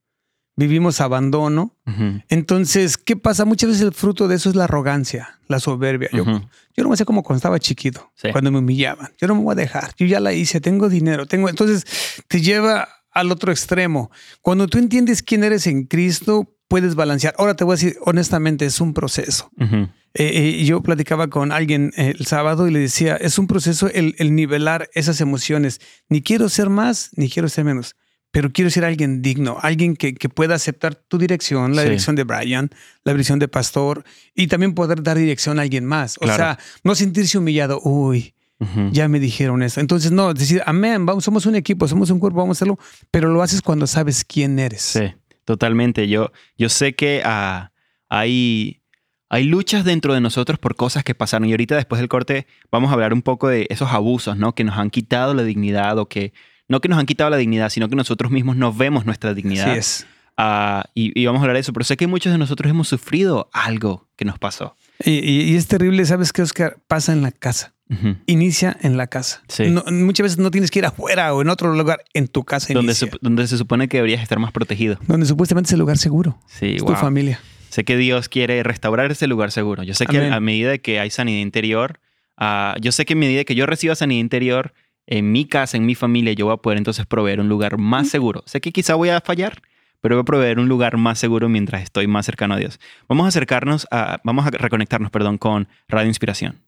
vivimos 0.55 1.01
abandono. 1.01 1.75
Uh 1.87 1.91
-huh. 1.91 2.23
Entonces, 2.29 2.97
¿qué 2.97 3.17
pasa? 3.17 3.43
Muchas 3.43 3.71
veces 3.71 3.83
el 3.83 3.93
fruto 3.93 4.29
de 4.29 4.35
eso 4.35 4.49
es 4.49 4.55
la 4.55 4.63
arrogancia, 4.63 5.39
la 5.47 5.59
soberbia. 5.59 6.07
Yo, 6.13 6.23
uh 6.23 6.25
-huh. 6.25 6.49
yo 6.77 6.83
no 6.85 6.89
me 6.89 6.95
sé 6.95 7.03
cómo 7.03 7.23
cuando 7.23 7.39
estaba 7.39 7.59
chiquito, 7.59 8.13
sí. 8.15 8.31
cuando 8.31 8.49
me 8.49 8.59
humillaban. 8.59 9.11
Yo 9.17 9.27
no 9.27 9.35
me 9.35 9.41
voy 9.41 9.51
a 9.51 9.55
dejar. 9.55 9.93
Yo 9.97 10.05
ya 10.05 10.21
la 10.21 10.31
hice, 10.31 10.61
tengo 10.61 10.87
dinero, 10.87 11.25
tengo. 11.25 11.49
Entonces, 11.49 11.83
te 12.29 12.39
lleva 12.39 12.87
al 13.19 13.31
otro 13.31 13.51
extremo. 13.51 14.11
Cuando 14.41 14.67
tú 14.67 14.77
entiendes 14.77 15.21
quién 15.23 15.43
eres 15.43 15.67
en 15.67 15.85
Cristo, 15.85 16.55
puedes 16.67 16.95
balancear. 16.95 17.35
Ahora 17.37 17.55
te 17.55 17.65
voy 17.65 17.73
a 17.73 17.75
decir, 17.75 17.97
honestamente, 18.05 18.65
es 18.65 18.79
un 18.79 18.93
proceso. 18.93 19.51
Uh 19.57 19.63
-huh. 19.63 19.89
eh, 20.13 20.59
eh, 20.59 20.65
yo 20.65 20.81
platicaba 20.81 21.27
con 21.27 21.51
alguien 21.51 21.91
el 21.97 22.25
sábado 22.25 22.67
y 22.67 22.71
le 22.71 22.79
decía, 22.79 23.15
es 23.15 23.37
un 23.37 23.47
proceso 23.47 23.89
el, 23.89 24.15
el, 24.19 24.33
nivelar 24.35 24.89
esas 24.93 25.19
emociones. 25.19 25.81
Ni 26.07 26.21
quiero 26.21 26.47
ser 26.47 26.69
más, 26.69 27.09
ni 27.15 27.29
quiero 27.29 27.49
ser 27.49 27.65
menos, 27.65 27.95
pero 28.31 28.51
quiero 28.51 28.69
ser 28.69 28.85
alguien 28.85 29.21
digno, 29.21 29.57
alguien 29.61 29.95
que, 29.95 30.13
que 30.13 30.29
pueda 30.29 30.55
aceptar 30.55 30.95
tu 30.95 31.17
dirección, 31.17 31.75
la 31.75 31.81
sí. 31.81 31.89
dirección 31.89 32.15
de 32.15 32.23
Brian, 32.23 32.69
la 33.03 33.13
dirección 33.13 33.39
de 33.39 33.47
Pastor, 33.47 34.03
y 34.35 34.47
también 34.47 34.75
poder 34.75 35.01
dar 35.01 35.17
dirección 35.17 35.57
a 35.57 35.63
alguien 35.63 35.85
más. 35.85 36.17
O 36.17 36.21
claro. 36.21 36.37
sea, 36.37 36.59
no 36.83 36.95
sentirse 36.95 37.37
humillado, 37.37 37.81
uy. 37.83 38.33
Uh 38.59 38.65
-huh. 38.65 38.91
Ya 38.91 39.07
me 39.07 39.19
dijeron 39.19 39.63
eso. 39.63 39.79
Entonces, 39.79 40.11
no, 40.11 40.33
decir, 40.33 40.61
amén, 40.65 41.05
vamos, 41.05 41.23
somos 41.23 41.45
un 41.45 41.55
equipo, 41.55 41.87
somos 41.87 42.09
un 42.09 42.19
cuerpo, 42.19 42.39
vamos 42.39 42.57
a 42.57 42.59
hacerlo, 42.59 42.77
pero 43.09 43.29
lo 43.29 43.41
haces 43.41 43.61
cuando 43.61 43.87
sabes 43.87 44.23
quién 44.25 44.59
eres. 44.59 44.81
Sí. 44.81 45.13
Totalmente. 45.49 46.07
Yo, 46.07 46.31
yo 46.59 46.69
sé 46.69 46.93
que 46.93 47.23
uh, 47.25 47.69
hay, 48.07 48.81
hay 49.29 49.45
luchas 49.45 49.83
dentro 49.83 50.13
de 50.13 50.21
nosotros 50.21 50.59
por 50.59 50.75
cosas 50.75 51.03
que 51.03 51.15
pasaron. 51.15 51.49
Y 51.49 51.51
ahorita 51.51 51.75
después 51.75 51.97
del 51.97 52.07
corte 52.07 52.45
vamos 52.71 52.91
a 52.91 52.93
hablar 52.93 53.13
un 53.13 53.23
poco 53.23 53.47
de 53.47 53.65
esos 53.71 53.89
abusos, 53.89 54.37
¿no? 54.37 54.53
Que 54.53 54.63
nos 54.63 54.77
han 54.77 54.91
quitado 54.91 55.33
la 55.33 55.41
dignidad 55.41 55.97
o 55.97 56.07
que 56.07 56.33
no 56.67 56.81
que 56.81 56.87
nos 56.87 56.99
han 56.99 57.07
quitado 57.07 57.31
la 57.31 57.37
dignidad, 57.37 57.69
sino 57.71 57.89
que 57.89 57.95
nosotros 57.95 58.31
mismos 58.31 58.57
no 58.57 58.71
vemos 58.71 59.07
nuestra 59.07 59.33
dignidad. 59.33 59.71
Así 59.71 59.79
es. 59.79 60.07
Uh, 60.37 60.83
y, 60.93 61.19
y, 61.19 61.25
vamos 61.25 61.39
a 61.39 61.45
hablar 61.45 61.55
de 61.55 61.61
eso. 61.61 61.73
Pero 61.73 61.83
sé 61.83 61.97
que 61.97 62.05
muchos 62.05 62.31
de 62.31 62.37
nosotros 62.37 62.69
hemos 62.69 62.87
sufrido 62.87 63.49
algo 63.51 64.07
que 64.15 64.25
nos 64.25 64.37
pasó. 64.37 64.75
Y, 65.03 65.11
y, 65.11 65.41
y 65.51 65.55
es 65.55 65.67
terrible, 65.67 66.05
¿sabes 66.05 66.33
qué, 66.33 66.41
Oscar? 66.41 66.77
Pasa 66.87 67.13
en 67.13 67.21
la 67.21 67.31
casa. 67.31 67.73
Uh 67.89 67.95
-huh. 67.95 68.17
Inicia 68.27 68.77
en 68.81 68.97
la 68.97 69.07
casa. 69.07 69.41
Sí. 69.47 69.69
No, 69.69 69.83
muchas 69.91 70.23
veces 70.23 70.37
no 70.37 70.51
tienes 70.51 70.69
que 70.69 70.79
ir 70.79 70.85
afuera 70.85 71.33
o 71.33 71.41
en 71.41 71.49
otro 71.49 71.73
lugar, 71.73 72.03
en 72.13 72.27
tu 72.27 72.43
casa. 72.43 72.71
Donde 72.73 72.93
se, 72.93 73.09
donde 73.21 73.47
se, 73.47 73.57
supone 73.57 73.87
que 73.87 73.97
deberías 73.97 74.21
estar 74.21 74.37
más 74.37 74.51
protegido. 74.51 74.99
Donde 75.07 75.25
supuestamente 75.25 75.69
es 75.69 75.73
el 75.73 75.79
lugar 75.79 75.97
seguro. 75.97 76.37
Sí, 76.47 76.75
es 76.75 76.83
wow. 76.83 76.93
tu 76.93 76.99
familia. 76.99 77.39
Sé 77.69 77.83
que 77.83 77.97
Dios 77.97 78.29
quiere 78.29 78.61
restaurar 78.63 79.11
ese 79.11 79.27
lugar 79.27 79.51
seguro. 79.51 79.83
Yo 79.83 79.93
sé 79.93 80.05
Amén. 80.07 80.21
que 80.21 80.27
a 80.27 80.39
medida 80.39 80.77
que 80.77 80.99
hay 80.99 81.09
sanidad 81.09 81.39
interior, 81.39 81.99
uh, 82.39 82.79
yo 82.79 82.91
sé 82.91 83.05
que 83.05 83.13
a 83.13 83.15
medida 83.15 83.43
que 83.43 83.55
yo 83.55 83.65
reciba 83.65 83.95
sanidad 83.95 84.19
interior 84.19 84.73
en 85.07 85.31
mi 85.31 85.45
casa, 85.45 85.77
en 85.77 85.85
mi 85.85 85.95
familia, 85.95 86.33
yo 86.33 86.45
voy 86.45 86.53
a 86.53 86.57
poder 86.57 86.77
entonces 86.77 87.05
proveer 87.07 87.39
un 87.39 87.49
lugar 87.49 87.79
más 87.79 88.09
seguro. 88.09 88.43
Sé 88.45 88.61
que 88.61 88.71
quizá 88.71 88.93
voy 88.93 89.09
a 89.09 89.21
fallar, 89.21 89.61
pero 90.01 90.15
voy 90.15 90.21
a 90.21 90.25
proveer 90.25 90.59
un 90.59 90.67
lugar 90.67 90.97
más 90.97 91.19
seguro 91.19 91.49
mientras 91.49 91.83
estoy 91.83 92.07
más 92.07 92.25
cercano 92.25 92.53
a 92.53 92.57
Dios. 92.57 92.79
Vamos 93.07 93.25
a 93.25 93.29
acercarnos 93.29 93.87
a, 93.91 94.19
vamos 94.23 94.45
a 94.45 94.51
reconectarnos, 94.51 95.11
perdón, 95.11 95.37
con 95.37 95.67
Radio 95.87 96.07
Inspiración. 96.07 96.61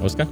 Oscar. 0.00 0.28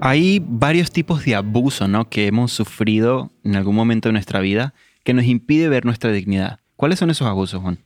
Hay 0.00 0.40
varios 0.44 0.90
tipos 0.90 1.24
de 1.24 1.34
abuso 1.34 1.88
¿no? 1.88 2.08
que 2.08 2.26
hemos 2.26 2.52
sufrido 2.52 3.30
en 3.44 3.56
algún 3.56 3.74
momento 3.74 4.08
de 4.08 4.12
nuestra 4.12 4.40
vida 4.40 4.74
que 5.04 5.14
nos 5.14 5.24
impide 5.24 5.68
ver 5.68 5.84
nuestra 5.84 6.12
dignidad. 6.12 6.60
¿Cuáles 6.76 6.98
son 6.98 7.10
esos 7.10 7.26
abusos, 7.26 7.60
Juan? 7.60 7.78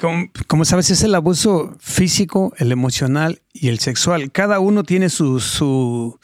Como, 0.00 0.30
como, 0.46 0.64
sabes, 0.64 0.90
es 0.90 1.02
el 1.02 1.14
abuso 1.16 1.76
físico, 1.80 2.52
el 2.58 2.70
emocional 2.70 3.42
y 3.52 3.68
el 3.68 3.80
sexual. 3.80 4.30
Cada 4.30 4.60
uno 4.60 4.84
tiene 4.84 5.08
su, 5.08 5.40
su 5.40 6.18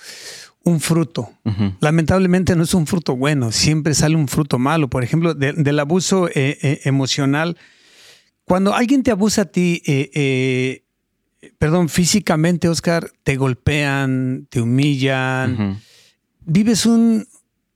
un 0.62 0.80
fruto. 0.80 1.30
Uh 1.44 1.50
-huh. 1.50 1.76
Lamentablemente 1.80 2.54
no 2.54 2.62
es 2.62 2.74
un 2.74 2.86
fruto 2.86 3.16
bueno, 3.16 3.50
siempre 3.50 3.94
sale 3.94 4.16
un 4.16 4.28
fruto 4.28 4.58
malo. 4.58 4.88
Por 4.88 5.02
ejemplo, 5.02 5.34
de, 5.34 5.52
del 5.52 5.78
abuso 5.80 6.28
eh, 6.28 6.58
eh, 6.62 6.80
emocional, 6.84 7.56
cuando 8.44 8.74
alguien 8.74 9.02
te 9.02 9.10
abusa 9.10 9.42
a 9.42 9.44
ti, 9.46 9.82
eh, 9.86 10.84
perdón, 11.58 11.88
físicamente, 11.88 12.68
Oscar, 12.68 13.10
te 13.24 13.36
golpean, 13.36 14.46
te 14.50 14.60
humillan, 14.60 15.52
uh 15.52 15.58
-huh. 15.58 15.76
vives 16.40 16.86
un, 16.86 17.26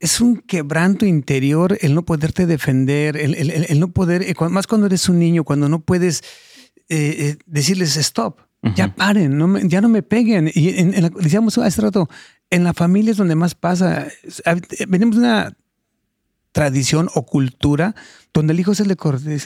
es 0.04 0.20
un 0.20 0.36
quebranto 0.36 1.06
interior 1.06 1.78
el 1.80 1.94
no 1.94 2.04
poderte 2.04 2.44
defender, 2.44 3.16
el, 3.16 3.34
el, 3.34 3.50
el 3.50 3.80
no 3.80 3.88
poder, 3.88 4.22
eh, 4.22 4.34
más 4.50 4.66
cuando 4.66 4.86
eres 4.86 5.08
un 5.08 5.18
niño, 5.18 5.44
cuando 5.44 5.66
no 5.70 5.80
puedes 5.80 6.20
eh, 6.90 7.16
eh 7.18 7.36
decirles 7.46 7.96
stop, 7.96 8.38
uh 8.62 8.68
-huh. 8.68 8.74
ya 8.74 8.94
paren, 8.94 9.38
no 9.38 9.48
me, 9.48 9.66
ya 9.66 9.80
no 9.80 9.88
me 9.88 10.02
peguen. 10.02 10.50
Y 10.54 10.78
en, 10.78 10.92
en 10.92 11.04
la, 11.04 11.08
decíamos 11.08 11.56
hace 11.56 11.80
rato, 11.80 12.10
en 12.50 12.64
la 12.64 12.74
familia 12.74 13.12
es 13.12 13.16
donde 13.16 13.34
más 13.34 13.54
pasa. 13.54 14.06
Venimos 14.86 15.16
de 15.16 15.22
una 15.22 15.56
tradición 16.52 17.08
o 17.14 17.24
cultura 17.24 17.94
donde 18.34 18.52
el 18.52 18.60
hijo 18.60 18.74
se 18.74 18.84
le, 18.84 18.96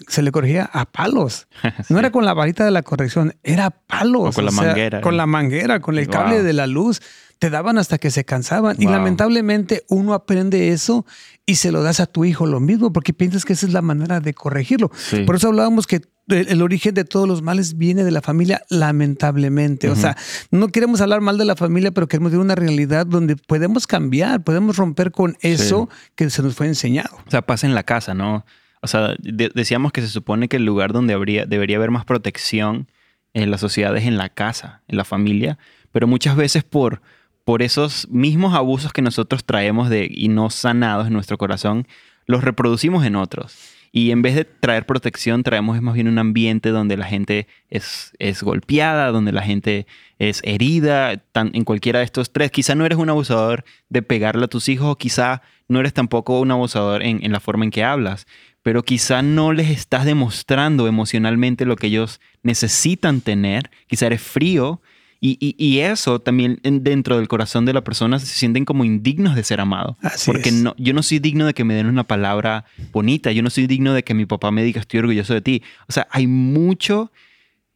se 0.08 0.22
le 0.22 0.32
corregía 0.32 0.68
a 0.72 0.86
palos. 0.86 1.46
sí. 1.62 1.68
No 1.94 2.00
era 2.00 2.10
con 2.10 2.24
la 2.24 2.34
varita 2.34 2.64
de 2.64 2.72
la 2.72 2.82
corrección, 2.82 3.36
era 3.44 3.70
palos. 3.70 4.30
O 4.30 4.32
con 4.32 4.44
la 4.44 4.50
sea, 4.50 4.64
manguera. 4.64 5.00
Con 5.02 5.16
la 5.16 5.26
manguera, 5.26 5.80
con 5.80 5.96
el 5.96 6.06
wow. 6.06 6.12
cable 6.12 6.42
de 6.42 6.52
la 6.52 6.66
luz. 6.66 7.00
Te 7.38 7.50
daban 7.50 7.78
hasta 7.78 7.98
que 7.98 8.10
se 8.10 8.24
cansaban. 8.24 8.76
Wow. 8.76 8.84
Y 8.84 8.86
lamentablemente 8.90 9.84
uno 9.88 10.14
aprende 10.14 10.70
eso 10.70 11.06
y 11.46 11.56
se 11.56 11.70
lo 11.70 11.82
das 11.82 12.00
a 12.00 12.06
tu 12.06 12.24
hijo 12.24 12.46
lo 12.46 12.60
mismo 12.60 12.92
porque 12.92 13.12
piensas 13.12 13.44
que 13.44 13.52
esa 13.52 13.66
es 13.66 13.72
la 13.72 13.82
manera 13.82 14.20
de 14.20 14.34
corregirlo. 14.34 14.90
Sí. 14.96 15.22
Por 15.22 15.36
eso 15.36 15.48
hablábamos 15.48 15.86
que 15.86 16.02
el 16.28 16.60
origen 16.60 16.94
de 16.94 17.04
todos 17.04 17.26
los 17.26 17.40
males 17.40 17.78
viene 17.78 18.04
de 18.04 18.10
la 18.10 18.20
familia, 18.20 18.62
lamentablemente. 18.68 19.88
Uh 19.88 19.92
-huh. 19.92 19.96
O 19.96 20.00
sea, 20.00 20.16
no 20.50 20.68
queremos 20.68 21.00
hablar 21.00 21.20
mal 21.20 21.38
de 21.38 21.44
la 21.44 21.56
familia, 21.56 21.90
pero 21.90 22.06
queremos 22.06 22.32
ver 22.32 22.40
una 22.40 22.54
realidad 22.54 23.06
donde 23.06 23.36
podemos 23.36 23.86
cambiar, 23.86 24.42
podemos 24.42 24.76
romper 24.76 25.10
con 25.10 25.36
eso 25.40 25.88
sí. 25.90 26.10
que 26.16 26.28
se 26.30 26.42
nos 26.42 26.54
fue 26.54 26.66
enseñado. 26.66 27.16
O 27.26 27.30
sea, 27.30 27.42
pasa 27.42 27.66
en 27.66 27.74
la 27.74 27.82
casa, 27.82 28.12
¿no? 28.12 28.44
O 28.82 28.86
sea, 28.86 29.14
de 29.18 29.50
decíamos 29.54 29.92
que 29.92 30.02
se 30.02 30.08
supone 30.08 30.48
que 30.48 30.56
el 30.56 30.64
lugar 30.64 30.92
donde 30.92 31.14
habría, 31.14 31.46
debería 31.46 31.78
haber 31.78 31.90
más 31.90 32.04
protección 32.04 32.88
en 33.34 33.50
la 33.50 33.58
sociedad 33.58 33.96
es 33.96 34.04
en 34.04 34.18
la 34.18 34.28
casa, 34.28 34.82
en 34.88 34.96
la 34.96 35.04
familia, 35.04 35.58
pero 35.92 36.06
muchas 36.06 36.36
veces 36.36 36.64
por, 36.64 37.00
por 37.48 37.62
esos 37.62 38.06
mismos 38.10 38.52
abusos 38.54 38.92
que 38.92 39.00
nosotros 39.00 39.42
traemos 39.42 39.88
de, 39.88 40.06
y 40.10 40.28
no 40.28 40.50
sanados 40.50 41.06
en 41.06 41.14
nuestro 41.14 41.38
corazón, 41.38 41.88
los 42.26 42.44
reproducimos 42.44 43.06
en 43.06 43.16
otros. 43.16 43.56
Y 43.90 44.10
en 44.10 44.20
vez 44.20 44.34
de 44.34 44.44
traer 44.44 44.84
protección, 44.84 45.42
traemos 45.42 45.80
más 45.80 45.94
bien 45.94 46.08
un 46.08 46.18
ambiente 46.18 46.68
donde 46.68 46.98
la 46.98 47.06
gente 47.06 47.46
es, 47.70 48.12
es 48.18 48.42
golpeada, 48.42 49.12
donde 49.12 49.32
la 49.32 49.40
gente 49.40 49.86
es 50.18 50.42
herida, 50.44 51.22
en 51.34 51.64
cualquiera 51.64 52.00
de 52.00 52.04
estos 52.04 52.34
tres. 52.34 52.50
Quizá 52.50 52.74
no 52.74 52.84
eres 52.84 52.98
un 52.98 53.08
abusador 53.08 53.64
de 53.88 54.02
pegarle 54.02 54.44
a 54.44 54.48
tus 54.48 54.68
hijos, 54.68 54.88
o 54.88 54.96
quizá 54.96 55.40
no 55.68 55.80
eres 55.80 55.94
tampoco 55.94 56.40
un 56.40 56.50
abusador 56.50 57.02
en, 57.02 57.24
en 57.24 57.32
la 57.32 57.40
forma 57.40 57.64
en 57.64 57.70
que 57.70 57.82
hablas, 57.82 58.26
pero 58.62 58.82
quizá 58.82 59.22
no 59.22 59.54
les 59.54 59.70
estás 59.70 60.04
demostrando 60.04 60.86
emocionalmente 60.86 61.64
lo 61.64 61.76
que 61.76 61.86
ellos 61.86 62.20
necesitan 62.42 63.22
tener. 63.22 63.70
Quizá 63.86 64.04
eres 64.04 64.20
frío 64.20 64.82
y, 65.20 65.36
y, 65.40 65.56
y, 65.58 65.80
eso 65.80 66.20
también 66.20 66.60
dentro 66.62 67.16
del 67.16 67.26
corazón 67.26 67.64
de 67.64 67.72
la 67.72 67.82
persona 67.82 68.20
se 68.20 68.26
sienten 68.26 68.64
como 68.64 68.84
indignos 68.84 69.34
de 69.34 69.42
ser 69.42 69.60
amados. 69.60 69.96
Porque 70.24 70.52
no, 70.52 70.76
yo 70.78 70.94
no 70.94 71.02
soy 71.02 71.18
digno 71.18 71.44
de 71.44 71.54
que 71.54 71.64
me 71.64 71.74
den 71.74 71.86
una 71.86 72.04
palabra 72.04 72.64
bonita, 72.92 73.32
yo 73.32 73.42
no 73.42 73.50
soy 73.50 73.66
digno 73.66 73.94
de 73.94 74.04
que 74.04 74.14
mi 74.14 74.26
papá 74.26 74.52
me 74.52 74.62
diga 74.62 74.80
estoy 74.80 75.00
orgulloso 75.00 75.34
de 75.34 75.40
ti. 75.40 75.62
O 75.88 75.92
sea, 75.92 76.06
hay 76.12 76.28
mucho, 76.28 77.10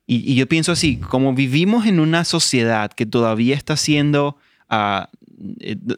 y, 0.07 0.31
y 0.31 0.37
yo 0.37 0.46
pienso 0.46 0.70
así, 0.70 0.98
como 0.98 1.35
vivimos 1.35 1.87
en 1.87 1.98
una 1.98 2.24
sociedad 2.24 2.92
que 2.92 3.07
todavía 3.07 3.57
está 3.57 3.76
siendo, 3.76 4.37
uh, 4.70 5.07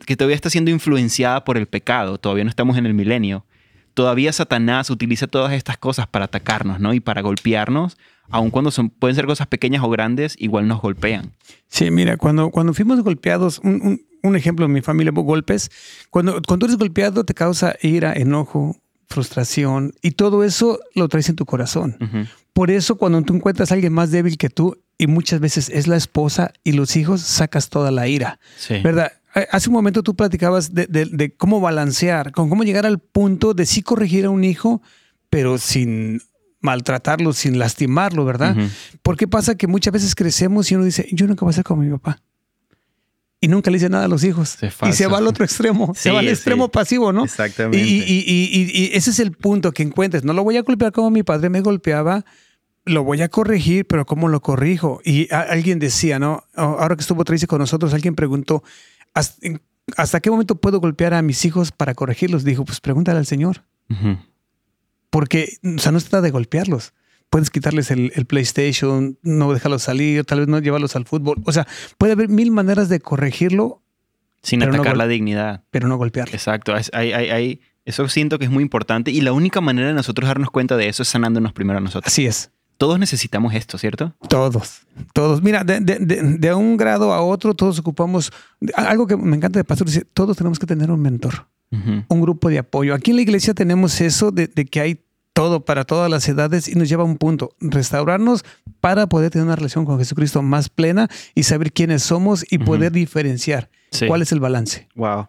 que 0.07 0.17
todavía 0.17 0.37
está 0.37 0.49
siendo 0.49 0.71
influenciada 0.71 1.45
por 1.45 1.59
el 1.59 1.67
pecado, 1.67 2.17
todavía 2.17 2.45
no 2.45 2.51
estamos 2.51 2.79
en 2.79 2.87
el 2.87 2.95
milenio, 2.95 3.45
todavía 3.93 4.33
Satanás 4.33 4.89
utiliza 4.89 5.27
todas 5.27 5.53
estas 5.53 5.77
cosas 5.77 6.07
para 6.07 6.25
atacarnos, 6.25 6.81
¿no? 6.81 6.95
Y 6.95 7.01
para 7.01 7.21
golpearnos, 7.21 7.99
aun 8.31 8.51
cuando 8.51 8.71
son, 8.71 8.91
pueden 8.91 9.15
ser 9.17 9.27
cosas 9.27 9.47
pequeñas 9.47 9.83
o 9.85 9.91
grandes, 9.91 10.35
igual 10.39 10.67
nos 10.69 10.81
golpean. 10.81 11.33
Sí, 11.69 11.91
mira, 11.91 12.17
cuando, 12.17 12.51
cuando 12.51 12.73
fuimos 12.75 13.01
golpeados, 13.03 13.59
un, 13.63 13.81
un, 13.83 14.01
un 14.23 14.37
ejemplo 14.37 14.67
en 14.67 14.73
mi 14.73 14.81
familia, 14.81 15.13
golpes, 15.15 15.71
cuando, 16.11 16.41
cuando 16.47 16.67
eres 16.67 16.79
golpeado 16.79 17.25
te 17.25 17.35
causa 17.35 17.75
ira, 17.83 18.13
enojo, 18.15 18.77
frustración 19.09 19.93
y 20.03 20.13
todo 20.13 20.45
eso 20.45 20.81
lo 20.95 21.09
traes 21.09 21.29
en 21.29 21.37
tu 21.37 21.45
corazón. 21.47 21.97
Uh 22.01 22.05
-huh. 22.05 22.29
Por 22.53 22.71
eso 22.71 22.97
cuando 22.97 23.21
tú 23.23 23.35
encuentras 23.35 23.71
a 23.71 23.75
alguien 23.75 23.93
más 23.93 24.11
débil 24.11 24.37
que 24.39 24.49
tú 24.49 24.79
y 24.99 25.07
muchas 25.07 25.41
veces 25.41 25.69
es 25.69 25.87
la 25.89 25.97
esposa 25.97 26.53
y 26.65 26.73
los 26.73 26.97
hijos, 26.97 27.21
sacas 27.21 27.69
toda 27.69 27.91
la 27.91 28.07
ira, 28.09 28.39
sí. 28.57 28.81
¿verdad? 28.83 29.13
hace 29.51 29.69
un 29.69 29.73
momento 29.75 30.05
tú 30.05 30.15
platicabas 30.15 30.73
de, 30.75 30.87
de- 30.87 31.07
de 31.07 31.35
cómo 31.35 31.61
balancear, 31.61 32.31
con 32.31 32.49
cómo 32.49 32.63
llegar 32.63 32.87
al 32.87 33.01
punto 33.01 33.53
de 33.53 33.67
sí 33.67 33.83
corregir 33.83 34.27
a 34.27 34.31
un 34.31 34.45
hijo, 34.45 34.81
pero 35.29 35.59
sin 35.59 36.21
maltratarlo, 36.65 37.33
sin 37.33 37.59
lastimarlo, 37.59 38.25
¿verdad? 38.25 38.57
Ujú. 38.57 38.69
Porque 39.03 39.29
pasa 39.29 39.55
que 39.55 39.67
muchas 39.67 39.93
veces 39.93 40.15
crecemos 40.15 40.71
y 40.73 40.75
uno 40.75 40.85
dice, 40.85 41.07
yo 41.13 41.27
nunca 41.27 41.45
voy 41.45 41.51
a 41.51 41.55
ser 41.55 41.65
como 41.65 41.83
mi 41.83 41.91
papá. 41.91 42.19
Y 43.41 43.49
nunca 43.49 43.71
le 43.71 43.77
dice 43.77 43.91
nada 43.91 44.07
a 44.07 44.09
los 44.09 44.25
hijos. 44.25 44.57
Y 44.89 44.93
se 44.95 45.07
va 45.07 45.19
al 45.19 45.27
otro 45.27 45.45
extremo, 45.45 45.93
se 45.95 46.11
va 46.11 46.21
al 46.21 46.25
sí. 46.25 46.31
extremo 46.33 46.71
pasivo, 46.71 47.13
¿no? 47.13 47.25
Exactamente. 47.25 47.79
Y, 47.79 48.01
y- 48.01 48.25
y- 48.27 48.49
y- 48.59 48.85
y 48.85 48.91
ese 48.97 49.11
es 49.11 49.19
el 49.19 49.33
punto 49.33 49.73
que 49.73 49.83
encuentres. 49.83 50.25
No 50.25 50.33
lo 50.33 50.43
voy 50.43 50.57
a 50.57 50.63
golpear 50.63 50.93
como 50.93 51.11
mi 51.11 51.23
padre 51.23 51.51
me 51.51 51.61
golpeaba, 51.61 52.25
lo 52.87 53.05
voy 53.05 53.21
a 53.21 53.29
corregir, 53.29 53.87
pero 53.87 54.07
¿cómo 54.07 54.29
lo 54.29 54.41
corrijo? 54.41 55.01
Y 55.05 55.31
alguien 55.35 55.79
decía, 55.79 56.19
¿no? 56.19 56.45
Ahora 56.55 56.97
que 56.97 57.03
estuvo 57.03 57.23
Tracy 57.25 57.47
con 57.47 57.59
nosotros, 57.59 57.93
alguien 57.93 58.15
preguntó, 58.15 58.63
¿hasta, 59.13 60.21
qué 60.21 60.31
momento 60.31 60.55
puedo 60.57 60.81
golpear 60.81 61.13
a 61.13 61.21
mis 61.21 61.45
hijos 61.45 61.71
para 61.71 61.95
corregirlos? 61.95 62.45
Dijo, 62.45 62.65
pues 62.65 62.81
pregúntale 62.81 63.19
al 63.19 63.27
Señor. 63.27 63.63
Ujú. 63.91 64.17
Porque, 65.15 65.59
o 65.63 65.79
sea, 65.79 65.93
no 65.93 66.01
se 66.01 66.09
trata 66.09 66.23
de 66.23 66.33
golpearlos. 66.33 66.93
Puedes 67.31 67.51
quitarles 67.51 67.93
el, 67.93 68.11
el 68.17 68.25
PlayStation, 68.27 69.17
no 69.23 69.53
dejarlos 69.53 69.83
salir, 69.85 70.25
tal 70.25 70.41
vez 70.41 70.49
no 70.49 70.59
llevarlos 70.59 70.97
al 70.97 71.05
fútbol. 71.05 71.41
O 71.45 71.53
sea, 71.53 71.69
puede 71.99 72.15
haber 72.15 72.29
mil 72.29 72.51
maneras 72.51 72.89
de 72.89 72.99
corregirlo, 72.99 73.81
Sin 74.43 74.59
no 74.59 74.67
atacar 74.67 74.97
la 74.97 75.07
dignidad. 75.07 75.63
pero 75.71 75.87
no 75.87 75.97
golpearlos. 75.99 76.35
Exacto. 76.35 76.75
Hay- 76.75 77.13
hay- 77.13 77.31
hay- 77.31 77.61
eso 77.85 78.09
siento 78.09 78.41
que 78.41 78.47
es 78.47 78.51
muy 78.51 78.63
importante 78.65 79.13
y 79.13 79.21
la 79.21 79.33
única 79.33 79.61
manera 79.61 79.87
de 79.87 79.95
nosotros 79.95 80.27
darnos 80.27 80.51
cuenta 80.51 80.77
de 80.77 80.89
eso 80.89 81.03
es 81.05 81.09
sanándonos 81.09 81.53
primero 81.53 81.79
a 81.79 81.81
nosotros. 81.81 82.13
Así 82.13 82.27
es. 82.27 82.51
Todos 82.77 82.99
necesitamos 82.99 83.55
esto, 83.55 83.79
¿cierto? 83.79 84.17
Todos, 84.29 84.81
todos. 85.13 85.43
Mira, 85.43 85.63
de, 85.63 85.79
de- 85.79 85.99
de- 86.01 86.23
de 86.39 86.55
un 86.55 86.77
grado 86.77 87.13
a 87.13 87.23
otro, 87.23 87.55
todos 87.55 87.79
ocupamos. 87.79 88.33
Algo 88.75 89.07
que 89.07 89.17
me 89.17 89.37
encanta 89.37 89.61
de 89.61 89.65
Pastor 89.65 89.87
dice: 89.87 90.05
todos 90.13 90.37
tenemos 90.37 90.59
que 90.59 90.67
tener 90.67 90.91
un 90.91 91.01
mentor, 91.01 91.47
Ujú. 91.71 92.03
un 92.09 92.21
grupo 92.21 92.49
de 92.49 92.59
apoyo. 92.59 92.93
Aquí 92.95 93.13
en 93.13 93.17
la 93.19 93.23
iglesia 93.23 93.55
tenemos 93.55 94.01
eso 94.01 94.33
de 94.33 94.49
que 94.49 94.81
hay 94.81 95.04
todo 95.45 95.65
para 95.65 95.85
todas 95.85 96.11
las 96.11 96.27
edades 96.29 96.69
y 96.69 96.75
nos 96.75 96.89
lleva 96.89 97.03
a 97.03 97.07
un 97.07 97.19
punto: 97.19 97.55
restaurarnos 97.61 98.45
para 98.81 99.07
poder 99.07 99.31
tener 99.31 99.47
una 99.47 99.57
relación 99.57 99.85
con 99.85 99.99
Jesucristo 99.99 100.43
más 100.43 100.69
plena 100.69 101.09
y 101.35 101.43
saber 101.43 101.73
quiénes 101.73 102.03
somos 102.03 102.45
y 102.51 102.59
poder 102.59 102.93
diferenciar 102.93 103.69
Sí. 103.91 104.07
cuál 104.07 104.23
es 104.23 104.33
el 104.33 104.41
balance. 104.41 104.89
Wow. 104.95 105.29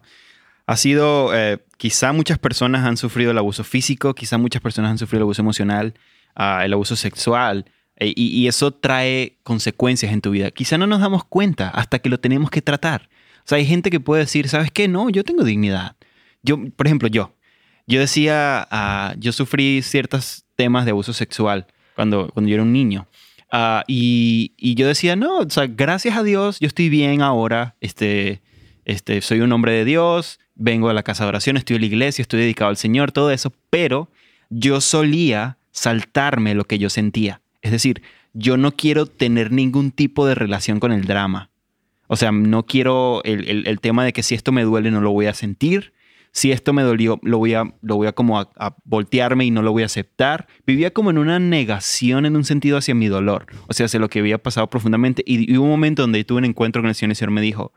Ha 0.66 0.76
sido, 0.76 1.30
eh, 1.34 1.58
quizá 1.76 2.12
muchas 2.12 2.38
personas 2.38 2.84
han 2.84 2.96
sufrido 2.96 3.30
el 3.30 3.38
abuso 3.38 3.62
físico, 3.62 4.14
quizá 4.14 4.38
muchas 4.38 4.60
personas 4.60 4.90
han 4.90 4.98
sufrido 4.98 5.18
el 5.20 5.22
abuso 5.22 5.42
emocional, 5.42 5.94
ah, 6.34 6.64
el 6.64 6.72
abuso 6.72 6.96
sexual, 6.96 7.66
eh, 7.96 8.12
y, 8.16 8.26
y 8.28 8.48
eso 8.48 8.72
trae 8.72 9.38
consecuencias 9.44 10.12
en 10.12 10.20
tu 10.20 10.30
vida. 10.32 10.50
Quizá 10.50 10.76
no 10.78 10.86
nos 10.88 11.00
damos 11.00 11.24
cuenta 11.24 11.68
hasta 11.68 12.00
que 12.00 12.08
lo 12.08 12.18
tenemos 12.18 12.50
que 12.50 12.62
tratar. 12.62 13.08
O 13.44 13.48
sea, 13.48 13.58
hay 13.58 13.66
gente 13.66 13.90
que 13.90 14.00
puede 14.00 14.22
decir, 14.22 14.48
¿sabes 14.48 14.72
qué? 14.72 14.88
No, 14.88 15.08
yo 15.10 15.22
tengo 15.22 15.44
dignidad. 15.44 15.94
Yo, 16.42 16.58
por 16.74 16.86
ejemplo, 16.88 17.06
yo. 17.08 17.32
Yo 17.86 18.00
decía, 18.00 18.66
ah, 18.70 19.14
yo 19.18 19.32
sufrí 19.32 19.82
ciertos 19.82 20.44
temas 20.56 20.84
de 20.84 20.90
abuso 20.90 21.12
sexual 21.12 21.66
cuando, 21.94 22.28
cuando 22.32 22.48
yo 22.48 22.54
era 22.54 22.62
un 22.62 22.72
niño. 22.72 23.06
Ah, 23.50 23.84
y, 23.86 24.52
yo 24.74 24.88
decía, 24.88 25.14
no, 25.14 25.38
o 25.38 25.50
sea, 25.50 25.66
gracias 25.68 26.16
a 26.16 26.22
Dios, 26.22 26.58
yo 26.58 26.66
estoy 26.66 26.88
bien 26.88 27.22
ahora. 27.22 27.76
Este, 27.80 28.42
este, 28.84 29.20
soy 29.20 29.40
un 29.40 29.52
hombre 29.52 29.72
de 29.72 29.84
Dios, 29.84 30.40
vengo 30.56 30.88
a 30.88 30.94
la 30.94 31.04
casa 31.04 31.24
de 31.24 31.28
oración, 31.28 31.56
estoy 31.56 31.76
en 31.76 31.82
la 31.82 31.86
iglesia, 31.86 32.22
estoy 32.22 32.40
dedicado 32.40 32.70
al 32.70 32.76
Señor, 32.76 33.12
todo 33.12 33.30
eso, 33.30 33.52
pero 33.70 34.10
yo 34.50 34.80
solía 34.80 35.58
saltarme 35.70 36.54
lo 36.54 36.64
que 36.64 36.78
yo 36.78 36.90
sentía. 36.90 37.40
Es 37.62 37.70
decir, 37.70 38.02
yo 38.32 38.56
no 38.56 38.72
quiero 38.72 39.06
tener 39.06 39.52
ningún 39.52 39.90
tipo 39.92 40.26
de 40.26 40.34
relación 40.34 40.80
con 40.80 40.92
el 40.92 41.04
drama. 41.04 41.50
O 42.08 42.16
sea, 42.16 42.32
no 42.32 42.64
quiero 42.64 43.22
el- 43.24 43.66
el 43.66 43.80
tema 43.80 44.04
de 44.04 44.12
que 44.12 44.22
si 44.22 44.34
esto 44.34 44.52
me 44.52 44.62
duele 44.62 44.90
no 44.90 45.00
lo 45.00 45.10
voy 45.10 45.26
a 45.26 45.34
sentir. 45.34 45.92
Si 46.36 46.52
esto 46.52 46.74
me 46.74 46.82
dolió, 46.82 47.18
lo 47.22 47.38
voy 47.38 47.54
a, 47.54 47.64
lo 47.80 47.96
voy 47.96 48.08
a 48.08 48.12
como 48.12 48.38
a, 48.38 48.76
voltearme 48.84 49.46
y 49.46 49.50
no 49.50 49.62
lo 49.62 49.72
voy 49.72 49.84
a 49.84 49.86
aceptar. 49.86 50.46
Vivía 50.66 50.92
como 50.92 51.08
en 51.08 51.16
una 51.16 51.38
negación 51.38 52.26
en 52.26 52.36
un 52.36 52.44
sentido 52.44 52.76
hacia 52.76 52.94
mi 52.94 53.06
dolor. 53.06 53.46
O 53.68 53.72
sea, 53.72 53.86
hacia 53.86 53.98
lo 53.98 54.10
que 54.10 54.18
había 54.18 54.36
pasado 54.36 54.68
profundamente. 54.68 55.24
Y, 55.26 55.50
y 55.50 55.56
hubo 55.56 55.64
un 55.64 55.70
momento 55.70 56.02
donde 56.02 56.22
tuve 56.24 56.36
un 56.36 56.44
encuentro 56.44 56.82
con 56.82 56.90
el 56.90 56.94
Señor 56.94 57.08
y 57.08 57.12
el 57.12 57.16
Señor 57.16 57.30
me 57.30 57.40
dijo, 57.40 57.72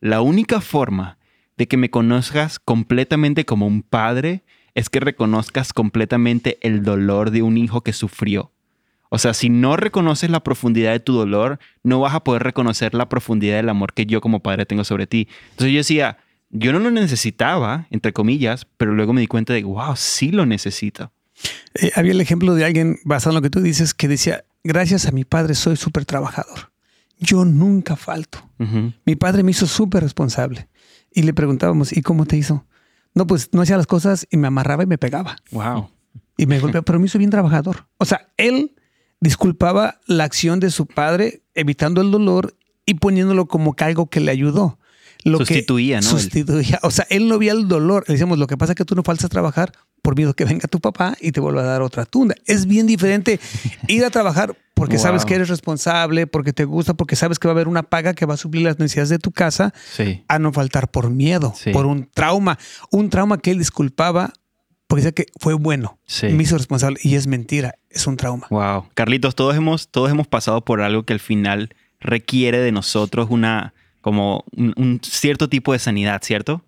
la 0.00 0.20
única 0.20 0.60
forma 0.60 1.16
de 1.56 1.66
que 1.66 1.78
me 1.78 1.88
conozcas 1.88 2.58
completamente 2.58 3.46
como 3.46 3.66
un 3.66 3.82
padre 3.82 4.44
es 4.74 4.90
que 4.90 5.00
reconozcas 5.00 5.72
completamente 5.72 6.58
el 6.60 6.82
dolor 6.82 7.30
de 7.30 7.40
un 7.40 7.56
hijo 7.56 7.80
que 7.80 7.94
sufrió. 7.94 8.52
O 9.08 9.16
sea, 9.16 9.32
si 9.32 9.48
no 9.48 9.78
reconoces 9.78 10.28
la 10.28 10.44
profundidad 10.44 10.92
de 10.92 11.00
tu 11.00 11.14
dolor, 11.14 11.60
no 11.82 12.00
vas 12.00 12.14
a 12.14 12.24
poder 12.24 12.42
reconocer 12.42 12.92
la 12.92 13.08
profundidad 13.08 13.56
del 13.56 13.70
amor 13.70 13.94
que 13.94 14.04
yo 14.04 14.20
como 14.20 14.40
padre 14.40 14.66
tengo 14.66 14.84
sobre 14.84 15.06
ti. 15.06 15.28
Entonces 15.52 15.72
yo 15.72 15.78
decía, 15.78 16.18
yo 16.52 16.72
no 16.72 16.78
lo 16.78 16.90
necesitaba, 16.90 17.86
entre 17.90 18.12
comillas, 18.12 18.66
pero 18.76 18.94
luego 18.94 19.12
me 19.12 19.20
di 19.22 19.26
cuenta 19.26 19.52
de, 19.52 19.64
wow, 19.64 19.96
sí 19.96 20.30
lo 20.30 20.46
necesito. 20.46 21.12
Eh, 21.74 21.90
había 21.96 22.12
el 22.12 22.20
ejemplo 22.20 22.54
de 22.54 22.64
alguien, 22.64 22.98
basado 23.04 23.32
en 23.32 23.36
lo 23.36 23.42
que 23.42 23.50
tú 23.50 23.60
dices, 23.60 23.94
que 23.94 24.06
decía: 24.06 24.44
Gracias 24.62 25.06
a 25.06 25.12
mi 25.12 25.24
padre 25.24 25.54
soy 25.54 25.76
súper 25.76 26.04
trabajador. 26.04 26.70
Yo 27.18 27.44
nunca 27.44 27.96
falto. 27.96 28.50
Mi 29.04 29.16
padre 29.16 29.42
me 29.42 29.52
hizo 29.52 29.66
súper 29.66 30.02
responsable. 30.02 30.68
Y 31.12 31.22
le 31.22 31.32
preguntábamos, 31.32 31.96
¿y 31.96 32.02
cómo 32.02 32.26
te 32.26 32.36
hizo? 32.36 32.66
No, 33.14 33.26
pues 33.26 33.50
no 33.52 33.62
hacía 33.62 33.76
las 33.76 33.86
cosas 33.86 34.26
y 34.30 34.36
me 34.36 34.48
amarraba 34.48 34.82
y 34.82 34.86
me 34.86 34.98
pegaba. 34.98 35.36
Wow. 35.50 35.90
Y 36.36 36.46
me 36.46 36.58
golpeaba, 36.58 36.84
pero 36.84 36.98
me 36.98 37.06
hizo 37.06 37.18
bien 37.18 37.30
trabajador. 37.30 37.86
O 37.98 38.04
sea, 38.04 38.28
él 38.36 38.74
disculpaba 39.20 40.00
la 40.06 40.24
acción 40.24 40.58
de 40.58 40.70
su 40.70 40.86
padre, 40.86 41.42
evitando 41.54 42.00
el 42.00 42.10
dolor 42.10 42.56
y 42.86 42.94
poniéndolo 42.94 43.46
como 43.46 43.74
que 43.74 43.84
algo 43.84 44.06
que 44.06 44.20
le 44.20 44.32
ayudó. 44.32 44.78
Lo 45.24 45.38
que 45.38 45.44
Sustituía, 45.46 46.00
¿no? 46.00 46.08
Sustituía. 46.08 46.78
O 46.82 46.90
sea, 46.90 47.06
él 47.10 47.28
no 47.28 47.38
veía 47.38 47.52
el 47.52 47.68
dolor. 47.68 48.04
Le 48.08 48.14
decíamos, 48.14 48.38
lo 48.38 48.46
que 48.46 48.56
pasa 48.56 48.72
es 48.72 48.76
que 48.76 48.84
tú 48.84 48.94
no 48.94 49.02
faltas 49.02 49.24
a 49.26 49.28
trabajar 49.28 49.72
por 50.02 50.16
miedo 50.16 50.34
que 50.34 50.44
venga 50.44 50.66
tu 50.68 50.80
papá 50.80 51.16
y 51.20 51.30
te 51.32 51.40
vuelva 51.40 51.62
a 51.62 51.64
dar 51.64 51.82
otra 51.82 52.04
tunda. 52.06 52.34
Es 52.46 52.66
bien 52.66 52.86
diferente 52.86 53.38
ir 53.86 54.04
a 54.04 54.10
trabajar 54.10 54.56
porque 54.74 54.98
sabes 54.98 55.24
que 55.24 55.34
eres 55.34 55.48
responsable, 55.48 56.26
porque 56.26 56.52
te 56.52 56.64
gusta, 56.64 56.94
porque 56.94 57.14
sabes 57.14 57.38
que 57.38 57.46
va 57.46 57.52
a 57.52 57.54
haber 57.54 57.68
una 57.68 57.84
paga 57.84 58.14
que 58.14 58.26
va 58.26 58.34
a 58.34 58.36
suplir 58.36 58.64
las 58.64 58.78
necesidades 58.80 59.10
de 59.10 59.18
tu 59.18 59.30
casa, 59.30 59.72
Sí. 59.92 60.24
a 60.26 60.38
no 60.40 60.52
faltar 60.52 60.90
por 60.90 61.10
miedo, 61.10 61.54
Sí. 61.56 61.70
por 61.70 61.86
un 61.86 62.08
trauma. 62.12 62.58
Un 62.90 63.08
trauma 63.10 63.38
que 63.38 63.52
él 63.52 63.58
disculpaba 63.58 64.32
porque 64.88 65.04
decía 65.04 65.12
que 65.12 65.26
fue 65.40 65.54
bueno, 65.54 65.98
Sí. 66.04 66.26
me 66.28 66.42
hizo 66.42 66.58
responsable 66.58 66.98
y 67.02 67.14
es 67.14 67.26
mentira, 67.26 67.76
es 67.88 68.06
un 68.06 68.16
trauma. 68.16 68.46
Wow. 68.50 68.88
Carlitos, 68.94 69.34
todos 69.36 69.54
hemos, 69.56 69.88
todos 69.88 70.10
hemos 70.10 70.26
pasado 70.26 70.64
por 70.64 70.82
algo 70.82 71.04
que 71.04 71.12
al 71.14 71.20
final 71.20 71.74
requiere 72.00 72.58
de 72.58 72.72
nosotros 72.72 73.28
una, 73.30 73.72
como 74.02 74.44
un, 74.54 74.74
un 74.76 75.00
cierto 75.02 75.48
tipo 75.48 75.72
de 75.72 75.78
sanidad, 75.78 76.20
¿cierto? 76.22 76.62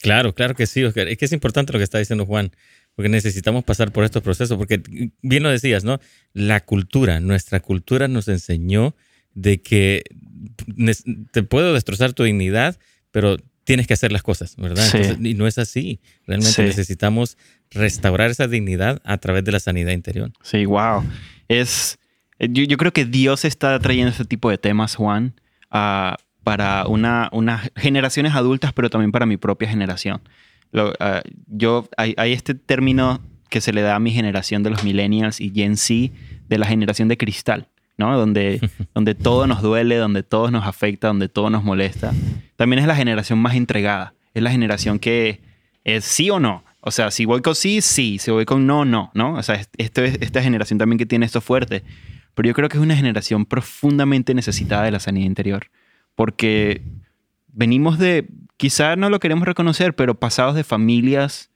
Claro, 0.00 0.34
claro 0.34 0.54
que 0.54 0.66
sí, 0.66 0.82
Oscar. 0.84 1.06
Es 1.08 1.18
que 1.18 1.24
es 1.26 1.32
importante 1.32 1.72
lo 1.72 1.78
que 1.78 1.84
está 1.84 1.98
diciendo 1.98 2.26
Juan, 2.26 2.50
porque 2.94 3.08
necesitamos 3.08 3.62
pasar 3.64 3.92
por 3.92 4.04
estos 4.04 4.22
procesos, 4.22 4.56
porque 4.58 4.82
bien 5.22 5.42
lo 5.42 5.50
decías, 5.50 5.84
¿no? 5.84 6.00
La 6.32 6.60
cultura, 6.64 7.20
nuestra 7.20 7.60
cultura 7.60 8.08
nos 8.08 8.26
enseñó 8.28 8.96
de 9.34 9.60
que 9.62 10.02
te 11.32 11.42
puedo 11.44 11.74
destrozar 11.74 12.12
tu 12.12 12.24
dignidad, 12.24 12.78
pero 13.10 13.36
tienes 13.64 13.86
que 13.86 13.94
hacer 13.94 14.10
las 14.12 14.22
cosas, 14.22 14.56
¿verdad? 14.56 14.82
Sí. 14.84 14.96
Entonces, 14.98 15.26
y 15.26 15.34
no 15.34 15.46
es 15.46 15.58
así. 15.58 16.00
Realmente 16.26 16.54
Sí. 16.54 16.62
necesitamos 16.62 17.36
restaurar 17.70 18.30
esa 18.30 18.48
dignidad 18.48 19.00
a 19.04 19.18
través 19.18 19.44
de 19.44 19.52
la 19.52 19.60
sanidad 19.60 19.92
interior. 19.92 20.32
Sí, 20.42 20.64
wow. 20.64 21.04
Es, 21.48 21.98
yo, 22.40 22.64
yo 22.64 22.76
creo 22.78 22.92
que 22.92 23.04
Dios 23.04 23.44
está 23.44 23.78
trayendo 23.78 24.10
este 24.10 24.24
tipo 24.24 24.48
de 24.50 24.58
temas, 24.58 24.94
Juan, 24.94 25.34
ah, 25.70 26.16
para 26.48 26.86
una, 26.86 27.28
unas 27.32 27.70
generaciones 27.76 28.34
adultas, 28.34 28.72
pero 28.72 28.88
también 28.88 29.12
para 29.12 29.26
mi 29.26 29.36
propia 29.36 29.68
generación. 29.68 30.22
Lo- 30.72 30.94
ah, 30.98 31.20
yo, 31.46 31.86
hay, 31.98 32.14
hay 32.16 32.32
este 32.32 32.54
término 32.54 33.20
que 33.50 33.60
se 33.60 33.72
le 33.74 33.82
da 33.82 33.96
a 33.96 33.98
mi 33.98 34.12
generación 34.12 34.62
de 34.62 34.70
los 34.70 34.82
millennials 34.82 35.40
y 35.42 35.50
Gen 35.54 35.76
Z, 35.76 36.14
de 36.48 36.58
la 36.58 36.66
generación 36.66 37.08
de 37.08 37.18
cristal, 37.18 37.68
¿no? 37.98 38.16
Donde, 38.18 38.60
donde 38.94 39.14
todo 39.14 39.46
nos 39.46 39.60
duele, 39.60 39.96
donde 39.96 40.22
todo 40.22 40.50
nos 40.50 40.64
afecta, 40.66 41.08
donde 41.08 41.28
todo 41.28 41.50
nos 41.50 41.64
molesta. 41.64 42.12
También 42.56 42.78
es 42.80 42.86
la 42.86 42.96
generación 42.96 43.38
más 43.40 43.54
entregada. 43.54 44.14
Es 44.32 44.42
la 44.42 44.50
generación 44.50 44.98
que 44.98 45.40
es 45.84 46.04
sí 46.06 46.30
o 46.30 46.40
no. 46.40 46.64
O 46.80 46.90
sea, 46.90 47.10
si 47.10 47.26
voy 47.26 47.42
con 47.42 47.54
sí, 47.54 47.82
sí. 47.82 48.18
Si 48.18 48.30
voy 48.30 48.46
con 48.46 48.66
no, 48.66 48.84
no, 48.86 49.10
¿no? 49.12 49.34
O 49.34 49.42
sea, 49.42 49.56
es- 49.56 49.68
esto 49.76 50.02
es 50.02 50.16
esta 50.22 50.42
generación 50.42 50.78
también 50.78 50.98
que 50.98 51.04
tiene 51.06 51.26
esto 51.26 51.40
fuerte. 51.42 51.82
Pero 52.34 52.46
yo 52.48 52.54
creo 52.54 52.68
que 52.70 52.76
es 52.78 52.82
una 52.82 52.96
generación 52.96 53.44
profundamente 53.44 54.32
necesitada 54.32 54.84
de 54.84 54.92
la 54.92 55.00
sanidad 55.00 55.26
interior. 55.26 55.66
Porque 56.18 56.82
venimos 57.46 57.96
de, 57.96 58.28
quizá 58.56 58.96
no 58.96 59.08
lo 59.08 59.20
queremos 59.20 59.46
reconocer, 59.46 59.94
pero 59.94 60.18
pasados 60.18 60.56
de 60.56 60.64
familias 60.64 61.52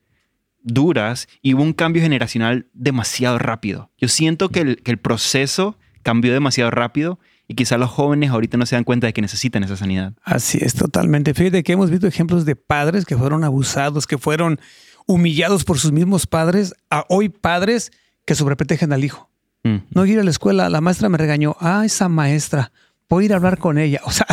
duras 0.62 1.26
y 1.42 1.54
hubo 1.54 1.64
un 1.64 1.72
cambio 1.72 2.00
generacional 2.00 2.68
demasiado 2.72 3.40
rápido. 3.40 3.90
Yo 3.98 4.06
siento 4.06 4.50
que 4.50 4.60
el, 4.60 4.76
que 4.84 4.92
el 4.92 4.98
proceso 4.98 5.76
cambió 6.04 6.32
demasiado 6.32 6.70
rápido 6.70 7.18
y 7.48 7.56
quizá 7.56 7.76
los 7.76 7.90
jóvenes 7.90 8.30
ahorita 8.30 8.56
no 8.56 8.64
se 8.64 8.76
dan 8.76 8.84
cuenta 8.84 9.08
de 9.08 9.12
que 9.12 9.20
necesitan 9.20 9.64
esa 9.64 9.76
sanidad. 9.76 10.12
Así 10.22 10.58
es, 10.60 10.74
totalmente. 10.74 11.34
Fíjate 11.34 11.64
que 11.64 11.72
hemos 11.72 11.90
visto 11.90 12.06
ejemplos 12.06 12.44
de 12.44 12.54
padres 12.54 13.04
que 13.04 13.16
fueron 13.16 13.42
abusados, 13.42 14.06
que 14.06 14.16
fueron 14.16 14.60
humillados 15.06 15.64
por 15.64 15.80
sus 15.80 15.90
mismos 15.90 16.28
padres, 16.28 16.72
a 16.88 17.04
hoy 17.08 17.30
padres 17.30 17.90
que 18.24 18.36
sobreprotegen 18.36 18.92
al 18.92 19.02
hijo. 19.02 19.28
Mm. 19.64 19.78
No 19.90 20.06
ir 20.06 20.20
a 20.20 20.22
la 20.22 20.30
escuela, 20.30 20.68
la 20.68 20.80
maestra 20.80 21.08
me 21.08 21.18
regañó. 21.18 21.56
Ah, 21.58 21.82
esa 21.84 22.08
maestra, 22.08 22.70
voy 23.08 23.24
a 23.24 23.26
ir 23.26 23.32
a 23.32 23.36
hablar 23.36 23.58
con 23.58 23.78
ella. 23.78 24.00
O 24.06 24.12
sea, 24.12 24.26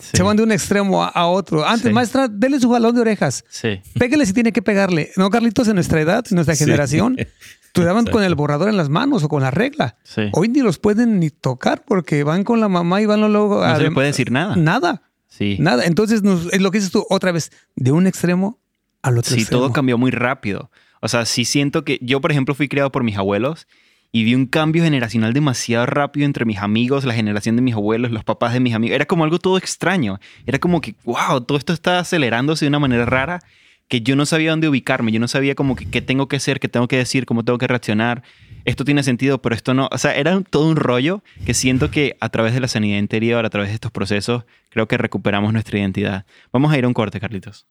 Se 0.00 0.22
van 0.22 0.36
de 0.36 0.42
un 0.42 0.52
extremo 0.52 1.02
a, 1.02 1.26
otro. 1.26 1.66
Antes, 1.66 1.92
maestra, 1.92 2.28
dele 2.28 2.60
su 2.60 2.68
balón 2.68 2.94
de 2.94 3.02
orejas. 3.02 3.44
Sí. 3.48 3.80
Pégale 3.98 4.26
si 4.26 4.32
tiene 4.32 4.52
que 4.52 4.62
pegarle. 4.62 5.10
No, 5.16 5.30
Carlitos, 5.30 5.68
en 5.68 5.74
nuestra 5.74 6.00
edad, 6.00 6.24
en 6.30 6.36
nuestra 6.36 6.56
generación, 6.56 7.16
tú 7.72 7.82
daban 7.82 8.06
con 8.06 8.22
el 8.22 8.34
borrador 8.34 8.68
en 8.68 8.76
las 8.76 8.88
manos 8.88 9.22
o 9.22 9.28
con 9.28 9.42
la 9.42 9.50
regla. 9.50 9.96
Hoy 10.32 10.48
ni 10.48 10.60
los 10.60 10.78
pueden 10.78 11.20
ni 11.20 11.30
tocar 11.30 11.84
porque 11.86 12.24
van 12.24 12.44
con 12.44 12.60
la 12.60 12.68
mamá 12.68 13.00
y 13.00 13.06
van 13.06 13.20
luego 13.20 13.62
a. 13.62 13.70
No 13.70 13.76
se 13.76 13.82
le 13.82 13.90
puede 13.90 14.08
decir 14.08 14.30
nada. 14.30 14.56
Nada. 14.56 15.02
Sí. 15.28 15.56
Nada. 15.60 15.84
Entonces, 15.84 16.22
es 16.52 16.60
lo 16.60 16.70
que 16.70 16.78
dices 16.78 16.92
tú, 16.92 17.06
otra 17.08 17.32
vez, 17.32 17.52
de 17.76 17.92
un 17.92 18.06
extremo 18.06 18.58
al 19.02 19.18
otro 19.18 19.34
sí, 19.34 19.46
todo 19.46 19.72
cambió 19.72 19.96
muy 19.96 20.10
rápido. 20.10 20.70
O 21.00 21.08
sea, 21.08 21.24
sí 21.24 21.44
siento 21.44 21.84
que 21.84 21.98
yo, 22.02 22.20
por 22.20 22.30
ejemplo, 22.30 22.54
fui 22.54 22.68
criado 22.68 22.92
por 22.92 23.04
mis 23.04 23.16
abuelos 23.16 23.66
y 24.12 24.24
vi 24.24 24.34
un 24.34 24.46
cambio 24.46 24.82
generacional 24.82 25.32
demasiado 25.32 25.86
rápido 25.86 26.26
entre 26.26 26.44
mis 26.44 26.58
amigos, 26.58 27.04
la 27.04 27.14
generación 27.14 27.56
de 27.56 27.62
mis 27.62 27.74
abuelos, 27.74 28.10
los 28.10 28.24
papás 28.24 28.52
de 28.52 28.60
mis 28.60 28.74
amigos. 28.74 28.96
Era 28.96 29.06
como 29.06 29.24
algo 29.24 29.38
todo 29.38 29.56
extraño. 29.56 30.18
Era 30.46 30.58
como 30.58 30.80
que, 30.80 30.94
wow, 31.04 31.40
todo 31.40 31.56
esto 31.56 31.72
está 31.72 32.00
acelerándose 32.00 32.64
de 32.64 32.68
una 32.70 32.80
manera 32.80 33.04
rara 33.04 33.40
que 33.86 34.00
yo 34.00 34.16
no 34.16 34.26
sabía 34.26 34.50
dónde 34.50 34.68
ubicarme. 34.68 35.12
Yo 35.12 35.20
no 35.20 35.28
sabía 35.28 35.54
como 35.54 35.76
que 35.76 35.88
qué 35.88 36.00
tengo 36.02 36.28
que 36.28 36.36
hacer, 36.36 36.60
qué 36.60 36.68
tengo 36.68 36.88
que 36.88 36.96
decir, 36.96 37.24
cómo 37.24 37.44
tengo 37.44 37.58
que 37.58 37.68
reaccionar. 37.68 38.22
Esto 38.64 38.84
tiene 38.84 39.02
sentido, 39.02 39.40
pero 39.40 39.54
esto 39.54 39.74
no. 39.74 39.88
O 39.92 39.98
sea, 39.98 40.14
era 40.14 40.40
todo 40.42 40.68
un 40.68 40.76
rollo 40.76 41.22
que 41.46 41.54
siento 41.54 41.90
que 41.90 42.16
a 42.20 42.28
través 42.30 42.52
de 42.52 42.60
la 42.60 42.68
sanidad 42.68 42.98
interior, 42.98 43.44
a 43.44 43.50
través 43.50 43.70
de 43.70 43.74
estos 43.74 43.90
procesos, 43.92 44.44
creo 44.70 44.88
que 44.88 44.96
recuperamos 44.96 45.52
nuestra 45.52 45.78
identidad. 45.78 46.24
Vamos 46.52 46.72
a 46.72 46.78
ir 46.78 46.84
a 46.84 46.88
un 46.88 46.94
corte, 46.94 47.20
Carlitos. 47.20 47.66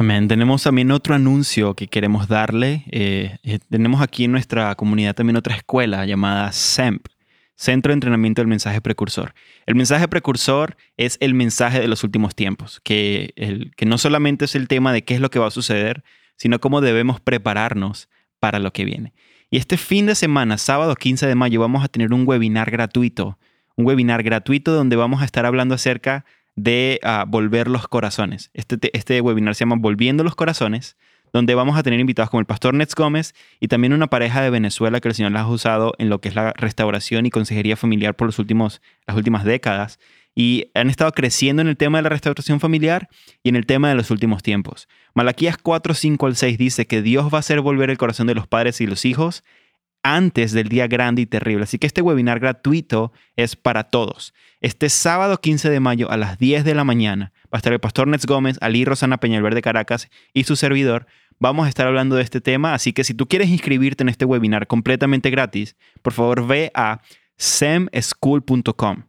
Amén. 0.00 0.28
Tenemos 0.28 0.62
también 0.62 0.92
otro 0.92 1.14
anuncio 1.14 1.74
que 1.74 1.86
queremos 1.86 2.26
darle. 2.26 2.84
Eh, 2.90 3.36
eh, 3.42 3.58
tenemos 3.68 4.00
aquí 4.00 4.24
en 4.24 4.32
nuestra 4.32 4.74
comunidad 4.74 5.14
también 5.14 5.36
otra 5.36 5.54
escuela 5.54 6.06
llamada 6.06 6.52
SEMP, 6.52 7.06
Centro 7.54 7.90
de 7.90 7.94
Entrenamiento 7.96 8.40
del 8.40 8.48
Mensaje 8.48 8.80
Precursor. 8.80 9.34
El 9.66 9.74
mensaje 9.74 10.08
precursor 10.08 10.78
es 10.96 11.18
el 11.20 11.34
mensaje 11.34 11.80
de 11.80 11.86
los 11.86 12.02
últimos 12.02 12.34
tiempos, 12.34 12.80
que, 12.82 13.34
que 13.76 13.84
no 13.84 13.98
solamente 13.98 14.46
es 14.46 14.54
el 14.54 14.68
tema 14.68 14.94
de 14.94 15.04
qué 15.04 15.16
es 15.16 15.20
lo 15.20 15.28
que 15.28 15.38
va 15.38 15.48
a 15.48 15.50
suceder, 15.50 16.02
sino 16.36 16.60
cómo 16.60 16.80
debemos 16.80 17.20
prepararnos 17.20 18.08
para 18.38 18.58
lo 18.58 18.72
que 18.72 18.86
viene. 18.86 19.12
Y 19.50 19.58
este 19.58 19.76
fin 19.76 20.06
de 20.06 20.14
semana, 20.14 20.56
sábado 20.56 20.94
15 20.94 21.26
de 21.26 21.34
mayo, 21.34 21.60
vamos 21.60 21.84
a 21.84 21.88
tener 21.88 22.14
un 22.14 22.26
webinar 22.26 22.70
gratuito, 22.70 23.38
un 23.76 23.84
webinar 23.84 24.22
gratuito 24.22 24.72
donde 24.72 24.96
vamos 24.96 25.20
a 25.20 25.26
estar 25.26 25.44
hablando 25.44 25.74
acerca 25.74 26.24
de 26.24 26.39
ah, 27.02 27.24
Volver 27.26 27.68
los 27.68 27.88
Corazones. 27.88 28.50
Este, 28.54 28.78
este 28.96 29.20
webinar 29.20 29.54
se 29.54 29.60
llama 29.60 29.76
Volviendo 29.78 30.24
los 30.24 30.34
Corazones, 30.34 30.96
donde 31.32 31.54
vamos 31.54 31.78
a 31.78 31.82
tener 31.82 32.00
invitados 32.00 32.30
como 32.30 32.40
el 32.40 32.46
pastor 32.46 32.74
Nets 32.74 32.94
Gómez 32.94 33.34
y 33.60 33.68
también 33.68 33.92
una 33.92 34.08
pareja 34.08 34.42
de 34.42 34.50
Venezuela 34.50 35.00
que 35.00 35.08
el 35.08 35.14
Señor 35.14 35.32
las 35.32 35.42
ha 35.42 35.48
usado 35.48 35.94
en 35.98 36.08
lo 36.08 36.20
que 36.20 36.28
es 36.28 36.34
la 36.34 36.52
restauración 36.54 37.26
y 37.26 37.30
consejería 37.30 37.76
familiar 37.76 38.16
por 38.16 38.26
los 38.26 38.38
últimos, 38.38 38.80
las 39.06 39.16
últimas 39.16 39.44
décadas. 39.44 39.98
Y 40.34 40.70
han 40.74 40.90
estado 40.90 41.10
creciendo 41.12 41.60
en 41.60 41.68
el 41.68 41.76
tema 41.76 41.98
de 41.98 42.02
la 42.02 42.08
restauración 42.08 42.60
familiar 42.60 43.08
y 43.42 43.48
en 43.48 43.56
el 43.56 43.66
tema 43.66 43.88
de 43.88 43.96
los 43.96 44.10
últimos 44.10 44.42
tiempos. 44.42 44.88
Malaquías 45.12 45.58
4, 45.58 45.92
5 45.92 46.26
al 46.26 46.36
6 46.36 46.56
dice 46.56 46.86
que 46.86 47.02
Dios 47.02 47.32
va 47.32 47.38
a 47.38 47.40
hacer 47.40 47.60
volver 47.60 47.90
el 47.90 47.98
corazón 47.98 48.28
de 48.28 48.34
los 48.34 48.46
padres 48.46 48.80
y 48.80 48.86
los 48.86 49.04
hijos 49.04 49.42
antes 50.02 50.52
del 50.52 50.68
día 50.68 50.86
grande 50.86 51.22
y 51.22 51.26
terrible. 51.26 51.64
Así 51.64 51.78
que 51.78 51.86
este 51.86 52.02
webinar 52.02 52.40
gratuito 52.40 53.12
es 53.36 53.56
para 53.56 53.84
todos. 53.84 54.34
Este 54.60 54.88
sábado 54.88 55.38
15 55.38 55.70
de 55.70 55.80
mayo 55.80 56.10
a 56.10 56.16
las 56.16 56.38
10 56.38 56.64
de 56.64 56.74
la 56.74 56.84
mañana 56.84 57.32
va 57.44 57.52
a 57.52 57.58
estar 57.58 57.72
el 57.72 57.80
pastor 57.80 58.08
Nets 58.08 58.26
Gómez, 58.26 58.58
Ali 58.60 58.84
Rosana 58.84 59.18
Peñalver 59.18 59.54
de 59.54 59.62
Caracas 59.62 60.10
y 60.32 60.44
su 60.44 60.56
servidor. 60.56 61.06
Vamos 61.38 61.66
a 61.66 61.68
estar 61.68 61.86
hablando 61.86 62.16
de 62.16 62.22
este 62.22 62.40
tema, 62.40 62.74
así 62.74 62.92
que 62.92 63.04
si 63.04 63.14
tú 63.14 63.26
quieres 63.26 63.48
inscribirte 63.48 64.02
en 64.04 64.10
este 64.10 64.26
webinar 64.26 64.66
completamente 64.66 65.30
gratis, 65.30 65.76
por 66.02 66.12
favor 66.12 66.46
ve 66.46 66.70
a 66.74 67.00
semschool.com. 67.38 69.04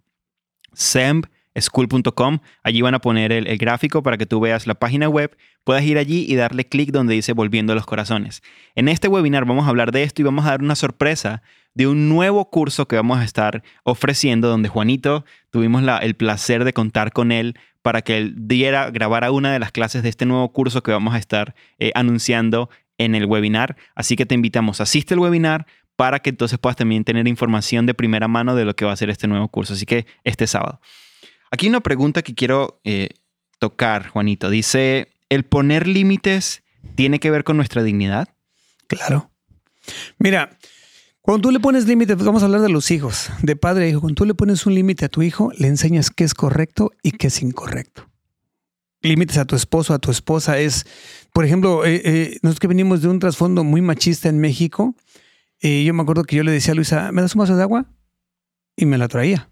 Sem 0.74 1.22
school.com. 1.60 2.40
Allí 2.64 2.82
van 2.82 2.94
a 2.94 3.00
poner 3.00 3.32
el, 3.32 3.58
gráfico 3.58 4.04
para 4.04 4.18
que 4.18 4.26
tú 4.26 4.40
veas 4.40 4.68
la 4.68 4.76
página 4.76 5.10
web, 5.10 5.36
puedas 5.64 5.84
ir 5.84 5.98
allí 5.98 6.26
y 6.28 6.36
darle 6.36 6.66
clic 6.66 6.92
donde 6.92 7.14
dice 7.14 7.34
Volviendo 7.34 7.74
a 7.74 7.76
los 7.76 7.86
Corazones. 7.86 8.42
En 8.76 8.88
este 8.88 9.08
webinar 9.08 9.46
vamos 9.46 9.66
a 9.66 9.70
hablar 9.70 9.92
de 9.92 10.04
esto 10.04 10.22
y 10.22 10.26
vamos 10.26 10.46
a 10.46 10.50
dar 10.50 10.62
una 10.62 10.76
sorpresa 10.76 11.42
de 11.74 11.88
un 11.88 12.10
nuevo 12.10 12.50
curso 12.50 12.88
que 12.88 12.96
vamos 12.96 13.20
a 13.20 13.24
estar 13.24 13.64
ofreciendo, 13.84 14.50
donde 14.50 14.70
Juanito 14.70 15.26
tuvimos 15.50 15.84
el 16.02 16.16
placer 16.16 16.64
de 16.64 16.74
contar 16.74 17.14
con 17.14 17.32
él 17.32 17.56
para 17.82 18.02
que 18.02 18.18
él 18.18 18.34
diera, 18.38 18.90
grabara 18.92 19.32
una 19.32 19.52
de 19.52 19.60
las 19.60 19.72
clases 19.72 20.04
de 20.04 20.10
este 20.10 20.26
nuevo 20.26 20.52
curso 20.52 20.84
que 20.84 20.92
vamos 20.92 21.14
a 21.14 21.18
estar 21.18 21.56
eh, 21.80 21.92
anunciando 21.96 22.70
en 22.98 23.16
el 23.16 23.26
webinar. 23.26 23.78
Así 23.96 24.16
que 24.16 24.26
te 24.26 24.36
invitamos, 24.36 24.82
asiste 24.82 25.14
al 25.14 25.20
webinar 25.20 25.66
para 25.96 26.20
que 26.20 26.30
entonces 26.30 26.60
puedas 26.60 26.78
también 26.78 27.04
tener 27.04 27.28
información 27.28 27.86
de 27.86 27.94
primera 27.94 28.28
mano 28.28 28.56
de 28.56 28.66
lo 28.66 28.76
que 28.76 28.86
va 28.86 28.92
a 28.92 28.96
ser 28.96 29.10
este 29.10 29.28
nuevo 29.28 29.48
curso. 29.48 29.74
Así 29.74 29.86
que 29.86 30.06
este 30.24 30.48
sábado. 30.48 30.80
Aquí 31.52 31.68
una 31.68 31.82
pregunta 31.82 32.22
que 32.22 32.34
quiero 32.34 32.80
eh, 32.86 33.10
tocar, 33.60 34.08
Juanito. 34.08 34.50
Dice, 34.50 35.10
¿el 35.28 35.44
poner 35.44 35.86
límites 35.86 36.64
tiene 36.96 37.20
que 37.20 37.30
ver 37.30 37.44
con 37.44 37.58
nuestra 37.58 37.84
dignidad? 37.84 38.30
Claro. 38.88 39.30
Mira, 40.18 40.58
cuando 41.20 41.42
tú 41.42 41.52
le 41.52 41.60
pones 41.60 41.86
límites, 41.88 42.16
vamos 42.24 42.42
a 42.42 42.46
hablar 42.46 42.62
de 42.62 42.70
los 42.70 42.90
hijos, 42.90 43.30
de 43.42 43.58
padre 43.58 43.86
e 43.86 43.90
hijo. 43.90 44.00
Cuando 44.00 44.16
tú 44.16 44.26
le 44.26 44.34
pones 44.34 44.66
un 44.66 44.76
límite 44.76 45.04
a 45.04 45.10
tu 45.10 45.24
hijo, 45.24 45.52
le 45.58 45.68
enseñas 45.68 46.10
qué 46.10 46.24
es 46.24 46.34
correcto 46.34 46.94
y 47.04 47.12
qué 47.12 47.28
es 47.28 47.42
incorrecto. 47.42 48.10
Límites 49.02 49.38
a 49.38 49.44
tu 49.44 49.58
esposo, 49.58 49.94
a 49.94 50.00
tu 50.00 50.10
esposa 50.10 50.58
es, 50.58 50.86
por 51.34 51.44
ejemplo, 51.44 51.86
eh, 51.86 52.02
eh, 52.06 52.40
nosotros 52.44 52.62
que 52.62 52.68
venimos 52.68 53.02
de 53.02 53.10
un 53.10 53.20
trasfondo 53.20 53.66
muy 53.66 53.82
machista 53.82 54.30
en 54.30 54.40
México, 54.40 54.96
yo 55.62 55.94
me 55.94 56.02
acuerdo 56.02 56.24
que 56.24 56.36
yo 56.36 56.44
le 56.44 56.52
decía 56.52 56.72
a 56.72 56.76
Luisa, 56.76 57.12
¿me 57.12 57.22
das 57.22 57.36
un 57.36 57.40
vaso 57.40 57.56
de 57.56 57.62
agua? 57.62 57.86
Y 58.76 58.88
me 58.88 58.98
la 58.98 59.08
traía 59.08 59.51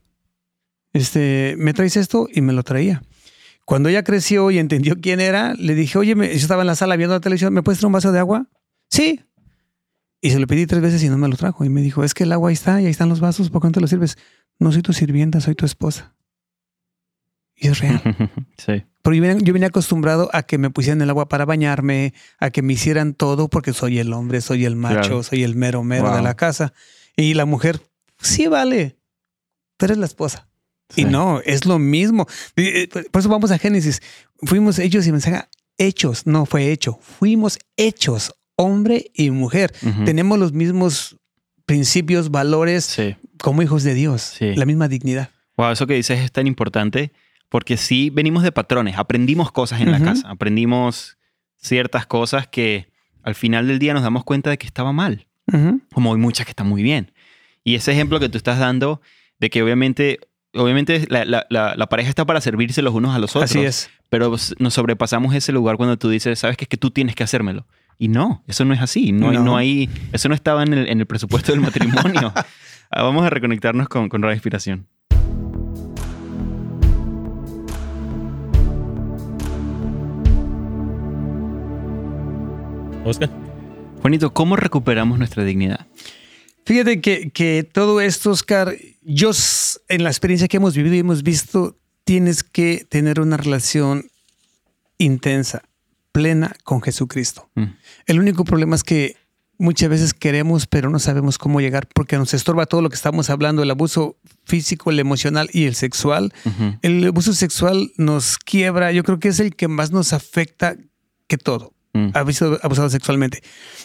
este, 0.94 1.56
me 1.58 1.74
traes 1.74 1.98
esto 1.98 2.28
y 2.34 2.42
me 2.42 2.54
lo 2.54 2.64
traía. 2.64 3.02
Cuando 3.66 3.90
ella 3.90 4.04
creció 4.04 4.50
y 4.50 4.58
entendió 4.58 4.96
quién 5.00 5.20
era, 5.20 5.54
le 5.54 5.76
dije, 5.76 5.98
oye, 6.00 6.16
yo 6.16 6.24
estaba 6.24 6.64
en 6.64 6.68
la 6.68 6.76
sala 6.76 6.96
viendo 6.96 7.14
la 7.16 7.20
televisión, 7.20 7.54
¿me 7.54 7.62
puedes 7.62 7.80
traer 7.80 7.88
un 7.88 7.94
vaso 7.94 8.12
de 8.12 8.20
agua? 8.20 8.48
Sí. 8.90 9.22
Y 10.22 10.32
se 10.32 10.40
lo 10.40 10.48
pedí 10.48 10.66
tres 10.66 10.82
veces 10.82 11.04
y 11.04 11.10
no 11.10 11.18
me 11.18 11.28
lo 11.28 11.38
trajo. 11.38 11.64
Y 11.64 11.70
me 11.70 11.82
dijo, 11.82 12.04
es 12.04 12.14
que 12.14 12.24
el 12.24 12.32
agua 12.32 12.50
ahí 12.50 12.54
está 12.54 12.82
y 12.82 12.86
ahí 12.86 12.92
están 12.92 13.10
los 13.10 13.20
vasos, 13.20 13.50
¿por 13.50 13.62
qué 13.62 13.68
no 13.68 13.72
te 13.72 13.82
lo 13.82 13.88
sirves? 13.88 14.18
No 14.58 14.72
soy 14.72 14.82
tu 14.82 14.92
sirvienta, 14.92 15.40
soy 15.40 15.56
tu 15.56 15.66
esposa. 15.66 16.16
Y 17.56 17.68
es 17.68 17.80
real. 17.80 18.02
sí. 18.58 18.84
Pero 19.02 19.16
yo 19.16 19.54
venía, 19.54 19.68
acostumbrado 19.68 20.30
a 20.34 20.44
que 20.44 20.58
me 20.58 20.70
pusieran 20.70 21.02
el 21.02 21.10
agua 21.10 21.30
para 21.30 21.46
bañarme, 21.46 22.14
a 22.40 22.50
que 22.50 22.62
me 22.62 22.74
hicieran 22.74 23.14
todo 23.14 23.50
porque 23.50 23.74
soy 23.74 24.00
el 24.00 24.12
hombre, 24.14 24.42
soy 24.42 24.66
el 24.66 24.76
macho, 24.76 25.24
soy 25.24 25.44
el 25.44 25.56
mero 25.56 25.84
mero 25.84 26.14
de 26.16 26.22
la 26.22 26.36
casa. 26.36 26.74
Y 27.16 27.34
la 27.34 27.46
mujer, 27.46 27.82
sí 28.20 28.48
vale, 28.48 28.98
pero 29.78 29.94
eres 29.94 30.00
la 30.00 30.06
esposa. 30.06 30.49
Y 30.96 31.06
no, 31.06 31.42
es 31.46 31.66
lo 31.66 31.80
mismo. 31.80 32.28
Eh, 32.56 32.88
por 33.12 33.20
eso 33.20 33.30
vamos 33.30 33.52
a 33.52 33.58
Génesis. 33.58 34.02
Fuimos 34.42 34.80
hechos 34.80 35.06
y 35.08 35.12
mensaje 35.12 35.44
hechos, 35.78 36.28
no 36.28 36.46
fue 36.46 36.72
hecho. 36.72 37.00
Fuimos 37.02 37.58
hechos, 37.78 38.36
hombre 38.56 39.12
y 39.14 39.32
mujer. 39.32 39.74
Tenemos 40.06 40.38
los 40.38 40.54
mismos 40.54 41.18
principios, 41.66 42.30
valores 42.32 42.98
como 43.42 43.62
hijos 43.62 43.84
de 43.84 43.94
Dios, 43.94 44.36
la 44.40 44.66
misma 44.66 44.88
dignidad. 44.88 45.30
Wow, 45.58 45.72
eso 45.72 45.88
que 45.88 45.94
dices 45.96 46.20
es 46.20 46.32
tan 46.32 46.48
importante 46.48 47.12
porque 47.50 47.78
sí 47.78 48.10
venimos 48.12 48.44
de 48.44 48.52
patrones, 48.52 48.98
aprendimos 48.98 49.52
cosas 49.52 49.82
en 49.82 49.92
la 49.92 50.00
casa, 50.00 50.30
aprendimos 50.30 51.18
ciertas 51.58 52.06
cosas 52.06 52.48
que 52.48 52.92
al 53.24 53.36
final 53.36 53.68
del 53.68 53.80
día 53.80 53.94
nos 53.94 54.04
damos 54.04 54.24
cuenta 54.24 54.50
de 54.50 54.58
que 54.58 54.68
estaba 54.68 54.94
mal, 54.94 55.28
como 55.94 56.14
hay 56.14 56.20
muchas 56.20 56.46
que 56.46 56.52
están 56.52 56.68
muy 56.68 56.84
bien. 56.84 57.12
Y 57.64 57.76
ese 57.76 57.92
ejemplo 57.92 58.20
que 58.20 58.30
tú 58.30 58.38
estás 58.38 58.60
dando 58.60 59.02
de 59.40 59.50
que 59.50 59.64
obviamente 59.64 60.20
obviamente 60.54 61.08
la, 61.10 61.88
pareja 61.90 62.10
está 62.10 62.26
para 62.26 62.42
servirse 62.42 62.82
los 62.82 62.94
unos 62.94 63.16
a 63.16 63.20
los 63.20 63.36
otros. 63.36 63.52
Así 63.52 63.60
es. 63.60 63.90
Pero 64.10 64.36
nos 64.60 64.74
sobrepasamos 64.74 65.34
ese 65.36 65.52
lugar 65.52 65.78
cuando 65.78 65.98
tú 65.98 66.10
dices, 66.10 66.40
sabes 66.40 66.58
que 66.58 66.66
es 66.66 66.70
que 66.70 66.78
tú 66.78 66.92
tienes 66.92 67.16
que 67.16 67.24
hacérmelo. 67.24 67.66
Y 67.98 68.08
no, 68.08 68.44
eso 68.48 68.64
no 68.66 68.74
es 68.74 68.82
así. 68.82 69.12
No, 69.12 69.32
no. 69.32 69.58
hay, 69.58 69.90
eso 70.14 70.30
no 70.30 70.36
estaba 70.36 70.64
en 70.64 70.74
el, 70.74 71.06
presupuesto 71.06 71.52
del 71.52 71.62
matrimonio. 71.62 72.34
Ah, 72.92 73.04
vamos 73.04 73.24
a 73.24 73.30
reconectarnos 73.30 73.88
con, 73.88 74.10
con 74.10 74.24
Radio 74.24 74.34
Inspiración. 74.34 74.88
Oscar. 83.06 83.30
Juanito, 84.02 84.34
¿cómo 84.34 84.56
recuperamos 84.56 85.20
nuestra 85.20 85.44
dignidad? 85.44 85.86
Fíjate 86.70 87.02
que, 87.02 87.32
que 87.32 87.64
todo 87.64 88.00
esto, 88.00 88.30
Oscar, 88.30 88.76
yo 89.02 89.32
en 89.88 90.04
la 90.04 90.12
experiencia 90.12 90.48
que 90.48 90.58
hemos 90.58 90.76
vivido 90.76 90.94
y 90.94 91.00
hemos 91.00 91.24
visto, 91.24 91.76
tienes 92.04 92.44
que 92.44 92.86
tener 92.88 93.20
una 93.20 93.38
relación 93.38 94.06
intensa, 95.00 95.64
plena 96.12 96.56
con 96.64 96.84
Jesucristo. 96.84 97.50
Mm. 97.56 97.64
El 98.06 98.20
único 98.20 98.44
problema 98.44 98.76
es 98.76 98.84
que 98.84 99.18
muchas 99.58 99.90
veces 99.90 100.14
queremos, 100.14 100.68
pero 100.68 100.92
no 100.92 101.00
sabemos 101.00 101.40
cómo 101.40 101.60
llegar 101.60 101.88
porque 101.88 102.20
nos 102.20 102.36
estorba 102.36 102.68
todo 102.68 102.84
lo 102.84 102.90
que 102.90 102.98
estamos 102.98 103.32
hablando, 103.32 103.64
el 103.64 103.72
abuso 103.72 104.18
físico, 104.46 104.92
el 104.92 105.00
emocional 105.00 105.50
y 105.52 105.66
el 105.66 105.74
sexual. 105.74 106.32
El 106.84 107.04
abuso 107.04 107.34
sexual 107.34 107.94
nos 107.98 108.38
quiebra, 108.38 108.92
yo 108.92 109.04
creo 109.04 109.20
que 109.20 109.30
es 109.30 109.40
el 109.40 109.56
que 109.56 109.68
más 109.68 109.90
nos 109.90 110.14
afecta 110.14 110.78
que 111.26 111.40
todo. 111.40 111.74
Mm. 111.94 112.10
abusado, 112.14 112.90
sexualmente. 112.90 113.42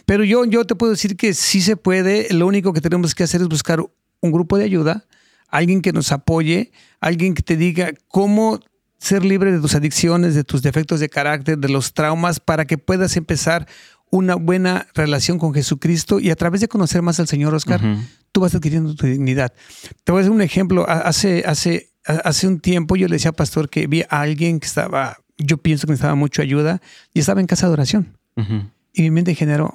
Pero 0.06 0.24
yo, 0.24 0.44
yo 0.44 0.64
te 0.64 0.74
puedo 0.74 0.92
decir 0.92 1.16
que 1.16 1.34
sí 1.34 1.60
se 1.60 1.76
puede. 1.76 2.32
Lo 2.32 2.46
único 2.46 2.72
que 2.72 2.80
tenemos 2.80 3.14
que 3.14 3.24
hacer 3.24 3.40
es 3.40 3.48
buscar 3.48 3.80
un 4.20 4.32
grupo 4.32 4.56
de 4.58 4.64
ayuda, 4.64 5.06
alguien 5.48 5.82
que 5.82 5.92
nos 5.92 6.12
apoye, 6.12 6.72
alguien 7.00 7.34
que 7.34 7.42
te 7.42 7.56
diga 7.56 7.92
cómo 8.08 8.60
ser 8.98 9.24
libre 9.24 9.52
de 9.52 9.60
tus 9.60 9.74
adicciones, 9.74 10.34
de 10.34 10.44
tus 10.44 10.62
defectos 10.62 10.98
de 11.00 11.08
carácter, 11.08 11.58
de 11.58 11.68
los 11.68 11.92
traumas, 11.92 12.40
para 12.40 12.64
que 12.64 12.78
puedas 12.78 13.16
empezar 13.16 13.66
una 14.10 14.36
buena 14.36 14.86
relación 14.94 15.38
con 15.38 15.52
Jesucristo 15.52 16.20
y 16.20 16.30
a 16.30 16.36
través 16.36 16.60
de 16.60 16.68
conocer 16.68 17.02
más 17.02 17.18
al 17.18 17.26
Señor, 17.26 17.52
Oscar, 17.52 17.80
tú 18.32 18.40
vas 18.40 18.54
adquiriendo 18.54 18.94
tu 18.94 19.06
dignidad. 19.06 19.52
Te 20.04 20.12
voy 20.12 20.20
a 20.20 20.22
hacer 20.22 20.30
un 20.30 20.40
ejemplo. 20.40 20.88
Hace, 20.88 21.42
hace, 21.46 21.90
hace 22.04 22.46
un 22.46 22.60
tiempo 22.60 22.96
yo 22.96 23.08
le 23.08 23.16
decía 23.16 23.30
al 23.30 23.34
pastor 23.34 23.68
que 23.68 23.86
vi 23.88 24.02
a 24.02 24.20
alguien 24.20 24.60
que 24.60 24.66
estaba, 24.66 25.18
yo 25.38 25.58
pienso 25.58 25.86
que 25.86 25.92
necesitaba 25.92 26.14
mucha 26.14 26.42
ayuda 26.42 26.80
y 27.12 27.20
estaba 27.20 27.40
en 27.40 27.46
casa 27.46 27.66
de 27.66 27.72
oración. 27.72 28.18
Y 28.92 29.02
mi 29.02 29.10
mente 29.10 29.34
generó, 29.34 29.74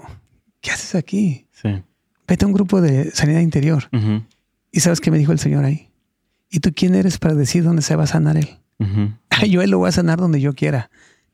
¿qué 0.61 0.71
haces 0.71 0.95
aquí? 0.95 1.47
Vete 2.27 2.45
a 2.45 2.47
un 2.47 2.53
grupo 2.53 2.81
de 2.81 3.11
sanidad 3.11 3.41
interior. 3.41 3.89
¿Y 4.71 4.79
sabes 4.81 5.01
qué 5.01 5.11
me 5.11 5.17
dijo 5.17 5.31
el 5.31 5.39
Señor 5.39 5.65
ahí? 5.65 5.89
¿Y 6.49 6.59
tú 6.59 6.71
quién 6.75 6.95
eres 6.95 7.17
para 7.17 7.35
decir 7.35 7.63
dónde 7.63 7.81
se 7.81 7.95
va 7.95 8.03
a 8.03 8.07
sanar 8.07 8.37
Él? 8.37 8.49
Yo 9.49 9.61
Él 9.61 9.71
lo 9.71 9.79
voy 9.79 9.89
a 9.89 9.93
sanar 9.93 10.19
donde 10.19 10.41
yo 10.41 10.53
quiera. 10.53 10.89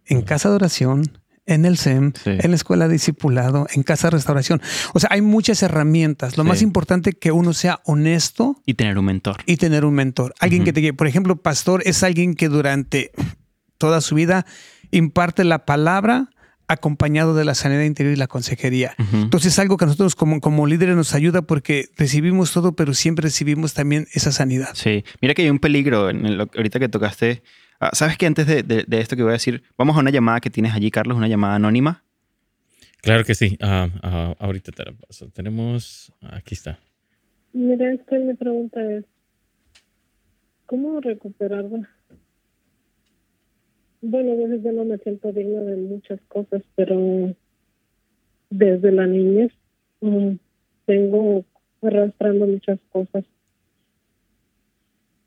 En 0.05 0.21
casa 0.21 0.49
de 0.49 0.55
oración, 0.55 1.17
en 1.47 1.65
el 1.65 1.77
SEM, 1.77 2.13
en 2.25 2.51
la 2.51 2.55
escuela 2.55 2.87
de 2.87 2.93
discipulado, 2.93 3.67
en 3.73 3.83
casa 3.83 4.07
de 4.07 4.11
restauración. 4.11 4.61
O 4.93 4.99
sea, 4.99 5.09
hay 5.11 5.21
muchas 5.21 5.63
herramientas. 5.63 6.37
Lo 6.37 6.43
más 6.43 6.61
importante 6.61 7.11
es 7.11 7.15
que 7.19 7.31
uno 7.31 7.53
sea 7.53 7.81
honesto. 7.85 8.61
Y 8.65 8.75
tener 8.75 8.97
un 8.97 9.05
mentor. 9.05 9.37
Y 9.45 9.57
tener 9.57 9.85
un 9.85 9.93
mentor. 9.93 10.33
Alguien 10.39 10.63
que 10.63 10.73
te 10.73 10.93
Por 10.93 11.07
ejemplo, 11.07 11.35
pastor 11.37 11.81
es 11.85 12.03
alguien 12.03 12.35
que 12.35 12.49
durante 12.49 13.11
toda 13.77 14.01
su 14.01 14.15
vida 14.15 14.45
imparte 14.91 15.43
la 15.43 15.65
palabra 15.65 16.29
acompañado 16.67 17.35
de 17.35 17.45
la 17.45 17.53
sanidad 17.53 17.83
interior 17.83 18.15
y 18.15 18.17
la 18.17 18.27
consejería. 18.27 18.95
Entonces 19.13 19.53
es 19.53 19.59
algo 19.59 19.77
que 19.77 19.85
a 19.85 19.87
nosotros 19.87 20.15
como, 20.15 20.41
como 20.41 20.65
líderes 20.65 20.95
nos 20.95 21.13
ayuda 21.13 21.43
porque 21.43 21.89
recibimos 21.95 22.51
todo, 22.51 22.75
pero 22.75 22.95
siempre 22.95 23.23
recibimos 23.23 23.75
también 23.75 24.07
esa 24.13 24.31
sanidad. 24.31 24.69
Sí, 24.73 25.03
mira 25.21 25.35
que 25.35 25.43
hay 25.43 25.49
un 25.51 25.59
peligro 25.59 26.09
en 26.09 26.39
ahorita 26.39 26.79
que 26.79 26.89
tocaste 26.89 27.43
Ah, 27.79 27.91
¿Sabes 27.93 28.17
que 28.17 28.25
antes 28.25 28.47
de, 28.47 28.85
esto 28.89 29.15
que 29.15 29.23
voy 29.23 29.31
a 29.31 29.33
decir, 29.33 29.63
vamos 29.77 29.97
a 29.97 29.99
una 29.99 30.11
llamada 30.11 30.39
que 30.39 30.49
tienes 30.49 30.73
allí, 30.73 30.91
Carlos, 30.91 31.17
una 31.17 31.27
llamada 31.27 31.55
anónima? 31.55 32.03
Claro 33.01 33.23
que 33.23 33.35
sí. 33.35 33.57
Ah, 33.61 33.89
ah, 34.01 34.35
ahorita 34.39 34.71
te 34.71 34.85
la 34.85 34.93
paso. 34.93 35.29
Tenemos, 35.29 36.11
aquí 36.21 36.55
está. 36.55 36.79
Mira, 37.53 37.93
es 37.93 38.01
que 38.09 38.17
mi 38.17 38.33
pregunta 38.33 38.79
es, 38.91 39.05
¿cómo 40.65 40.99
recuperar? 41.01 41.65
Bueno, 44.07 44.35
desde 44.35 44.71
no 44.71 44.85
me 44.85 44.99
siento 44.99 45.31
digna 45.31 45.61
de 45.61 45.77
muchas 45.77 46.21
cosas, 46.27 46.61
pero 46.75 47.33
desde 48.51 48.91
la 48.91 49.07
niñez 49.07 49.51
mm, 50.01 50.35
tengo 50.85 51.43
arrastrando 51.81 52.45
muchas 52.45 52.79
cosas. 52.91 53.25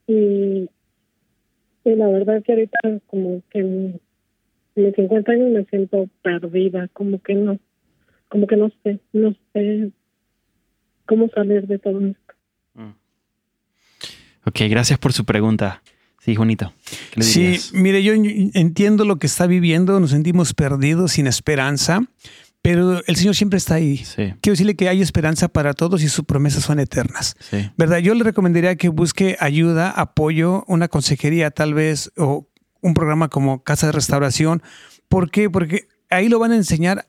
Y 0.06 0.68
la 1.84 2.06
verdad 2.06 2.40
que 2.44 2.52
ahorita 2.52 2.78
como 3.08 3.42
que 3.50 3.58
en 3.58 4.00
mis 4.76 4.94
50 4.94 5.32
años 5.32 5.50
me 5.50 5.64
siento 5.64 6.08
perdida, 6.22 6.86
como 6.92 7.20
que 7.20 7.34
no, 7.34 7.58
como 8.28 8.46
que 8.46 8.56
no 8.56 8.70
sé, 8.84 9.00
no 9.12 9.34
sé 9.52 9.90
cómo 11.04 11.28
salir 11.30 11.66
de 11.66 11.80
todo 11.80 12.00
esto. 12.06 12.34
Mm. 12.74 12.94
Ok, 14.46 14.60
gracias 14.70 15.00
por 15.00 15.12
su 15.12 15.24
pregunta. 15.24 15.82
Sí, 16.28 16.34
Juanito. 16.34 16.74
Sí, 17.20 17.58
mire, 17.72 18.02
yo 18.02 18.12
entiendo 18.12 19.06
lo 19.06 19.16
que 19.16 19.26
está 19.26 19.46
viviendo, 19.46 19.98
nos 19.98 20.10
sentimos 20.10 20.52
perdidos, 20.52 21.12
sin 21.12 21.26
esperanza, 21.26 22.02
pero 22.60 23.02
el 23.06 23.16
Señor 23.16 23.34
siempre 23.34 23.56
está 23.56 23.76
ahí. 23.76 24.04
Quiero 24.14 24.52
decirle 24.52 24.76
que 24.76 24.90
hay 24.90 25.00
esperanza 25.00 25.48
para 25.48 25.72
todos 25.72 26.02
y 26.02 26.08
sus 26.10 26.26
promesas 26.26 26.64
son 26.64 26.80
eternas. 26.80 27.34
¿Verdad? 27.78 27.96
Yo 28.00 28.12
le 28.12 28.24
recomendaría 28.24 28.76
que 28.76 28.90
busque 28.90 29.38
ayuda, 29.40 29.88
apoyo, 29.90 30.64
una 30.68 30.88
consejería 30.88 31.50
tal 31.50 31.72
vez 31.72 32.12
o 32.18 32.46
un 32.82 32.92
programa 32.92 33.28
como 33.28 33.62
Casa 33.62 33.86
de 33.86 33.92
Restauración. 33.92 34.62
¿Por 35.08 35.30
qué? 35.30 35.48
Porque 35.48 35.88
ahí 36.10 36.28
lo 36.28 36.38
van 36.38 36.52
a 36.52 36.56
enseñar 36.56 37.06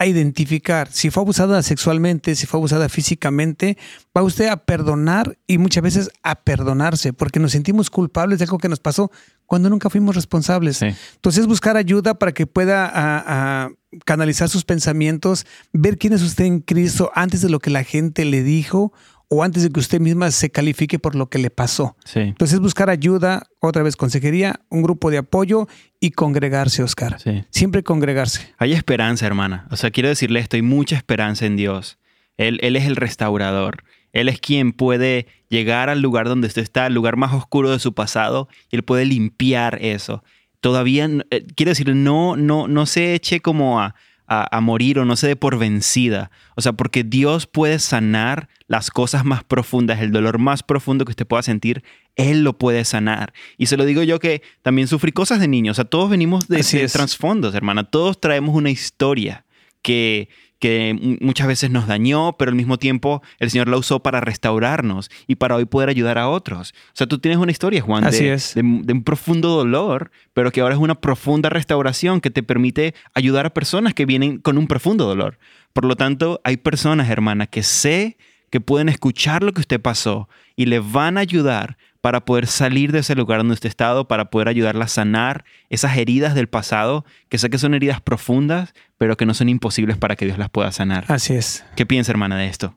a 0.00 0.06
identificar 0.06 0.88
si 0.90 1.10
fue 1.10 1.22
abusada 1.22 1.62
sexualmente, 1.62 2.34
si 2.34 2.46
fue 2.46 2.56
abusada 2.56 2.88
físicamente, 2.88 3.76
va 4.16 4.22
usted 4.22 4.46
a 4.46 4.56
perdonar 4.56 5.36
y 5.46 5.58
muchas 5.58 5.82
veces 5.82 6.10
a 6.22 6.36
perdonarse, 6.36 7.12
porque 7.12 7.38
nos 7.38 7.52
sentimos 7.52 7.90
culpables 7.90 8.38
de 8.38 8.46
algo 8.46 8.56
que 8.56 8.70
nos 8.70 8.80
pasó 8.80 9.12
cuando 9.44 9.68
nunca 9.68 9.90
fuimos 9.90 10.16
responsables. 10.16 10.80
Entonces, 10.80 11.46
buscar 11.46 11.76
ayuda 11.76 12.14
para 12.14 12.32
que 12.32 12.46
pueda 12.46 13.68
canalizar 14.06 14.48
sus 14.48 14.64
pensamientos, 14.64 15.44
ver 15.74 15.98
quién 15.98 16.14
es 16.14 16.22
usted 16.22 16.46
en 16.46 16.60
Cristo 16.60 17.12
antes 17.14 17.42
de 17.42 17.50
lo 17.50 17.58
que 17.58 17.68
la 17.68 17.84
gente 17.84 18.24
le 18.24 18.42
dijo 18.42 18.94
o 19.32 19.44
antes 19.44 19.62
de 19.62 19.70
que 19.70 19.78
usted 19.78 20.00
misma 20.00 20.32
se 20.32 20.50
califique 20.50 20.98
por 20.98 21.14
lo 21.14 21.30
que 21.30 21.38
le 21.38 21.50
pasó. 21.50 21.96
Entonces, 22.14 22.58
buscar 22.58 22.90
ayuda, 22.90 23.46
otra 23.60 23.84
vez 23.84 23.94
consejería, 23.94 24.60
un 24.70 24.82
grupo 24.82 25.08
de 25.08 25.18
apoyo 25.18 25.68
y 26.00 26.10
congregarse, 26.10 26.82
Oscar. 26.82 27.16
Siempre 27.50 27.84
congregarse. 27.84 28.52
Hay 28.58 28.72
esperanza, 28.72 29.26
hermana. 29.26 29.68
O 29.70 29.76
sea, 29.76 29.92
quiero 29.92 30.08
decirle 30.08 30.40
esto, 30.40 30.56
hay 30.56 30.62
mucha 30.62 30.96
esperanza 30.96 31.46
en 31.46 31.56
Dios. 31.56 31.98
Él, 32.38 32.58
él 32.62 32.74
es 32.74 32.86
el 32.86 32.96
restaurador. 32.96 33.84
Él 34.12 34.28
es 34.28 34.40
quien 34.40 34.72
puede 34.72 35.28
llegar 35.48 35.90
al 35.90 36.02
lugar 36.02 36.26
donde 36.26 36.48
usted 36.48 36.62
está, 36.62 36.86
al 36.86 36.94
lugar 36.94 37.16
más 37.16 37.32
oscuro 37.32 37.70
de 37.70 37.78
su 37.78 37.94
pasado, 37.94 38.48
y 38.68 38.76
él 38.76 38.82
puede 38.82 39.04
limpiar 39.04 39.78
eso. 39.80 40.24
Todavía, 40.60 41.08
eh, 41.30 41.46
quiero 41.54 41.70
decir, 41.70 41.94
no, 41.94 42.34
no, 42.34 42.66
no 42.66 42.84
se 42.84 43.14
eche 43.14 43.38
como 43.38 43.80
a, 43.80 43.94
a, 44.32 44.60
morir 44.60 45.00
o 45.00 45.04
no 45.04 45.16
se 45.16 45.26
dé 45.26 45.34
por 45.34 45.58
vencida. 45.58 46.30
O 46.54 46.60
sea, 46.60 46.72
porque 46.72 47.02
Dios 47.02 47.48
puede 47.48 47.80
sanar 47.80 48.48
las 48.68 48.90
cosas 48.90 49.24
más 49.24 49.42
profundas, 49.42 50.00
el 50.00 50.12
dolor 50.12 50.38
más 50.38 50.62
profundo 50.62 51.04
que 51.04 51.10
usted 51.10 51.26
pueda 51.26 51.42
sentir, 51.42 51.82
Él 52.14 52.44
lo 52.44 52.56
puede 52.56 52.84
sanar. 52.84 53.32
Y 53.58 53.66
se 53.66 53.76
lo 53.76 53.84
digo 53.84 54.04
yo 54.04 54.20
que 54.20 54.42
también 54.62 54.86
sufrí 54.86 55.10
cosas 55.10 55.40
de 55.40 55.48
niño. 55.48 55.72
O 55.72 55.74
sea, 55.74 55.84
todos 55.84 56.08
venimos 56.08 56.46
de, 56.46 56.62
de 56.62 56.88
trasfondos, 56.88 57.56
hermana. 57.56 57.82
Todos 57.82 58.20
traemos 58.20 58.54
una 58.54 58.70
historia 58.70 59.44
que, 59.82 60.28
que 60.60 61.18
muchas 61.20 61.48
veces 61.48 61.70
nos 61.70 61.86
dañó, 61.86 62.36
pero 62.36 62.50
al 62.50 62.54
mismo 62.54 62.78
tiempo 62.78 63.22
el 63.38 63.50
Señor 63.50 63.68
la 63.68 63.78
usó 63.78 64.00
para 64.00 64.20
restaurarnos 64.20 65.10
y 65.26 65.36
para 65.36 65.56
hoy 65.56 65.64
poder 65.64 65.88
ayudar 65.88 66.18
a 66.18 66.28
otros. 66.28 66.74
O 66.88 66.92
sea, 66.92 67.06
tú 67.06 67.18
tienes 67.18 67.38
una 67.38 67.50
historia, 67.50 67.80
Juan, 67.80 68.04
de, 68.04 68.38
de, 68.54 68.92
un 68.92 69.02
profundo 69.02 69.48
dolor, 69.48 70.12
pero 70.34 70.52
que 70.52 70.60
ahora 70.60 70.74
es 70.74 70.80
una 70.80 71.00
profunda 71.00 71.48
restauración 71.48 72.20
que 72.20 72.30
te 72.30 72.42
permite 72.42 72.94
ayudar 73.14 73.46
a 73.46 73.50
personas 73.50 73.94
que 73.94 74.04
vienen 74.04 74.38
con 74.38 74.58
un 74.58 74.66
profundo 74.66 75.06
dolor. 75.06 75.38
Por 75.72 75.86
lo 75.86 75.96
tanto, 75.96 76.40
hay 76.44 76.58
personas, 76.58 77.08
hermana, 77.08 77.46
que 77.46 77.62
sé 77.62 78.18
que 78.50 78.60
pueden 78.60 78.88
escuchar 78.90 79.42
lo 79.42 79.52
que 79.52 79.60
usted 79.60 79.80
pasó 79.80 80.28
y 80.56 80.66
le 80.66 80.80
van 80.80 81.16
a 81.16 81.22
ayudar 81.22 81.78
para 82.00 82.24
poder 82.24 82.46
salir 82.46 82.92
de 82.92 83.00
ese 83.00 83.14
lugar 83.14 83.38
donde 83.38 83.54
usted 83.54 83.68
ha 83.68 83.70
estado, 83.70 84.08
para 84.08 84.30
poder 84.30 84.48
ayudarla 84.48 84.86
a 84.86 84.88
sanar 84.88 85.44
esas 85.68 85.96
heridas 85.96 86.34
del 86.34 86.48
pasado, 86.48 87.04
que 87.28 87.38
sé 87.38 87.50
que 87.50 87.58
son 87.58 87.74
heridas 87.74 88.00
profundas, 88.00 88.72
pero 88.98 89.16
que 89.16 89.26
no 89.26 89.34
son 89.34 89.48
imposibles 89.48 89.98
para 89.98 90.16
que 90.16 90.24
Dios 90.24 90.38
las 90.38 90.50
pueda 90.50 90.72
sanar. 90.72 91.04
Así 91.08 91.34
es. 91.34 91.64
¿Qué 91.76 91.86
piensa, 91.86 92.12
hermana, 92.12 92.38
de 92.38 92.46
esto? 92.46 92.74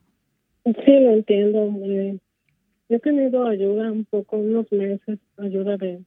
Sí, 0.65 0.99
lo 0.99 1.13
entiendo. 1.13 1.73
Eh, 1.83 2.17
he 2.89 2.99
tenido 2.99 3.47
ayuda 3.47 3.91
un 3.91 4.05
poco, 4.05 4.37
unos 4.37 4.71
meses, 4.71 5.19
ayuda 5.37 5.77
de, 5.77 6.01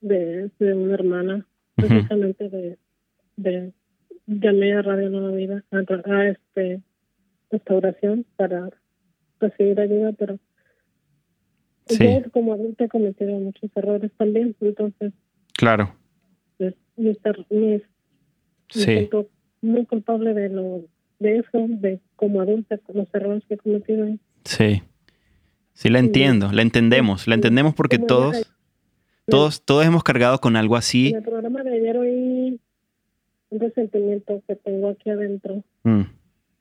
de, 0.00 0.50
una 0.74 0.94
hermana, 0.94 1.46
precisamente 1.74 2.48
de, 2.48 2.78
de, 3.36 3.72
llamé 4.26 4.74
a 4.74 4.82
Radio 4.82 5.10
Nueva 5.10 5.32
Vida, 5.32 5.64
a, 5.70 6.26
este 6.26 6.80
restauración 7.50 8.24
para 8.36 8.70
recibir 9.40 9.80
ayuda, 9.80 10.12
pero 10.12 10.38
yo 11.98 12.30
como 12.30 12.52
adulto 12.54 12.84
he 12.84 12.88
cometido 12.88 13.32
muchos 13.38 13.70
errores 13.74 14.10
también, 14.16 14.54
entonces... 14.60 15.12
Claro. 15.54 15.94
Pues, 16.58 16.74
me, 16.96 17.82
siento 18.68 19.28
muy 19.60 19.84
culpable 19.86 20.34
de 20.34 20.48
lo 20.48 20.84
de 21.18 21.38
eso, 21.38 21.66
de 21.68 22.00
como 22.16 22.40
adulta, 22.40 22.80
los 22.92 23.08
errores 23.14 23.44
que 23.46 23.54
he 23.54 23.58
cometido. 23.58 24.08
Sí. 24.44 24.82
Sí, 25.74 25.88
la 25.88 25.98
entiendo, 25.98 26.50
la 26.52 26.62
entendemos, 26.62 27.26
la 27.26 27.34
entendemos 27.34 27.74
porque 27.74 27.98
todos, 27.98 28.52
todos, 29.26 29.62
todos 29.64 29.86
hemos 29.86 30.02
cargado 30.02 30.38
con 30.38 30.56
algo 30.56 30.76
así. 30.76 31.08
En 31.08 31.16
el 31.16 31.22
programa 31.22 31.62
de 31.62 31.74
ayer 31.74 31.96
oí 31.96 32.60
un 33.50 33.60
resentimiento 33.60 34.42
que 34.46 34.56
tengo 34.56 34.88
aquí 34.88 35.10
adentro. 35.10 35.62
Mm. 35.84 36.02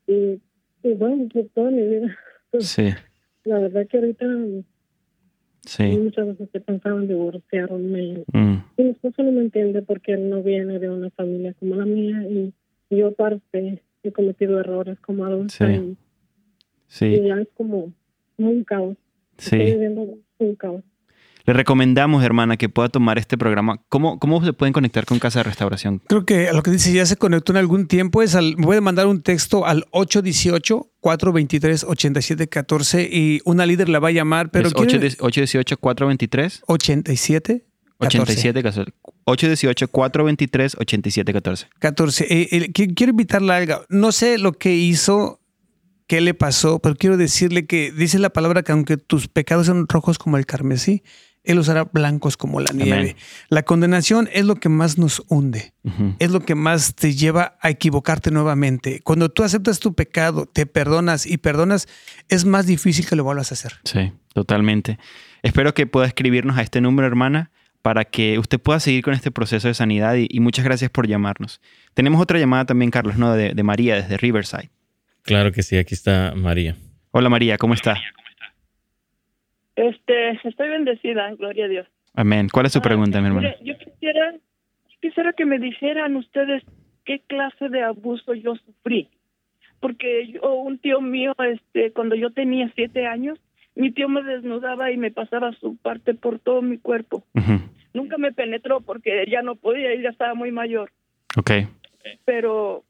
Y, 0.08 0.42
y 0.84 0.94
bueno, 0.94 1.28
toda 1.54 1.72
mi 1.72 1.82
vida. 1.82 2.16
Sí. 2.60 2.94
La 3.44 3.60
verdad 3.60 3.88
que 3.88 3.98
ahorita 3.98 4.26
Sí. 5.66 5.84
muchas 5.98 6.28
veces 6.28 6.50
que 6.52 6.60
pensaban 6.60 7.08
divorciarme. 7.08 8.24
Mm. 8.34 8.56
Y 8.78 8.84
mi 8.84 8.90
esposo 8.90 9.24
no 9.24 9.32
me 9.32 9.42
entiende 9.42 9.82
porque 9.82 10.14
él 10.14 10.30
no 10.30 10.42
viene 10.42 10.80
de 10.80 10.90
una 10.90 11.10
familia 11.12 11.54
como 11.60 11.76
la 11.76 11.86
mía 11.86 12.24
y 12.30 12.54
yo 12.90 13.08
aparte 13.08 13.84
he 14.04 14.12
cometido 14.12 14.60
errores 14.60 14.98
como 15.02 15.26
adulta 15.26 15.68
sí. 16.88 17.06
y, 17.06 17.28
ya 17.28 17.36
es 17.42 17.48
como 17.56 17.92
un 18.38 18.64
caos. 18.64 18.98
Sí. 19.38 19.56
Estoy 19.56 19.74
viviendo 19.74 20.18
un 20.40 20.56
caos. 20.56 20.84
Le 21.46 21.54
recomendamos, 21.54 22.24
hermana, 22.24 22.58
que 22.58 22.70
pueda 22.70 22.90
tomar 22.90 23.18
este 23.18 23.38
programa. 23.38 23.82
¿Cómo, 23.90 24.20
cómo 24.20 24.44
se 24.44 24.54
pueden 24.54 24.74
conectar 24.74 25.06
con 25.06 25.20
Casa 25.20 25.40
de 25.40 25.44
Restauración? 25.44 26.00
Creo 26.08 26.26
que 26.26 26.48
a 26.48 26.54
lo 26.54 26.62
que 26.62 26.72
dice 26.72 26.94
ya 26.94 27.06
se 27.06 27.16
conectó 27.16 27.54
en 27.54 27.58
algún 27.58 27.88
tiempo 27.88 28.22
es 28.22 28.36
al, 28.36 28.56
puede 28.56 28.82
mandar 28.82 29.08
un 29.08 29.24
texto 29.24 29.66
al 29.66 29.86
818-423-8714 31.02 33.08
y 33.12 33.42
una 33.46 33.66
líder 33.66 33.90
la 33.90 34.00
va 34.00 34.10
a 34.10 34.12
llamar, 34.12 34.52
pero 34.52 34.68
Es 34.68 34.74
quiere- 34.74 35.10
818-423. 35.18 36.62
87 36.68 37.66
87 38.02 38.64
818-423-8714. 39.26 41.68
14. 41.80 42.26
Eh, 42.30 42.48
eh, 42.52 42.72
qui- 42.74 42.94
quiero 42.96 43.12
invitarla 43.12 43.56
a 43.56 43.58
algo. 43.58 43.86
No 43.90 44.12
sé 44.12 44.38
lo 44.38 44.54
que 44.54 44.76
hizo, 44.76 45.40
qué 46.08 46.22
le 46.22 46.34
pasó, 46.34 46.80
pero 46.80 46.96
quiero 46.96 47.18
decirle 47.18 47.66
que 47.66 47.92
dice 47.92 48.20
la 48.20 48.30
palabra 48.32 48.64
que 48.64 48.72
aunque 48.72 48.98
tus 48.98 49.28
pecados 49.28 49.66
sean 49.68 49.88
rojos 49.88 50.18
como 50.18 50.38
el 50.38 50.46
carmesí, 50.46 51.04
Él 51.50 51.56
los 51.56 51.68
hará 51.68 51.86
blancos 51.86 52.38
como 52.38 52.60
la 52.60 52.72
nieve. 52.74 52.94
Amén. 52.94 53.16
La 53.50 53.64
condenación 53.64 54.30
es 54.32 54.46
lo 54.46 54.56
que 54.58 54.70
más 54.70 55.00
nos 55.00 55.24
hunde. 55.30 55.74
Es 56.20 56.30
lo 56.30 56.42
que 56.42 56.54
más 56.54 56.94
te 56.94 57.16
lleva 57.16 57.58
a 57.60 57.72
equivocarte 57.72 58.30
nuevamente. 58.30 59.02
Cuando 59.02 59.30
tú 59.30 59.42
aceptas 59.42 59.80
tu 59.80 59.96
pecado, 59.96 60.46
te 60.46 60.68
perdonas 60.68 61.26
y 61.26 61.38
perdonas, 61.38 61.88
es 62.28 62.46
más 62.46 62.68
difícil 62.68 63.08
que 63.08 63.16
lo 63.16 63.24
vuelvas 63.24 63.52
a 63.52 63.56
hacer. 63.56 63.74
Sí, 63.84 64.12
totalmente. 64.36 65.00
Espero 65.42 65.74
que 65.74 65.88
pueda 65.88 66.06
escribirnos 66.06 66.56
a 66.56 66.62
este 66.62 66.82
número, 66.82 67.08
hermana, 67.08 67.50
para 67.82 68.06
que 68.06 68.38
usted 68.38 68.60
pueda 68.60 68.80
seguir 68.80 69.04
con 69.04 69.16
este 69.16 69.32
proceso 69.32 69.68
de 69.68 69.74
sanidad 69.74 70.18
y, 70.18 70.28
y 70.30 70.42
muchas 70.42 70.64
gracias 70.64 70.92
por 70.92 71.08
llamarnos. 71.08 71.62
Tenemos 71.96 72.22
otra 72.22 72.38
llamada 72.38 72.66
también, 72.66 72.92
Carlos, 72.92 73.18
¿no? 73.18 73.34
De, 73.34 73.56
de 73.56 73.64
María, 73.64 73.96
desde 73.96 74.18
Riverside. 74.18 74.70
Claro 75.24 75.52
que 75.52 75.64
sí, 75.64 75.78
aquí 75.78 75.96
está 75.96 76.34
María. 76.36 76.78
Hola 77.10 77.30
María, 77.30 77.58
¿cómo 77.58 77.74
está? 77.74 77.98
Este, 79.80 80.32
estoy 80.44 80.70
bendecida, 80.70 81.34
gloria 81.36 81.66
a 81.66 81.68
Dios. 81.70 81.88
Amén. 82.16 82.48
¿Cuál 82.52 82.66
es 82.66 82.74
su 82.74 82.80
Ah, 82.80 82.82
pregunta, 82.82 83.22
mi 83.22 83.28
hermano? 83.28 83.48
yo 83.64 83.78
quisiera, 83.78 84.34
quisiera 85.02 85.32
que 85.34 85.46
me 85.46 85.58
dijeran 85.58 86.18
ustedes 86.18 86.64
qué 87.06 87.20
clase 87.28 87.70
de 87.70 87.82
abuso 87.84 88.34
yo 88.34 88.56
sufrí, 88.56 89.08
porque 89.80 90.28
yo, 90.28 90.54
un 90.56 90.80
tío 90.80 91.00
mío, 91.00 91.34
este, 91.50 91.92
cuando 91.94 92.16
yo 92.16 92.32
tenía 92.32 92.70
siete 92.76 93.06
años, 93.08 93.40
mi 93.76 93.92
tío 93.92 94.10
me 94.10 94.22
desnudaba 94.22 94.92
y 94.92 94.98
me 94.98 95.12
pasaba 95.12 95.54
su 95.54 95.78
parte 95.78 96.14
por 96.14 96.40
todo 96.40 96.62
mi 96.62 96.78
cuerpo. 96.78 97.24
Nunca 97.94 98.18
me 98.18 98.34
penetró 98.34 98.82
porque 98.82 99.26
ya 99.32 99.42
no 99.44 99.56
podía, 99.56 99.94
él 99.94 100.02
ya 100.04 100.10
estaba 100.10 100.34
muy 100.34 100.52
mayor. 100.52 100.92
Ok. 101.38 101.52
Pero 102.26 102.84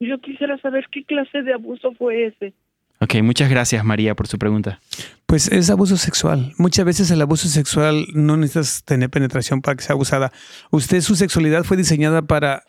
yo 0.00 0.18
quisiera 0.20 0.56
saber 0.58 0.86
qué 0.90 1.04
clase 1.04 1.42
de 1.42 1.52
abuso 1.52 1.92
fue 1.92 2.26
ese. 2.26 2.54
Ok, 3.04 3.16
muchas 3.22 3.50
gracias 3.50 3.84
María 3.84 4.14
por 4.14 4.28
su 4.28 4.38
pregunta. 4.38 4.80
Pues 5.26 5.48
es 5.48 5.68
abuso 5.68 5.98
sexual. 5.98 6.54
Muchas 6.56 6.86
veces 6.86 7.10
el 7.10 7.20
abuso 7.20 7.48
sexual 7.48 8.06
no 8.14 8.38
necesitas 8.38 8.82
tener 8.82 9.10
penetración 9.10 9.60
para 9.60 9.76
que 9.76 9.84
sea 9.84 9.92
abusada. 9.92 10.32
Usted, 10.70 11.02
su 11.02 11.14
sexualidad 11.14 11.64
fue 11.64 11.76
diseñada 11.76 12.22
para 12.22 12.64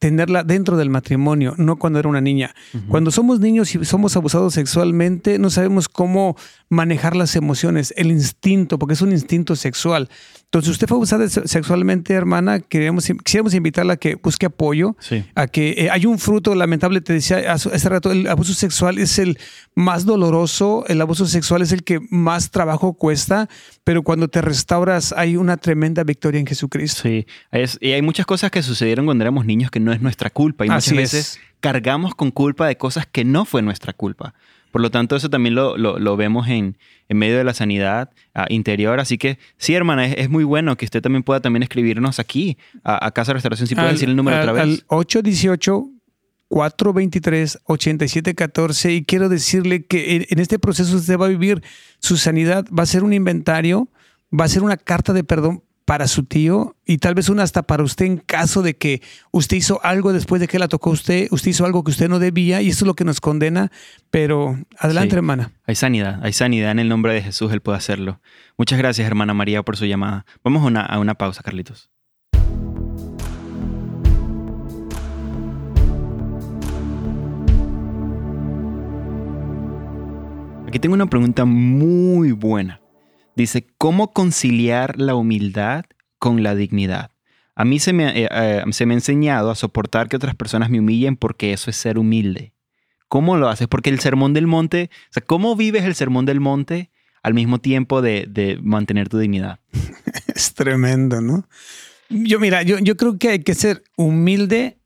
tenerla 0.00 0.42
dentro 0.42 0.76
del 0.76 0.90
matrimonio, 0.90 1.54
no 1.56 1.76
cuando 1.76 2.00
era 2.00 2.08
una 2.08 2.20
niña. 2.20 2.52
Cuando 2.88 3.12
somos 3.12 3.38
niños 3.38 3.72
y 3.72 3.84
somos 3.84 4.16
abusados 4.16 4.54
sexualmente, 4.54 5.38
no 5.38 5.50
sabemos 5.50 5.88
cómo 5.88 6.36
manejar 6.68 7.14
las 7.14 7.36
emociones, 7.36 7.94
el 7.96 8.10
instinto, 8.10 8.76
porque 8.76 8.94
es 8.94 9.02
un 9.02 9.12
instinto 9.12 9.54
sexual. 9.54 10.08
Entonces, 10.52 10.72
usted 10.72 10.88
fue 10.88 10.96
abusada 10.96 11.28
se- 11.28 11.46
sexualmente, 11.46 12.12
hermana, 12.12 12.58
queríamos, 12.58 13.08
quisiéramos 13.22 13.54
invitarla 13.54 13.92
a 13.92 13.96
que 13.96 14.16
busque 14.16 14.46
apoyo, 14.46 14.96
Sí. 14.98 15.24
a 15.36 15.46
que 15.46 15.70
eh, 15.78 15.90
hay 15.90 16.06
un 16.06 16.18
fruto 16.18 16.56
lamentable, 16.56 17.00
te 17.00 17.12
decía 17.12 17.52
hace 17.52 17.68
hace 17.72 17.88
rato, 17.88 18.10
el 18.10 18.26
abuso 18.26 18.52
sexual 18.52 18.98
es 18.98 19.20
el 19.20 19.38
más 19.76 20.04
doloroso, 20.06 20.84
el 20.88 21.00
abuso 21.00 21.26
sexual 21.26 21.62
es 21.62 21.70
el 21.70 21.84
que 21.84 22.00
más 22.10 22.50
trabajo 22.50 22.94
cuesta, 22.94 23.48
pero 23.84 24.02
cuando 24.02 24.26
te 24.26 24.40
restauras 24.42 25.14
hay 25.16 25.36
una 25.36 25.56
tremenda 25.56 26.02
victoria 26.02 26.40
en 26.40 26.46
Jesucristo. 26.46 27.02
Sí, 27.02 27.26
es- 27.52 27.78
y 27.80 27.92
hay 27.92 28.02
muchas 28.02 28.26
cosas 28.26 28.50
que 28.50 28.64
sucedieron 28.64 29.04
cuando 29.06 29.22
éramos 29.22 29.46
niños 29.46 29.70
que 29.70 29.78
no 29.78 29.92
es 29.92 30.00
nuestra 30.02 30.30
culpa 30.30 30.66
y 30.66 30.68
muchas 30.68 30.88
Así 30.88 30.96
veces 30.96 31.26
es. 31.34 31.40
cargamos 31.60 32.16
con 32.16 32.32
culpa 32.32 32.66
de 32.66 32.76
cosas 32.76 33.06
que 33.06 33.24
no 33.24 33.44
fue 33.44 33.62
nuestra 33.62 33.92
culpa. 33.92 34.34
Por 34.70 34.80
lo 34.80 34.90
tanto, 34.90 35.16
eso 35.16 35.28
también 35.30 35.54
lo, 35.54 35.76
lo- 35.76 35.98
lo 35.98 36.16
vemos 36.16 36.48
en, 36.48 36.78
en 37.08 37.18
medio 37.18 37.36
de 37.36 37.44
la 37.44 37.54
sanidad 37.54 38.10
ah, 38.34 38.46
interior. 38.50 39.00
Así 39.00 39.18
que 39.18 39.38
sí, 39.56 39.74
hermana, 39.74 40.06
es, 40.06 40.14
es 40.18 40.30
muy 40.30 40.44
bueno 40.44 40.76
que 40.76 40.84
usted 40.84 41.02
también 41.02 41.22
pueda 41.22 41.40
también 41.40 41.62
escribirnos 41.62 42.18
aquí 42.18 42.56
a, 42.84 43.04
a 43.06 43.10
Casa 43.10 43.30
de 43.30 43.34
Restauración. 43.34 43.66
Si 43.66 43.74
puede 43.74 43.92
decir 43.92 44.08
el 44.08 44.16
número 44.16 44.36
al- 44.36 44.42
otra 44.42 44.52
vez. 44.52 44.62
Al 44.62 44.84
818 44.88 45.88
423 46.48 47.58
8714 47.64 48.92
y 48.92 49.04
quiero 49.04 49.28
decirle 49.28 49.84
que 49.86 50.16
en, 50.16 50.26
en 50.30 50.38
este 50.40 50.58
proceso 50.58 50.96
usted 50.96 51.18
va 51.18 51.26
a 51.26 51.28
vivir 51.28 51.62
su 52.00 52.16
sanidad, 52.16 52.66
va 52.76 52.82
a 52.82 52.86
ser 52.86 53.04
un 53.04 53.12
inventario, 53.12 53.88
va 54.38 54.44
a 54.44 54.48
ser 54.48 54.62
una 54.62 54.76
carta 54.76 55.12
de 55.12 55.22
perdón 55.24 55.62
para 55.90 56.06
su 56.06 56.22
tío 56.22 56.76
y 56.86 56.98
tal 56.98 57.16
vez 57.16 57.28
una 57.30 57.42
hasta 57.42 57.64
para 57.64 57.82
usted 57.82 58.06
en 58.06 58.18
caso 58.18 58.62
de 58.62 58.76
que 58.76 59.02
usted 59.32 59.56
hizo 59.56 59.80
algo 59.84 60.12
después 60.12 60.40
de 60.40 60.46
que 60.46 60.60
la 60.60 60.68
tocó 60.68 60.90
usted, 60.90 61.26
usted 61.32 61.50
hizo 61.50 61.66
algo 61.66 61.82
que 61.82 61.90
usted 61.90 62.08
no 62.08 62.20
debía 62.20 62.62
y 62.62 62.68
eso 62.68 62.84
es 62.84 62.86
lo 62.86 62.94
que 62.94 63.04
nos 63.04 63.20
condena, 63.20 63.72
pero 64.08 64.56
adelante 64.78 65.10
Sí. 65.10 65.16
hermana. 65.16 65.50
Hay 65.66 65.74
sanidad, 65.74 66.20
hay 66.22 66.32
sanidad 66.32 66.70
en 66.70 66.78
el 66.78 66.88
nombre 66.88 67.12
de 67.12 67.22
Jesús, 67.22 67.52
Él 67.52 67.60
puede 67.60 67.78
hacerlo. 67.78 68.20
Muchas 68.56 68.78
gracias, 68.78 69.04
hermana 69.04 69.34
María, 69.34 69.64
por 69.64 69.76
su 69.76 69.84
llamada. 69.84 70.26
Vamos 70.44 70.62
a 70.62 70.66
una, 70.66 70.82
a 70.82 71.00
una 71.00 71.14
pausa, 71.16 71.42
Carlitos. 71.42 71.90
Aquí 80.68 80.78
tengo 80.78 80.94
una 80.94 81.06
pregunta 81.06 81.44
muy 81.44 82.30
buena. 82.30 82.79
Dice, 83.40 83.66
¿cómo 83.78 84.12
conciliar 84.12 84.98
la 84.98 85.14
humildad 85.14 85.84
con 86.18 86.42
la 86.42 86.54
dignidad? 86.54 87.10
A 87.54 87.64
mí 87.64 87.78
se 87.78 87.92
me, 87.92 88.08
eh, 88.08 88.28
eh, 88.30 88.64
se 88.70 88.86
me 88.86 88.94
ha 88.94 88.98
enseñado 88.98 89.50
a 89.50 89.54
soportar 89.54 90.08
que 90.08 90.16
otras 90.16 90.34
personas 90.34 90.70
me 90.70 90.78
humillen 90.78 91.16
porque 91.16 91.52
eso 91.52 91.70
es 91.70 91.76
ser 91.76 91.98
humilde. 91.98 92.52
¿Cómo 93.08 93.36
lo 93.36 93.48
haces? 93.48 93.66
Porque 93.66 93.90
el 93.90 94.00
sermón 94.00 94.34
del 94.34 94.46
monte, 94.46 94.90
o 95.10 95.12
sea, 95.12 95.22
¿cómo 95.24 95.56
vives 95.56 95.84
el 95.84 95.94
sermón 95.94 96.26
del 96.26 96.40
monte 96.40 96.90
al 97.22 97.34
mismo 97.34 97.58
tiempo 97.58 98.02
de, 98.02 98.26
de 98.28 98.58
mantener 98.62 99.08
tu 99.08 99.18
dignidad? 99.18 99.58
Es 100.34 100.54
tremendo, 100.54 101.20
¿no? 101.20 101.46
Yo 102.08 102.40
mira, 102.40 102.62
yo, 102.62 102.78
yo 102.78 102.96
creo 102.96 103.18
que 103.18 103.30
hay 103.30 103.38
que 103.40 103.54
ser 103.54 103.84
humilde 103.96 104.78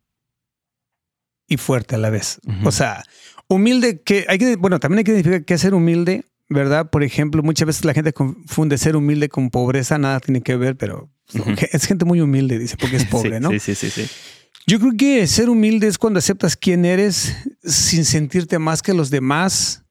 y 1.46 1.56
fuerte 1.56 1.94
a 1.94 1.98
la 1.98 2.10
vez. 2.10 2.40
Ujú. 2.46 2.68
O 2.68 2.72
sea, 2.72 3.04
humilde 3.48 4.00
que 4.00 4.26
hay 4.28 4.38
que, 4.38 4.56
bueno, 4.56 4.80
también 4.80 4.98
hay 4.98 5.04
que 5.04 5.12
identificar 5.12 5.44
que 5.44 5.58
ser 5.58 5.74
humilde, 5.74 6.24
¿verdad? 6.48 6.90
Por 6.90 7.02
ejemplo, 7.02 7.42
muchas 7.42 7.66
veces 7.66 7.84
la 7.84 7.94
gente 7.94 8.12
confunde 8.12 8.78
ser 8.78 8.96
humilde 8.96 9.28
con 9.28 9.50
pobreza, 9.50 9.98
nada 9.98 10.20
tiene 10.20 10.40
que 10.42 10.56
ver, 10.56 10.76
pero 10.76 11.10
Ujú. 11.34 11.54
es 11.72 11.86
gente 11.86 12.04
muy 12.04 12.20
humilde, 12.20 12.58
dice, 12.58 12.76
porque 12.78 12.96
es 12.96 13.04
pobre, 13.10 13.36
sí, 13.38 13.42
¿no? 13.42 13.50
Sí, 13.50 13.58
sí, 13.60 13.74
sí, 13.74 13.90
sí. 13.90 14.06
Yo 14.66 14.78
creo 14.80 14.92
que 14.96 15.26
ser 15.26 15.50
humilde 15.50 15.86
es 15.88 15.98
cuando 15.98 16.18
aceptas 16.18 16.56
quién 16.56 16.84
eres 16.84 17.36
sin 17.64 18.04
sentirte 18.04 18.58
más 18.58 18.80
que 18.82 18.94
los 18.94 19.10
demás. 19.10 19.82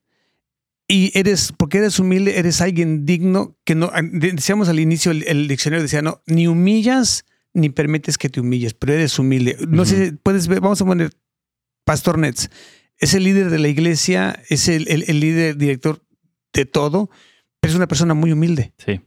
Y 0.86 1.16
eres, 1.18 1.52
porque 1.56 1.78
eres 1.78 1.98
humilde, 1.98 2.38
eres 2.38 2.60
alguien 2.60 3.06
digno 3.06 3.56
que 3.64 3.74
no, 3.74 3.90
decíamos 4.12 4.68
al 4.68 4.80
inicio, 4.80 5.12
el, 5.12 5.22
el 5.26 5.48
diccionario 5.48 5.82
decía, 5.82 6.02
no, 6.02 6.20
ni 6.26 6.46
humillas 6.46 7.24
ni 7.54 7.70
permites 7.70 8.18
que 8.18 8.28
te 8.28 8.40
humilles, 8.40 8.74
pero 8.74 8.92
eres 8.92 9.18
humilde. 9.18 9.56
No 9.68 9.86
sé, 9.86 10.12
puedes 10.22 10.46
ver, 10.48 10.60
vamos 10.60 10.82
a 10.82 10.84
poner 10.84 11.10
Pastor 11.84 12.18
Nets, 12.18 12.50
es 12.98 13.14
el 13.14 13.24
líder 13.24 13.48
de 13.48 13.58
la 13.60 13.68
iglesia, 13.68 14.42
es 14.50 14.68
el, 14.68 14.86
el- 14.88 15.04
el 15.08 15.20
líder 15.20 15.56
director 15.56 16.03
de 16.54 16.64
todo, 16.64 17.10
pero 17.60 17.70
es 17.72 17.76
una 17.76 17.86
persona 17.88 18.14
muy 18.14 18.32
humilde, 18.32 18.72
Sí, 18.78 19.00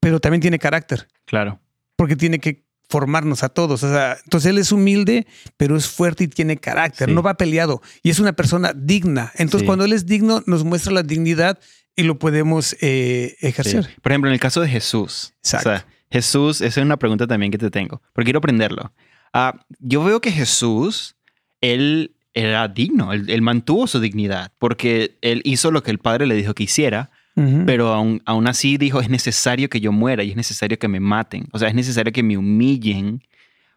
pero 0.00 0.18
también 0.20 0.40
tiene 0.40 0.58
carácter 0.58 1.06
claro. 1.26 1.60
porque 1.96 2.16
tiene 2.16 2.38
que 2.40 2.64
formarnos 2.88 3.42
a 3.42 3.48
todos. 3.48 3.82
O 3.84 3.88
sea, 3.88 4.18
entonces 4.24 4.50
él 4.50 4.58
es 4.58 4.70
humilde, 4.72 5.26
pero 5.56 5.76
es 5.76 5.86
fuerte 5.88 6.24
y 6.24 6.28
tiene 6.28 6.56
carácter, 6.58 7.08
Sí. 7.08 7.14
no 7.14 7.22
va 7.22 7.34
peleado 7.38 7.80
y 8.02 8.10
es 8.10 8.18
una 8.18 8.32
persona 8.34 8.72
digna. 8.74 9.30
Entonces, 9.36 9.60
Sí. 9.60 9.66
cuando 9.66 9.84
él 9.84 9.92
es 9.94 10.04
digno, 10.06 10.42
nos 10.46 10.64
muestra 10.64 10.92
la 10.92 11.02
dignidad 11.02 11.58
y 11.96 12.02
lo 12.02 12.18
podemos 12.18 12.76
eh, 12.80 13.36
ejercer. 13.40 13.84
Sí. 13.84 13.90
Por 14.02 14.12
ejemplo, 14.12 14.28
en 14.28 14.34
el 14.34 14.40
caso 14.40 14.60
de 14.60 14.68
Jesús. 14.68 15.32
Exacto. 15.38 15.70
O 15.70 15.72
sea, 15.72 15.86
Jesús, 16.10 16.60
esa 16.60 16.80
es 16.80 16.84
una 16.84 16.98
pregunta 16.98 17.26
también 17.26 17.50
que 17.50 17.58
te 17.58 17.70
tengo, 17.70 18.02
porque 18.12 18.26
quiero 18.26 18.38
aprenderlo. 18.38 18.92
Ah, 19.32 19.64
yo 19.78 20.04
veo 20.04 20.20
que 20.20 20.30
Jesús, 20.30 21.16
él 21.62 22.14
era 22.34 22.68
digno, 22.68 23.12
él, 23.12 23.28
él 23.28 23.42
mantuvo 23.42 23.86
su 23.86 24.00
dignidad, 24.00 24.52
porque 24.58 25.16
él 25.20 25.42
hizo 25.44 25.70
lo 25.70 25.82
que 25.82 25.90
el 25.90 25.98
Padre 25.98 26.26
le 26.26 26.34
dijo 26.34 26.54
que 26.54 26.64
hiciera, 26.64 27.10
pero 27.34 27.94
aún, 27.94 28.20
aún 28.26 28.46
así 28.46 28.76
dijo, 28.76 29.00
es 29.00 29.08
necesario 29.08 29.70
que 29.70 29.80
yo 29.80 29.90
muera 29.90 30.22
y 30.22 30.30
es 30.30 30.36
necesario 30.36 30.78
que 30.78 30.88
me 30.88 31.00
maten. 31.00 31.48
O 31.52 31.58
sea, 31.58 31.68
es 31.68 31.74
necesario 31.74 32.12
que 32.12 32.22
me 32.22 32.36
humillen 32.36 33.22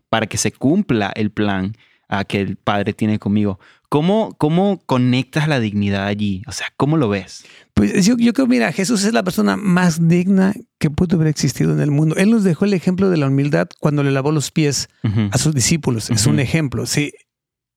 para 0.09 0.27
que 0.27 0.37
se 0.37 0.51
cumpla 0.51 1.11
el 1.15 1.31
plan 1.31 1.73
ah, 2.09 2.25
que 2.25 2.41
el 2.41 2.57
Padre 2.57 2.93
tiene 2.93 3.17
conmigo. 3.17 3.59
¿Cómo, 3.87 4.35
¿Cómo 4.37 4.81
conectas 4.85 5.47
la 5.47 5.61
dignidad 5.61 6.05
allí? 6.05 6.41
O 6.47 6.51
sea, 6.51 6.67
¿cómo 6.75 6.97
lo 6.97 7.07
ves? 7.07 7.45
Pues 7.73 8.05
yo, 8.05 8.17
yo 8.17 8.33
creo, 8.33 8.45
mira, 8.47 8.73
Jesús 8.73 9.05
es 9.05 9.13
la 9.13 9.23
persona 9.23 9.55
más 9.55 10.05
digna 10.05 10.53
que 10.77 10.89
pudo 10.89 11.15
haber 11.15 11.27
existido 11.27 11.71
en 11.71 11.79
el 11.79 11.91
mundo. 11.91 12.15
Él 12.17 12.31
nos 12.31 12.43
dejó 12.43 12.65
el 12.65 12.73
ejemplo 12.73 13.09
de 13.09 13.17
la 13.17 13.27
humildad 13.27 13.69
cuando 13.79 14.03
le 14.03 14.11
lavó 14.11 14.33
los 14.33 14.51
pies 14.51 14.89
a 15.31 15.37
sus 15.37 15.53
discípulos. 15.53 16.09
Es 16.09 16.25
un 16.25 16.39
ejemplo. 16.39 16.85
Sí, 16.85 17.13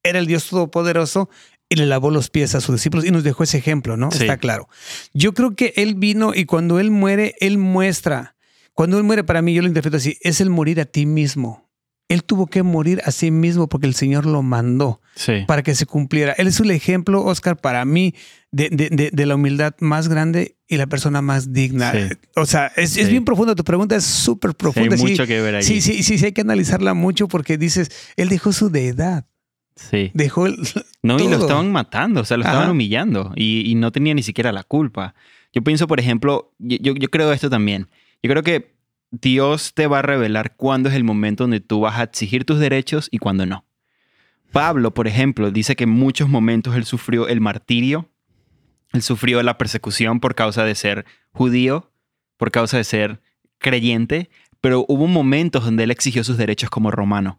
era 0.08 0.18
el 0.18 0.26
Dios 0.26 0.48
Todopoderoso, 0.48 1.28
y 1.70 1.76
le 1.76 1.84
lavó 1.86 2.10
los 2.10 2.30
pies 2.30 2.54
a 2.54 2.60
sus 2.62 2.76
discípulos 2.76 3.04
y 3.04 3.10
nos 3.10 3.24
dejó 3.24 3.42
ese 3.42 3.58
ejemplo, 3.58 3.96
¿no? 3.98 4.10
Sí. 4.10 4.20
Está 4.22 4.38
claro. 4.38 4.68
Yo 5.12 5.34
creo 5.34 5.54
que 5.54 5.74
él 5.76 5.94
vino 5.96 6.32
y 6.34 6.46
cuando 6.46 6.80
él 6.80 6.90
muere, 6.90 7.34
él 7.40 7.58
muestra, 7.58 8.36
cuando 8.72 8.96
él 8.96 9.04
muere 9.04 9.22
para 9.24 9.42
mí, 9.42 9.52
yo 9.52 9.60
lo 9.62 9.68
interpreto 9.68 9.98
así, 9.98 10.16
es 10.22 10.40
el 10.40 10.48
morir 10.50 10.80
a 10.80 10.86
ti 10.86 11.04
mismo. 11.04 11.68
Él 12.08 12.24
tuvo 12.24 12.46
que 12.46 12.62
morir 12.62 13.02
a 13.04 13.10
sí 13.10 13.30
mismo 13.30 13.68
porque 13.68 13.86
el 13.86 13.94
Señor 13.94 14.24
lo 14.24 14.42
mandó 14.42 15.02
Sí. 15.14 15.44
para 15.46 15.62
que 15.62 15.74
se 15.74 15.84
cumpliera. 15.84 16.32
Él 16.38 16.46
es 16.46 16.58
el 16.58 16.70
ejemplo, 16.70 17.22
Oscar, 17.22 17.58
para 17.60 17.84
mí, 17.84 18.14
de, 18.50 18.70
de- 18.70 18.88
de- 18.88 19.10
de 19.12 19.26
la 19.26 19.34
humildad 19.34 19.74
más 19.80 20.08
grande 20.08 20.56
y 20.66 20.78
la 20.78 20.86
persona 20.86 21.20
más 21.20 21.52
digna. 21.52 21.92
Sí. 21.92 21.98
O 22.34 22.46
sea, 22.46 22.68
es, 22.76 22.96
es 22.96 23.04
Sí. 23.06 23.10
bien 23.10 23.26
profunda. 23.26 23.54
Tu 23.54 23.62
pregunta 23.64 23.94
es 23.94 24.04
súper 24.04 24.52
Sí, 24.52 24.56
profunda. 24.58 24.94
hay 24.96 25.02
mucho 25.02 25.26
que 25.26 25.38
ver 25.42 25.56
ahí. 25.56 25.62
sí, 25.62 25.82
sí, 25.82 26.02
sí, 26.02 26.16
sí, 26.16 26.24
hay 26.24 26.32
que 26.32 26.40
analizarla 26.40 26.94
mucho 26.94 27.28
porque 27.28 27.58
dices, 27.58 27.90
él 28.16 28.30
dejó 28.30 28.54
su 28.54 28.70
deidad, 28.70 29.26
Sí. 29.78 30.10
dejó 30.14 30.46
el... 30.46 30.56
No, 31.02 31.18
y 31.20 31.28
lo 31.28 31.36
estaban 31.38 31.70
matando, 31.72 32.20
o 32.22 32.24
sea, 32.24 32.36
lo 32.36 32.42
estaban 32.44 32.68
humillando 32.70 33.32
y, 33.36 33.62
y 33.70 33.74
no 33.76 33.92
tenía 33.92 34.12
ni 34.14 34.22
siquiera 34.22 34.50
la 34.52 34.64
culpa. 34.64 35.14
Yo 35.52 35.62
pienso, 35.62 35.86
por 35.86 36.00
ejemplo, 36.00 36.52
yo, 36.58 36.76
yo- 36.80 36.94
yo 36.94 37.08
creo 37.08 37.32
esto 37.32 37.48
también. 37.48 37.88
Yo 38.22 38.28
creo 38.30 38.42
que 38.42 38.74
Dios 39.10 39.72
te 39.74 39.86
va 39.86 40.00
a 40.00 40.02
revelar 40.02 40.56
cuándo 40.56 40.88
es 40.88 40.94
el 40.96 41.04
momento 41.04 41.44
donde 41.44 41.60
tú 41.60 41.80
vas 41.80 41.98
a 41.98 42.02
exigir 42.02 42.44
tus 42.44 42.58
derechos 42.58 43.08
y 43.10 43.18
cuándo 43.18 43.46
no. 43.46 43.64
Pablo, 44.52 44.92
por 44.94 45.06
ejemplo, 45.06 45.50
dice 45.50 45.76
que 45.76 45.84
en 45.84 45.90
muchos 45.90 46.28
momentos 46.28 46.74
él 46.74 46.84
sufrió 46.84 47.28
el 47.28 47.40
martirio, 47.40 48.08
él 48.92 49.02
sufrió 49.02 49.42
la 49.42 49.58
persecución 49.58 50.20
por 50.20 50.34
causa 50.34 50.64
de 50.64 50.74
ser 50.74 51.04
judío, 51.32 51.90
por 52.36 52.50
causa 52.50 52.76
de 52.78 52.84
ser 52.84 53.20
creyente, 53.58 54.30
pero 54.60 54.84
hubo 54.88 55.06
momentos 55.06 55.64
donde 55.64 55.84
él 55.84 55.90
exigió 55.90 56.24
sus 56.24 56.36
derechos 56.36 56.70
como 56.70 56.90
romano 56.90 57.38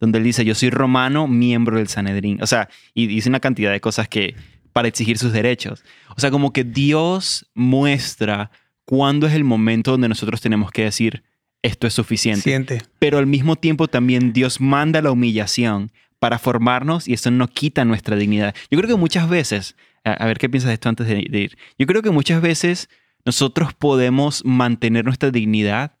donde 0.00 0.18
él 0.18 0.24
dice, 0.24 0.44
yo 0.44 0.54
soy 0.54 0.70
romano, 0.70 1.28
miembro 1.28 1.76
del 1.76 1.88
Sanedrín. 1.88 2.42
O 2.42 2.46
sea, 2.46 2.68
y 2.94 3.06
dice 3.06 3.28
una 3.28 3.40
cantidad 3.40 3.70
de 3.70 3.80
cosas 3.80 4.08
que 4.08 4.34
para 4.72 4.88
exigir 4.88 5.18
sus 5.18 5.32
derechos. 5.32 5.84
O 6.16 6.20
sea, 6.20 6.30
como 6.30 6.52
que 6.52 6.64
Dios 6.64 7.50
muestra 7.54 8.50
cuándo 8.84 9.26
es 9.26 9.34
el 9.34 9.44
momento 9.44 9.92
donde 9.92 10.08
nosotros 10.08 10.40
tenemos 10.40 10.72
que 10.72 10.84
decir, 10.84 11.22
esto 11.62 11.86
es 11.86 11.94
suficiente. 11.94 12.42
Siente. 12.42 12.82
Pero 12.98 13.18
al 13.18 13.26
mismo 13.26 13.56
tiempo 13.56 13.88
también 13.88 14.32
Dios 14.32 14.60
manda 14.60 15.02
la 15.02 15.12
humillación 15.12 15.92
para 16.18 16.38
formarnos 16.38 17.06
y 17.06 17.14
eso 17.14 17.30
no 17.30 17.48
quita 17.48 17.84
nuestra 17.84 18.16
dignidad. 18.16 18.54
Yo 18.70 18.78
creo 18.78 18.88
que 18.88 18.96
muchas 18.96 19.28
veces, 19.28 19.76
a, 20.04 20.12
a 20.12 20.26
ver 20.26 20.38
qué 20.38 20.48
piensas 20.48 20.68
de 20.68 20.74
esto 20.74 20.88
antes 20.88 21.06
de, 21.06 21.26
de 21.28 21.40
ir, 21.40 21.58
yo 21.78 21.86
creo 21.86 22.02
que 22.02 22.10
muchas 22.10 22.40
veces 22.40 22.88
nosotros 23.24 23.74
podemos 23.74 24.44
mantener 24.44 25.04
nuestra 25.04 25.30
dignidad 25.30 25.96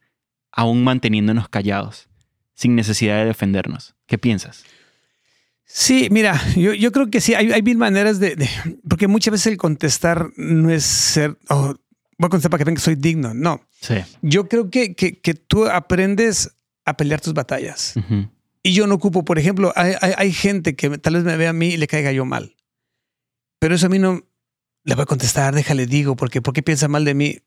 aún 0.52 0.84
manteniéndonos 0.84 1.48
callados, 1.48 2.08
sin 2.60 2.74
necesidad 2.76 3.16
de 3.20 3.24
defendernos. 3.24 3.94
¿Qué 4.06 4.18
piensas? 4.18 4.64
Sí, 5.64 6.08
mira, 6.10 6.38
yo, 6.56 6.74
yo 6.74 6.92
creo 6.92 7.10
que 7.10 7.20
sí, 7.20 7.34
hay, 7.34 7.50
hay 7.52 7.62
mil 7.62 7.78
maneras 7.78 8.18
de, 8.20 8.36
de- 8.36 8.48
Porque 8.88 9.06
muchas 9.08 9.32
veces 9.32 9.46
el 9.46 9.56
contestar 9.56 10.30
no 10.36 10.68
es 10.70 10.84
ser... 10.84 11.38
oh, 11.48 11.74
voy 12.18 12.26
a 12.26 12.28
contestar 12.28 12.50
para 12.50 12.58
que 12.58 12.64
vean 12.64 12.74
que 12.74 12.82
soy 12.82 12.96
digno. 12.96 13.32
No, 13.34 13.64
Sí. 13.80 13.94
yo 14.20 14.46
creo 14.48 14.68
que, 14.68 14.94
que, 14.94 15.18
que 15.20 15.32
tú 15.34 15.66
aprendes 15.66 16.50
a 16.84 16.96
pelear 16.96 17.20
tus 17.20 17.32
batallas. 17.32 17.94
Y 18.62 18.74
yo 18.74 18.86
no 18.86 18.96
ocupo, 18.96 19.24
por 19.24 19.38
ejemplo, 19.38 19.72
hay, 19.76 19.94
hay- 20.02 20.12
hay 20.16 20.32
gente 20.32 20.76
que 20.76 20.98
tal 20.98 21.14
vez 21.14 21.24
me 21.24 21.36
vea 21.36 21.50
a 21.50 21.54
mí 21.54 21.68
y 21.68 21.76
le 21.78 21.86
caiga 21.86 22.12
yo 22.12 22.24
mal. 22.26 22.56
Pero 23.58 23.74
eso 23.74 23.86
a 23.86 23.90
mí 23.90 23.98
no 23.98 24.22
le 24.84 24.94
voy 24.96 25.02
a 25.04 25.06
contestar, 25.06 25.54
déjale 25.54 25.86
digo, 25.86 26.14
porque 26.16 26.42
¿por 26.42 26.52
qué 26.52 26.62
piensa 26.62 26.88
mal 26.88 27.04
de 27.04 27.14
mí? 27.14 27.38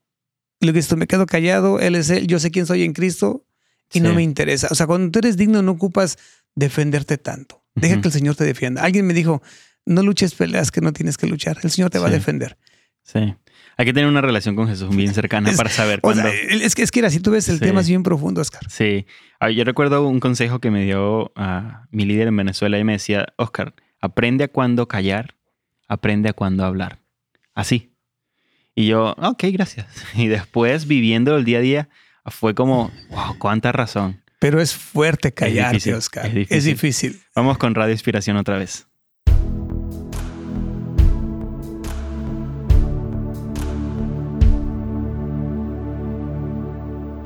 Lo 0.59 0.71
que 0.73 0.79
esto 0.79 0.95
me 0.97 1.07
quedo 1.07 1.25
callado, 1.25 1.79
él 1.79 1.95
es 1.95 2.09
él, 2.09 2.25
yo 2.25 2.39
sé 2.39 2.49
quién 2.51 2.65
soy 2.65 2.83
en 2.83 2.93
Cristo 2.93 3.45
y 3.93 3.99
no 4.01 4.13
me 4.13 4.23
interesa. 4.23 4.67
O 4.71 4.75
sea, 4.75 4.87
cuando 4.87 5.11
tú 5.11 5.19
eres 5.19 5.37
digno 5.37 5.61
no 5.61 5.71
ocupas 5.71 6.17
defenderte 6.55 7.17
tanto. 7.17 7.63
Deja 7.75 7.99
que 8.01 8.07
el 8.07 8.13
Señor 8.13 8.35
te 8.35 8.43
defienda. 8.43 8.83
Alguien 8.83 9.05
me 9.07 9.13
dijo, 9.13 9.41
no 9.85 10.03
luches 10.03 10.35
peleas 10.35 10.71
que 10.71 10.81
no 10.81 10.93
tienes 10.93 11.17
que 11.17 11.27
luchar. 11.27 11.57
El 11.63 11.71
Señor 11.71 11.89
te 11.89 11.99
va 11.99 12.07
a 12.07 12.11
defender. 12.11 12.57
Sí. 13.03 13.35
Hay 13.75 13.85
que 13.85 13.93
tener 13.93 14.07
una 14.07 14.21
relación 14.21 14.55
con 14.55 14.67
Jesús 14.67 14.95
bien 14.95 15.13
cercana 15.13 15.49
Es- 15.49 15.57
para 15.57 15.69
saber 15.71 15.97
O 15.99 16.01
cuándo. 16.03 16.21
sea, 16.21 16.31
es 16.31 16.75
que, 16.75 16.83
es 16.83 16.91
que 16.91 16.99
era, 16.99 17.09
si 17.09 17.19
tú 17.19 17.31
ves 17.31 17.49
el 17.49 17.55
Sí. 17.57 17.65
tema 17.65 17.81
es 17.81 17.87
bien 17.87 18.03
profundo, 18.03 18.39
Oscar. 18.41 18.61
Sí. 18.69 19.07
Ah, 19.39 19.49
Yo 19.49 19.63
recuerdo 19.63 20.07
un 20.07 20.19
consejo 20.19 20.59
que 20.59 20.69
me 20.69 20.85
dio 20.85 21.31
ah, 21.35 21.87
mi 21.89 22.05
líder 22.05 22.27
en 22.27 22.37
Venezuela 22.37 22.77
y 22.77 22.83
me 22.83 22.93
decía, 22.93 23.25
Oscar, 23.37 23.73
aprende 23.99 24.43
a 24.43 24.47
cuándo 24.47 24.87
callar, 24.87 25.35
aprende 25.87 26.29
a 26.29 26.33
cuándo 26.33 26.63
hablar. 26.63 26.99
Así. 27.55 27.93
Y 28.75 28.85
yo, 28.87 29.15
ok, 29.17 29.43
gracias. 29.51 29.87
Y 30.15 30.27
después, 30.27 30.85
viviendo 30.87 31.35
el 31.35 31.43
día 31.43 31.57
a 31.57 31.61
día, 31.61 31.89
fue 32.31 32.53
como, 32.55 32.91
wow, 33.09 33.37
cuánta 33.37 33.71
razón. 33.71 34.21
Pero 34.39 34.59
es 34.61 34.75
fuerte 34.75 35.31
callarte, 35.33 35.75
difícil, 35.75 35.93
Oscar. 35.95 36.25
es 36.25 36.33
difícil. 36.33 36.57
Es 36.57 36.63
difícil. 36.65 37.21
Vamos 37.35 37.57
con 37.57 37.75
Radio 37.75 37.93
Inspiración 37.93 38.37
otra 38.37 38.57
vez. 38.57 38.87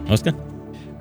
Oscar. 0.10 0.36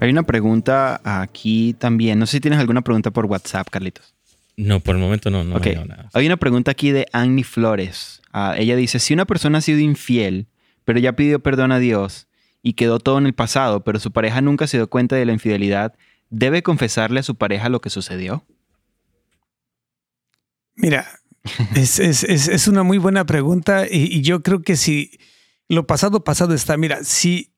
Hay 0.00 0.10
una 0.10 0.24
pregunta 0.24 1.00
aquí 1.04 1.74
también. 1.78 2.18
No 2.18 2.26
sé 2.26 2.32
si 2.32 2.40
tienes 2.40 2.60
alguna 2.60 2.82
pregunta 2.82 3.10
por 3.10 3.26
WhatsApp, 3.26 3.68
Carlitos. 3.70 4.14
No, 4.56 4.80
por 4.80 4.96
el 4.96 5.00
momento 5.02 5.30
no, 5.30 5.44
no 5.44 5.50
me 5.50 5.56
Ok. 5.56 5.62
ha 5.66 5.68
llegado 5.68 5.86
nada. 5.86 6.08
Hay 6.14 6.26
una 6.26 6.36
pregunta 6.36 6.70
aquí 6.70 6.90
de 6.90 7.06
Annie 7.12 7.44
Flores. 7.44 8.22
Ah, 8.32 8.54
ella 8.56 8.74
dice, 8.76 8.98
si 8.98 9.14
una 9.14 9.24
persona 9.26 9.58
ha 9.58 9.60
sido 9.60 9.78
infiel, 9.78 10.48
pero 10.84 10.98
ya 10.98 11.12
pidió 11.14 11.40
perdón 11.40 11.72
a 11.72 11.78
Dios 11.78 12.26
y 12.66 12.72
quedó 12.72 12.98
todo 12.98 13.18
en 13.18 13.26
el 13.26 13.32
pasado, 13.34 13.84
pero 13.84 14.00
su 14.00 14.10
pareja 14.10 14.40
nunca 14.40 14.66
se 14.66 14.76
dio 14.78 14.90
cuenta 14.90 15.14
de 15.14 15.24
la 15.24 15.32
infidelidad, 15.32 15.94
¿debe 16.30 16.62
confesarle 16.64 17.20
a 17.20 17.22
su 17.22 17.36
pareja 17.36 17.68
lo 17.68 17.80
que 17.80 17.90
sucedió? 17.90 18.44
Mira, 20.74 21.06
es, 21.76 21.98
es- 22.00 22.24
es- 22.24 22.48
es 22.48 22.68
una 22.68 22.82
muy 22.82 22.98
buena 22.98 23.24
pregunta 23.24 23.86
y, 23.88 24.20
yo 24.22 24.42
creo 24.42 24.62
que 24.62 24.76
si 24.76 25.18
lo 25.68 25.86
pasado, 25.86 26.24
pasado 26.24 26.54
está. 26.54 26.76
Mira, 26.76 27.04
si 27.04 27.52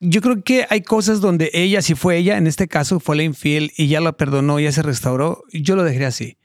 yo 0.00 0.22
creo 0.22 0.42
que 0.42 0.66
hay 0.70 0.80
cosas 0.80 1.20
donde 1.20 1.50
ella, 1.52 1.82
si 1.82 1.94
fue 1.94 2.16
ella, 2.16 2.38
en 2.38 2.46
este 2.46 2.68
caso 2.68 3.00
fue 3.00 3.16
la 3.16 3.22
infiel 3.22 3.70
y 3.76 3.88
ya 3.88 4.00
la 4.00 4.12
perdonó, 4.12 4.58
ya 4.58 4.72
se 4.72 4.82
restauró, 4.82 5.44
yo 5.52 5.76
lo 5.76 5.84
dejaría 5.84 6.08
así. 6.08 6.38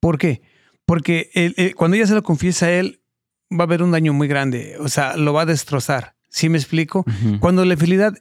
¿Por 0.00 0.18
qué? 0.18 0.42
Porque 0.86 1.72
cuando 1.76 1.96
ella 1.96 2.06
se 2.08 2.14
lo 2.14 2.22
confiesa 2.24 2.66
a 2.66 2.72
él, 2.72 3.00
va 3.52 3.60
a 3.60 3.62
haber 3.68 3.82
un 3.82 3.92
daño 3.92 4.12
muy 4.12 4.26
grande, 4.26 4.76
o 4.80 4.88
sea, 4.88 5.16
lo 5.16 5.32
va 5.32 5.42
a 5.42 5.46
destrozar. 5.46 6.15
¿Sí 6.36 6.50
me 6.50 6.58
explico? 6.58 7.02
Cuando 7.40 7.64
la 7.64 7.72
infidelidad 7.72 8.12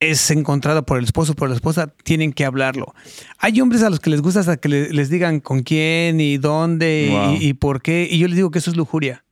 es 0.00 0.28
encontrada 0.32 0.82
por 0.82 0.98
el 0.98 1.04
esposo 1.04 1.32
o 1.32 1.34
por 1.36 1.48
la 1.48 1.54
esposa, 1.54 1.94
tienen 2.02 2.32
que 2.32 2.44
hablarlo. 2.44 2.92
Hay 3.38 3.60
hombres 3.60 3.84
a 3.84 3.90
los 3.90 4.00
que 4.00 4.10
les 4.10 4.20
gusta 4.22 4.40
hasta 4.40 4.56
que 4.56 4.68
le- 4.68 4.90
les 4.92 5.08
digan 5.08 5.38
con 5.38 5.62
quién 5.62 6.20
y 6.20 6.36
dónde 6.36 7.06
y- 7.08 7.10
Wow. 7.12 7.36
y, 7.40 7.52
por 7.54 7.80
qué. 7.80 8.08
Y 8.10 8.18
yo 8.18 8.26
les 8.26 8.34
digo 8.34 8.50
que 8.50 8.58
eso 8.58 8.72
es 8.72 8.76
lujuria. 8.76 9.24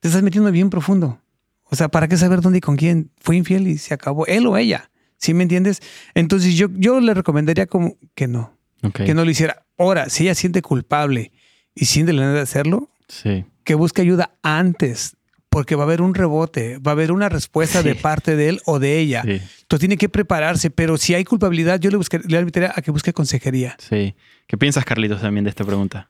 Te 0.00 0.08
estás 0.08 0.22
metiendo 0.22 0.52
bien 0.52 0.68
profundo. 0.68 1.18
O 1.64 1.74
sea, 1.74 1.88
¿para 1.88 2.06
qué 2.06 2.18
saber 2.18 2.42
dónde 2.42 2.58
y 2.58 2.60
con 2.60 2.76
quién? 2.76 3.10
Fue 3.18 3.34
infiel 3.34 3.66
y 3.66 3.78
se 3.78 3.94
acabó. 3.94 4.26
Él 4.26 4.46
o 4.46 4.58
ella. 4.58 4.90
¿Sí 5.16 5.32
me 5.32 5.44
entiendes? 5.44 5.80
Entonces 6.14 6.54
yo, 6.54 6.66
yo 6.74 7.00
le 7.00 7.14
recomendaría 7.14 7.66
como 7.66 7.96
que 8.14 8.28
no, 8.28 8.58
que 8.92 9.14
no 9.14 9.24
lo 9.24 9.30
hiciera. 9.30 9.64
Ahora, 9.78 10.10
si 10.10 10.24
ella 10.24 10.34
siente 10.34 10.60
culpable 10.60 11.32
y 11.74 11.86
siente 11.86 12.12
la 12.12 12.22
necesidad 12.22 12.34
de 12.36 12.42
hacerlo, 12.42 12.90
Sí. 13.08 13.44
que 13.64 13.74
busque 13.74 14.02
ayuda 14.02 14.36
antes, 14.42 15.16
porque 15.52 15.74
va 15.76 15.82
a 15.82 15.86
haber 15.86 16.00
un 16.00 16.14
rebote, 16.14 16.78
va 16.78 16.92
a 16.92 16.94
haber 16.94 17.12
una 17.12 17.28
respuesta 17.28 17.82
de 17.82 17.94
parte 17.94 18.34
de 18.36 18.48
él 18.48 18.60
o 18.64 18.78
de 18.78 18.98
ella. 18.98 19.22
Sí. 19.22 19.32
Entonces 19.60 19.80
tiene 19.80 19.98
que 19.98 20.08
prepararse, 20.08 20.70
pero 20.70 20.96
si 20.96 21.12
hay 21.14 21.24
culpabilidad, 21.24 21.78
yo 21.78 21.90
le, 21.90 21.98
buscaría, 21.98 22.26
le 22.26 22.38
invitaría 22.40 22.72
a 22.74 22.80
que 22.80 22.90
busque 22.90 23.12
consejería. 23.12 23.76
Sí. 23.78 24.14
¿Qué 24.48 24.56
piensas, 24.56 24.84
Carlitos, 24.86 25.20
también 25.20 25.44
de 25.44 25.50
esta 25.50 25.64
pregunta? 25.64 26.08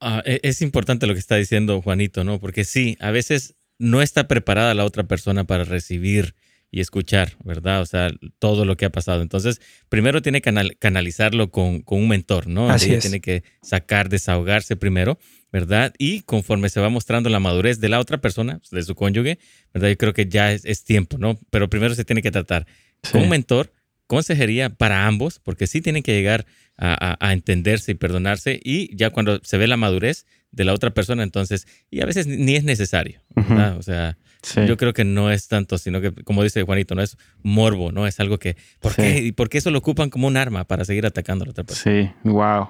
Ah, 0.00 0.22
e- 0.24 0.38
es 0.44 0.62
importante 0.62 1.06
lo 1.08 1.12
que 1.14 1.18
está 1.20 1.34
diciendo 1.36 1.82
Juanito, 1.82 2.22
¿no? 2.22 2.38
Porque 2.38 2.64
sí, 2.64 2.96
a 3.00 3.10
veces 3.10 3.56
no 3.78 4.00
está 4.00 4.28
preparada 4.28 4.72
la 4.74 4.84
otra 4.84 5.02
persona 5.02 5.42
para 5.44 5.64
recibir 5.64 6.34
y 6.70 6.80
escuchar, 6.80 7.32
¿verdad? 7.44 7.80
O 7.82 7.86
sea, 7.86 8.10
todo 8.38 8.64
lo 8.64 8.76
que 8.76 8.84
ha 8.84 8.90
pasado. 8.90 9.22
Entonces, 9.22 9.60
primero 9.88 10.22
tiene 10.22 10.40
que 10.40 10.50
canal- 10.50 10.76
canalizarlo 10.78 11.50
con, 11.50 11.80
con 11.82 12.00
un 12.00 12.08
mentor, 12.08 12.46
¿no? 12.48 12.70
Así 12.70 12.86
Ella 12.86 12.96
es. 12.98 13.02
tiene 13.02 13.20
que 13.20 13.42
sacar, 13.62 14.08
desahogarse 14.08 14.76
primero, 14.76 15.18
¿verdad? 15.54 15.94
Y 15.98 16.22
conforme 16.22 16.68
se 16.68 16.80
va 16.80 16.88
mostrando 16.88 17.30
la 17.30 17.38
madurez 17.38 17.78
de 17.78 17.88
la 17.88 18.00
otra 18.00 18.18
persona, 18.18 18.60
de 18.72 18.82
su 18.82 18.96
cónyuge, 18.96 19.38
¿verdad? 19.72 19.90
Yo 19.90 19.96
creo 19.96 20.12
que 20.12 20.26
ya 20.26 20.50
es, 20.50 20.64
es 20.64 20.82
tiempo, 20.82 21.16
¿no? 21.16 21.38
Pero 21.50 21.70
primero 21.70 21.94
se 21.94 22.04
tiene 22.04 22.22
que 22.22 22.32
tratar 22.32 22.66
con 23.12 23.22
un 23.22 23.28
mentor, 23.28 23.70
consejería 24.08 24.70
para 24.70 25.06
ambos, 25.06 25.38
porque 25.38 25.68
sí 25.68 25.80
tienen 25.80 26.02
que 26.02 26.12
llegar 26.12 26.44
a, 26.76 27.12
a- 27.12 27.28
a 27.28 27.32
entenderse 27.32 27.92
y 27.92 27.94
perdonarse 27.94 28.58
y 28.64 28.94
ya 28.96 29.10
cuando 29.10 29.38
se 29.44 29.56
ve 29.56 29.68
la 29.68 29.76
madurez 29.76 30.26
de 30.50 30.64
la 30.64 30.72
otra 30.74 30.90
persona, 30.92 31.22
entonces, 31.22 31.68
y 31.88 32.00
a 32.00 32.06
veces 32.06 32.26
ni 32.26 32.56
es 32.56 32.64
necesario, 32.64 33.22
¿verdad? 33.36 33.76
O 33.78 33.82
sea, 33.82 34.18
Sí. 34.42 34.60
yo 34.66 34.76
creo 34.76 34.92
que 34.92 35.04
no 35.04 35.30
es 35.30 35.46
tanto, 35.48 35.78
sino 35.78 36.00
que, 36.02 36.12
como 36.24 36.42
dice 36.42 36.62
Juanito, 36.64 36.94
no 36.96 37.00
es 37.02 37.16
morbo, 37.44 37.92
¿no? 37.92 38.06
Es 38.08 38.18
algo 38.20 38.38
que, 38.38 38.56
¿por 38.80 38.92
Sí. 38.92 39.02
qué? 39.02 39.18
¿Y 39.22 39.32
por 39.32 39.48
qué 39.48 39.58
eso 39.58 39.70
lo 39.70 39.78
ocupan 39.78 40.10
como 40.10 40.26
un 40.26 40.36
arma 40.36 40.64
para 40.64 40.84
seguir 40.84 41.06
atacando 41.06 41.44
a 41.44 41.46
la 41.46 41.50
otra 41.52 41.64
persona? 41.64 42.02
Sí, 42.02 42.28
wow. 42.28 42.68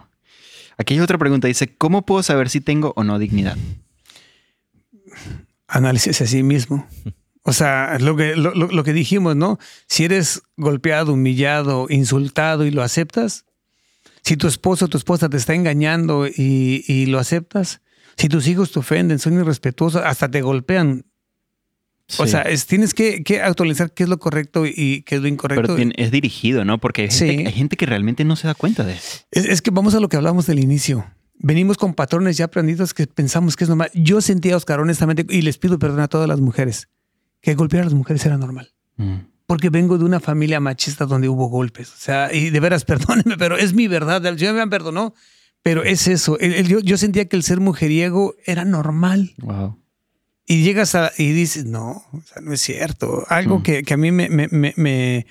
Aquí 0.77 0.95
hay 0.95 1.01
otra 1.01 1.19
pregunta. 1.19 1.49
Dice, 1.49 1.77
¿cómo 1.77 2.05
puedo 2.05 2.23
saber 2.23 2.49
si 2.51 2.61
tengo 2.61 2.93
o 2.97 3.05
no 3.05 3.19
dignidad? 3.19 3.57
Análisis 5.69 6.21
a 6.21 6.27
sí 6.27 6.43
mismo. 6.43 6.87
O 7.43 7.53
sea, 7.53 7.99
lo 8.01 8.17
que, 8.17 8.37
lo, 8.37 8.55
lo- 8.55 8.85
que 8.85 8.93
dijimos, 8.93 9.37
¿no? 9.37 9.59
Si 9.87 10.05
eres 10.05 10.43
golpeado, 10.57 11.13
humillado, 11.13 11.87
insultado 11.91 12.65
y 12.65 12.71
lo 12.71 12.83
aceptas, 12.83 13.45
Si 14.23 14.37
tu 14.39 14.47
esposo 14.49 14.87
o 14.87 14.89
tu 14.89 14.97
esposa 14.97 15.29
te 15.29 15.37
está 15.37 15.53
engañando 15.55 16.27
y, 16.27 16.83
y 16.89 17.07
lo 17.07 17.19
aceptas, 17.19 17.83
si 18.17 18.29
tus 18.29 18.47
hijos 18.49 18.73
te 18.73 18.79
ofenden, 18.79 19.19
son 19.19 19.35
irrespetuosos, 19.35 20.01
hasta 20.03 20.31
te 20.31 20.41
golpean, 20.41 21.05
o 22.19 22.25
Sí. 22.25 22.31
sea, 22.33 22.43
es- 22.43 22.67
tienes 22.67 22.93
que, 22.95 23.23
que 23.23 23.41
actualizar 23.41 23.93
qué 23.93 24.03
es 24.05 24.09
lo 24.09 24.19
correcto 24.19 24.67
y 24.67 25.03
qué 25.07 25.17
es 25.17 25.23
lo 25.23 25.29
incorrecto. 25.29 25.63
Pero 25.63 25.77
tiene- 25.77 25.95
es 25.97 26.11
dirigido, 26.11 26.65
¿no? 26.65 26.79
Porque 26.79 27.03
hay 27.03 27.11
gente, 27.11 27.37
Sí. 27.39 27.47
hay 27.47 27.53
gente 27.53 27.77
que 27.77 27.87
realmente 27.87 28.25
no 28.25 28.37
se 28.37 28.47
da 28.47 28.55
cuenta 28.55 28.85
de 28.85 28.93
eso. 28.95 29.19
Es, 29.31 29.45
es 29.47 29.63
que 29.63 29.71
vamos 29.71 29.95
a 29.95 30.01
lo 30.01 30.09
que 30.09 30.17
hablamos 30.17 30.47
del 30.47 30.59
inicio. 30.61 31.07
Venimos 31.39 31.77
con 31.79 31.95
patrones 31.95 32.37
ya 32.37 32.45
aprendidos 32.47 32.95
que 32.95 33.07
pensamos 33.07 33.57
que 33.57 33.65
es 33.65 33.69
normal. 33.69 33.91
Yo 33.95 34.21
sentía, 34.21 34.57
Oscar, 34.57 34.81
honestamente, 34.81 35.27
y 35.29 35.43
les 35.43 35.59
pido 35.59 35.79
perdón 35.79 36.01
a 36.01 36.09
todas 36.09 36.29
las 36.29 36.41
mujeres, 36.41 36.89
que 37.41 37.55
golpear 37.55 37.83
a 37.83 37.85
las 37.87 37.95
mujeres 37.95 38.25
era 38.25 38.37
normal. 38.39 38.73
Mm. 38.97 39.15
Porque 39.47 39.69
vengo 39.69 39.99
de 39.99 40.05
una 40.05 40.21
familia 40.21 40.61
machista 40.61 41.05
donde 41.07 41.29
hubo 41.29 41.49
golpes. 41.49 41.89
O 41.93 41.99
sea, 41.99 42.33
y 42.33 42.51
de 42.51 42.61
veras, 42.61 42.85
perdónenme, 43.27 43.37
pero 43.37 43.57
es 43.59 43.75
mi 43.75 43.89
verdad. 43.89 44.25
El 44.25 44.39
Señor 44.39 44.55
me 44.55 44.67
perdonó. 44.69 45.15
Pero 45.63 45.83
es 45.83 46.09
eso. 46.09 46.39
El- 46.39 46.53
el- 46.55 46.69
yo, 46.69 46.81
yo 46.81 46.97
sentía 46.99 47.25
que 47.27 47.37
el 47.37 47.43
ser 47.43 47.59
mujeriego 47.61 48.35
era 48.47 48.65
normal. 48.67 49.35
Wow. 49.39 49.79
Y 50.47 50.63
llegas 50.63 50.95
a, 50.95 51.11
y 51.17 51.33
dices, 51.33 51.65
no, 51.65 52.03
o 52.13 52.21
sea, 52.23 52.43
no 52.43 52.53
es 52.53 52.61
cierto. 52.61 53.25
Algo 53.29 53.59
Mm. 53.61 53.63
que, 53.63 53.83
que 53.83 53.95
a 53.95 53.97
mí 53.97 54.13
me, 54.13 54.29
me, 54.29 54.49
me, 54.51 55.27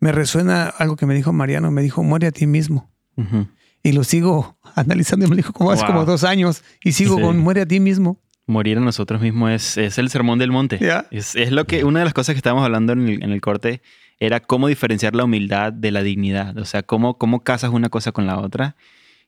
me, 0.00 0.12
resuena, 0.12 0.68
algo 0.68 0.96
que 0.96 1.06
me 1.06 1.14
dijo 1.14 1.32
Mariano, 1.32 1.70
me 1.70 1.82
dijo, 1.82 2.02
muere 2.02 2.26
a 2.28 2.32
ti 2.32 2.46
mismo. 2.46 2.90
Ujú. 3.16 3.46
Y 3.82 3.92
lo 3.92 4.04
sigo 4.04 4.58
analizando, 4.74 5.28
me 5.28 5.36
dijo 5.36 5.52
como 5.52 5.70
hace 5.70 5.82
Wow. 5.82 5.92
como 5.92 6.04
dos 6.06 6.24
años, 6.24 6.62
y 6.82 6.92
sigo 6.92 7.16
Sí. 7.16 7.22
con 7.22 7.38
muere 7.38 7.60
a 7.62 7.66
ti 7.66 7.78
mismo. 7.80 8.18
Morir 8.46 8.76
a 8.78 8.80
nosotros 8.80 9.20
mismos 9.22 9.50
es, 9.52 9.76
es 9.78 9.98
el 9.98 10.10
sermón 10.10 10.38
del 10.38 10.50
monte. 10.50 10.78
Es, 11.10 11.34
es 11.34 11.50
lo 11.52 11.66
que 11.66 11.84
una 11.84 12.00
de 12.00 12.04
las 12.06 12.14
cosas 12.14 12.34
que 12.34 12.38
estábamos 12.38 12.64
hablando 12.64 12.92
en 12.92 13.08
el, 13.08 13.22
en 13.22 13.32
el 13.32 13.40
corte 13.40 13.80
era 14.18 14.40
cómo 14.40 14.68
diferenciar 14.68 15.14
la 15.14 15.24
humildad 15.24 15.72
de 15.72 15.90
la 15.90 16.02
dignidad. 16.02 16.56
O 16.58 16.64
sea, 16.66 16.82
cómo, 16.82 17.16
cómo 17.18 17.42
casas 17.42 17.70
una 17.70 17.88
cosa 17.88 18.12
con 18.12 18.26
la 18.26 18.38
otra. 18.38 18.76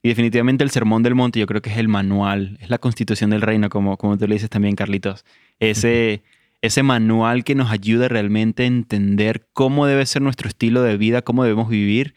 Y 0.02 0.08
definitivamente 0.08 0.62
el 0.62 0.70
sermón 0.70 1.02
del 1.02 1.14
monte 1.14 1.40
yo 1.40 1.46
creo 1.46 1.62
que 1.62 1.70
es 1.70 1.78
el 1.78 1.88
manual, 1.88 2.58
es 2.60 2.70
la 2.70 2.78
constitución 2.78 3.30
del 3.30 3.42
reino, 3.42 3.68
como, 3.68 3.96
como 3.96 4.16
tú 4.16 4.26
le 4.26 4.34
dices 4.34 4.50
también, 4.50 4.76
Carlitos. 4.76 5.24
Ese, 5.58 6.22
ese 6.62 6.82
manual 6.82 7.44
que 7.44 7.54
nos 7.54 7.70
ayuda 7.70 8.08
realmente 8.08 8.62
a 8.62 8.66
entender 8.66 9.46
cómo 9.52 9.86
debe 9.86 10.06
ser 10.06 10.22
nuestro 10.22 10.48
estilo 10.48 10.82
de 10.82 10.96
vida, 10.96 11.22
cómo 11.22 11.44
debemos 11.44 11.68
vivir, 11.68 12.14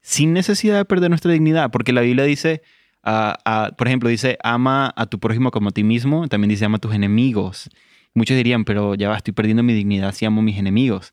sin 0.00 0.32
necesidad 0.32 0.76
de 0.78 0.84
perder 0.84 1.10
nuestra 1.10 1.32
dignidad. 1.32 1.70
Porque 1.70 1.92
la 1.92 2.00
Biblia 2.00 2.24
dice, 2.24 2.62
ah, 3.02 3.72
por 3.76 3.86
ejemplo, 3.88 4.08
dice, 4.08 4.38
ama 4.42 4.92
a 4.96 5.06
tu 5.06 5.18
prójimo 5.18 5.50
como 5.50 5.70
a 5.70 5.72
ti 5.72 5.84
mismo, 5.84 6.28
también 6.28 6.48
dice, 6.48 6.64
ama 6.64 6.76
a 6.76 6.80
tus 6.80 6.94
enemigos. 6.94 7.68
Muchos 8.14 8.36
dirían, 8.36 8.64
pero 8.64 8.94
ya 8.94 9.10
va, 9.10 9.16
estoy 9.16 9.34
perdiendo 9.34 9.62
mi 9.62 9.74
dignidad 9.74 10.14
si 10.14 10.24
amo 10.24 10.40
a 10.40 10.44
mis 10.44 10.56
enemigos. 10.58 11.12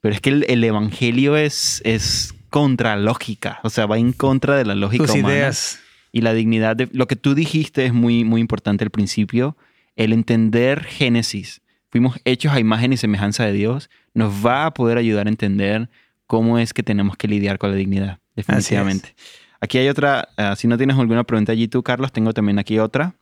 Pero 0.00 0.14
es 0.14 0.20
que 0.20 0.30
el, 0.30 0.44
el 0.48 0.62
evangelio 0.62 1.36
es, 1.36 1.82
es 1.84 2.34
contra 2.54 2.94
lógica, 2.94 3.58
o 3.64 3.68
sea, 3.68 3.86
va 3.86 3.98
en 3.98 4.12
contra 4.12 4.56
de 4.56 4.64
la 4.64 4.76
lógica 4.76 5.06
Tus 5.06 5.16
humana. 5.16 5.34
ideas. 5.34 5.80
Y 6.12 6.20
la 6.20 6.32
dignidad 6.32 6.76
de 6.76 6.88
lo 6.92 7.08
que 7.08 7.16
tú 7.16 7.34
dijiste 7.34 7.84
es 7.84 7.92
muy, 7.92 8.22
muy 8.22 8.40
importante 8.40 8.84
al 8.84 8.90
principio. 8.90 9.56
El 9.96 10.12
entender 10.12 10.84
Génesis, 10.84 11.62
fuimos 11.90 12.20
hechos 12.24 12.52
a 12.52 12.60
imagen 12.60 12.92
y 12.92 12.96
semejanza 12.96 13.44
de 13.44 13.50
Dios, 13.54 13.90
nos 14.14 14.46
va 14.46 14.66
a 14.66 14.72
poder 14.72 14.98
ayudar 14.98 15.26
a 15.26 15.30
entender 15.30 15.90
cómo 16.28 16.60
es 16.60 16.72
que 16.72 16.84
tenemos 16.84 17.16
que 17.16 17.26
lidiar 17.26 17.58
con 17.58 17.72
la 17.72 17.76
dignidad, 17.76 18.20
definitivamente. 18.36 19.16
Aquí 19.60 19.78
hay 19.78 19.88
otra, 19.88 20.28
ah, 20.36 20.54
si 20.54 20.68
no 20.68 20.78
tienes 20.78 20.96
alguna 20.96 21.24
pregunta 21.24 21.50
allí 21.50 21.66
tú, 21.66 21.82
Carlos, 21.82 22.12
tengo 22.12 22.32
también 22.34 22.60
aquí 22.60 22.78
otra. 22.78 23.16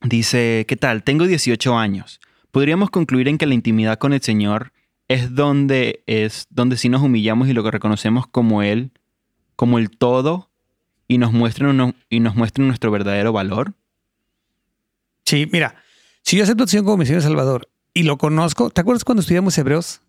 Dice, 0.00 0.64
¿qué 0.66 0.76
tal? 0.76 1.02
Tengo 1.02 1.26
18 1.26 1.76
años. 1.76 2.18
Podríamos 2.50 2.88
concluir 2.88 3.28
en 3.28 3.36
que 3.36 3.44
la 3.44 3.52
intimidad 3.52 3.98
con 3.98 4.14
el 4.14 4.22
Señor 4.22 4.72
es 5.08 5.34
donde 5.34 6.02
es 6.06 6.46
donde 6.50 6.76
sí 6.76 6.88
nos 6.88 7.02
humillamos 7.02 7.48
y 7.48 7.52
lo 7.54 7.62
que 7.64 7.70
reconocemos 7.70 8.26
como 8.26 8.62
él, 8.62 8.92
como 9.56 9.78
el 9.78 9.90
todo 9.90 10.50
y 11.08 11.18
nos 11.18 11.32
muestran 11.32 11.70
uno- 11.70 11.94
y 12.10 12.20
nos 12.20 12.34
muestran 12.36 12.66
nuestro 12.66 12.90
verdadero 12.90 13.32
valor. 13.32 13.74
Sí, 15.24 15.48
mira, 15.52 15.74
si 16.22 16.36
yo 16.36 16.42
acepto 16.44 16.66
Señor 16.66 16.84
como 16.84 16.98
mi 16.98 17.06
Señor 17.06 17.22
Salvador 17.22 17.68
y 17.94 18.02
lo 18.04 18.18
conozco, 18.18 18.70
¿te 18.70 18.80
acuerdas 18.80 19.04
cuando 19.04 19.20
estudiamos 19.20 19.56
Hebreos? 19.58 20.00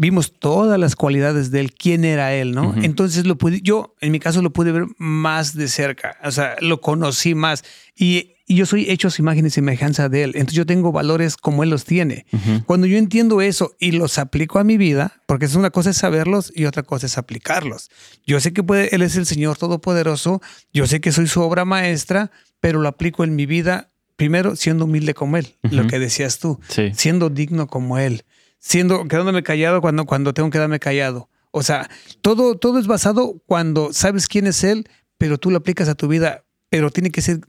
Vimos 0.00 0.32
todas 0.38 0.78
las 0.78 0.94
cualidades 0.94 1.50
de 1.50 1.60
él, 1.60 1.74
quién 1.74 2.04
era 2.04 2.32
él, 2.32 2.52
¿no? 2.52 2.72
Entonces 2.84 3.26
lo 3.26 3.36
pude, 3.36 3.60
yo 3.62 3.94
en 4.00 4.12
mi 4.12 4.20
caso 4.20 4.40
lo 4.42 4.52
pude 4.52 4.70
ver 4.72 4.86
más 4.98 5.54
de 5.56 5.66
cerca, 5.68 6.16
o 6.22 6.30
sea, 6.30 6.54
lo 6.60 6.80
conocí 6.80 7.34
más 7.34 7.64
y, 7.96 8.34
y 8.48 8.56
yo 8.56 8.66
soy 8.66 8.90
hecho 8.90 9.08
a 9.08 9.10
su 9.10 9.20
imagen 9.22 9.46
y 9.46 9.50
semejanza 9.50 10.08
de 10.08 10.24
él, 10.24 10.30
entonces 10.34 10.56
yo 10.56 10.66
tengo 10.66 10.90
valores 10.90 11.36
como 11.36 11.62
él 11.62 11.70
los 11.70 11.84
tiene. 11.84 12.24
Cuando 12.66 12.86
yo 12.86 12.96
entiendo 12.98 13.40
eso 13.42 13.76
y 13.78 13.92
los 13.92 14.18
aplico 14.18 14.58
a 14.58 14.64
mi 14.64 14.76
vida, 14.78 15.20
porque 15.26 15.44
es 15.44 15.54
una 15.54 15.70
cosa 15.70 15.90
es 15.90 15.98
saberlos 15.98 16.50
y 16.54 16.64
otra 16.64 16.82
cosa 16.82 17.06
es 17.06 17.18
aplicarlos. 17.18 17.90
Yo 18.26 18.40
sé 18.40 18.52
que 18.54 18.62
puede, 18.62 18.94
Él 18.94 19.02
es 19.02 19.14
el 19.16 19.26
Señor 19.26 19.58
Todopoderoso, 19.58 20.40
yo 20.72 20.86
sé 20.86 21.00
que 21.00 21.12
soy 21.12 21.26
su 21.28 21.40
obra 21.42 21.64
maestra, 21.64 22.30
pero 22.60 22.80
lo 22.80 22.88
aplico 22.88 23.22
en 23.22 23.36
mi 23.36 23.44
vida, 23.46 23.88
primero 24.16 24.56
siendo 24.56 24.86
humilde 24.86 25.14
como 25.14 25.36
Él, 25.36 25.54
lo 25.62 25.86
que 25.86 25.98
decías 25.98 26.38
tú, 26.38 26.58
Sí. 26.68 26.90
siendo 26.94 27.28
digno 27.30 27.66
como 27.68 27.98
Él, 27.98 28.24
siendo, 28.58 29.06
quedándome 29.06 29.42
callado 29.42 29.80
cuando, 29.80 30.06
cuando 30.06 30.32
tengo 30.34 30.48
que 30.48 30.54
quedarme 30.56 30.80
callado. 30.80 31.28
O 31.50 31.62
sea, 31.62 31.88
todo, 32.22 32.56
todo 32.56 32.78
es 32.78 32.86
basado 32.86 33.42
cuando 33.46 33.92
sabes 33.92 34.26
quién 34.26 34.46
es 34.46 34.64
Él, 34.64 34.88
pero 35.18 35.36
tú 35.38 35.50
lo 35.50 35.58
aplicas 35.58 35.88
a 35.88 35.94
tu 35.94 36.08
vida, 36.08 36.44
pero 36.70 36.90
tiene 36.90 37.10
que 37.10 37.20
ser 37.22 37.40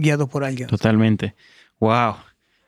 guiado 0.00 0.28
por 0.28 0.44
alguien. 0.44 0.68
Totalmente. 0.68 1.34
Wow. 1.78 2.16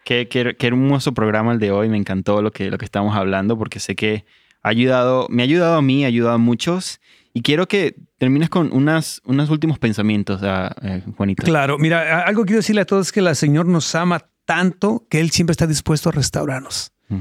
Qué, 0.05 0.29
qué- 0.29 0.57
qué 0.59 0.67
hermoso 0.67 1.13
programa 1.13 1.53
el 1.53 1.59
de 1.59 1.71
hoy. 1.71 1.89
Me 1.89 1.97
encantó 1.97 2.43
lo 2.43 2.51
que, 2.51 2.71
lo 2.71 2.79
que 2.79 2.85
estamos 2.85 3.17
hablando 3.17 3.57
porque 3.59 3.81
sé 3.81 3.95
que 3.97 4.25
ha 4.63 4.69
ayudado, 4.69 5.27
me 5.31 5.43
ha 5.43 5.45
ayudado 5.45 5.77
a 5.77 5.83
mí, 5.83 6.05
ha 6.05 6.09
ayudado 6.09 6.35
a 6.35 6.39
muchos. 6.39 7.01
Y 7.35 7.43
quiero 7.43 7.67
que 7.67 7.97
termines 8.19 8.51
con 8.51 8.73
unas, 8.73 9.23
unos 9.25 9.49
últimos 9.51 9.79
pensamientos, 9.79 10.41
ah, 10.43 10.75
eh, 10.83 11.03
Juanito. 11.17 11.43
Claro, 11.45 11.79
mira, 11.79 12.21
algo 12.27 12.45
quiero 12.45 12.59
decirle 12.59 12.83
a 12.83 12.85
todos 12.85 13.07
es 13.09 13.13
que 13.13 13.21
el 13.21 13.35
Señor 13.37 13.67
nos 13.67 13.95
ama 13.95 14.21
tanto 14.45 15.07
que 15.09 15.21
Él 15.21 15.31
siempre 15.31 15.53
está 15.53 15.67
dispuesto 15.67 16.11
a 16.11 16.13
restaurarnos. 16.13 16.93
Mm. 17.09 17.19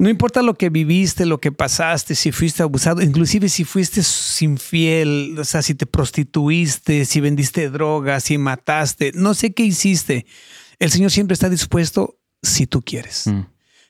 No 0.00 0.08
importa 0.08 0.40
lo 0.40 0.54
que 0.54 0.70
viviste, 0.70 1.26
lo 1.26 1.42
que 1.42 1.52
pasaste, 1.52 2.14
si 2.14 2.32
fuiste 2.32 2.62
abusado, 2.62 3.02
inclusive 3.02 3.50
si 3.50 3.64
fuiste 3.64 4.00
infiel, 4.40 5.36
o 5.38 5.44
sea, 5.44 5.60
si 5.60 5.74
te 5.74 5.84
prostituiste, 5.84 7.04
si 7.04 7.20
vendiste 7.20 7.68
drogas, 7.68 8.24
si 8.24 8.38
mataste, 8.38 9.12
no 9.14 9.34
sé 9.34 9.52
qué 9.52 9.62
hiciste. 9.62 10.24
El 10.78 10.90
Señor 10.90 11.10
siempre 11.10 11.34
está 11.34 11.50
dispuesto 11.50 12.18
si 12.42 12.66
tú 12.66 12.80
quieres. 12.80 13.26
Mm. 13.26 13.40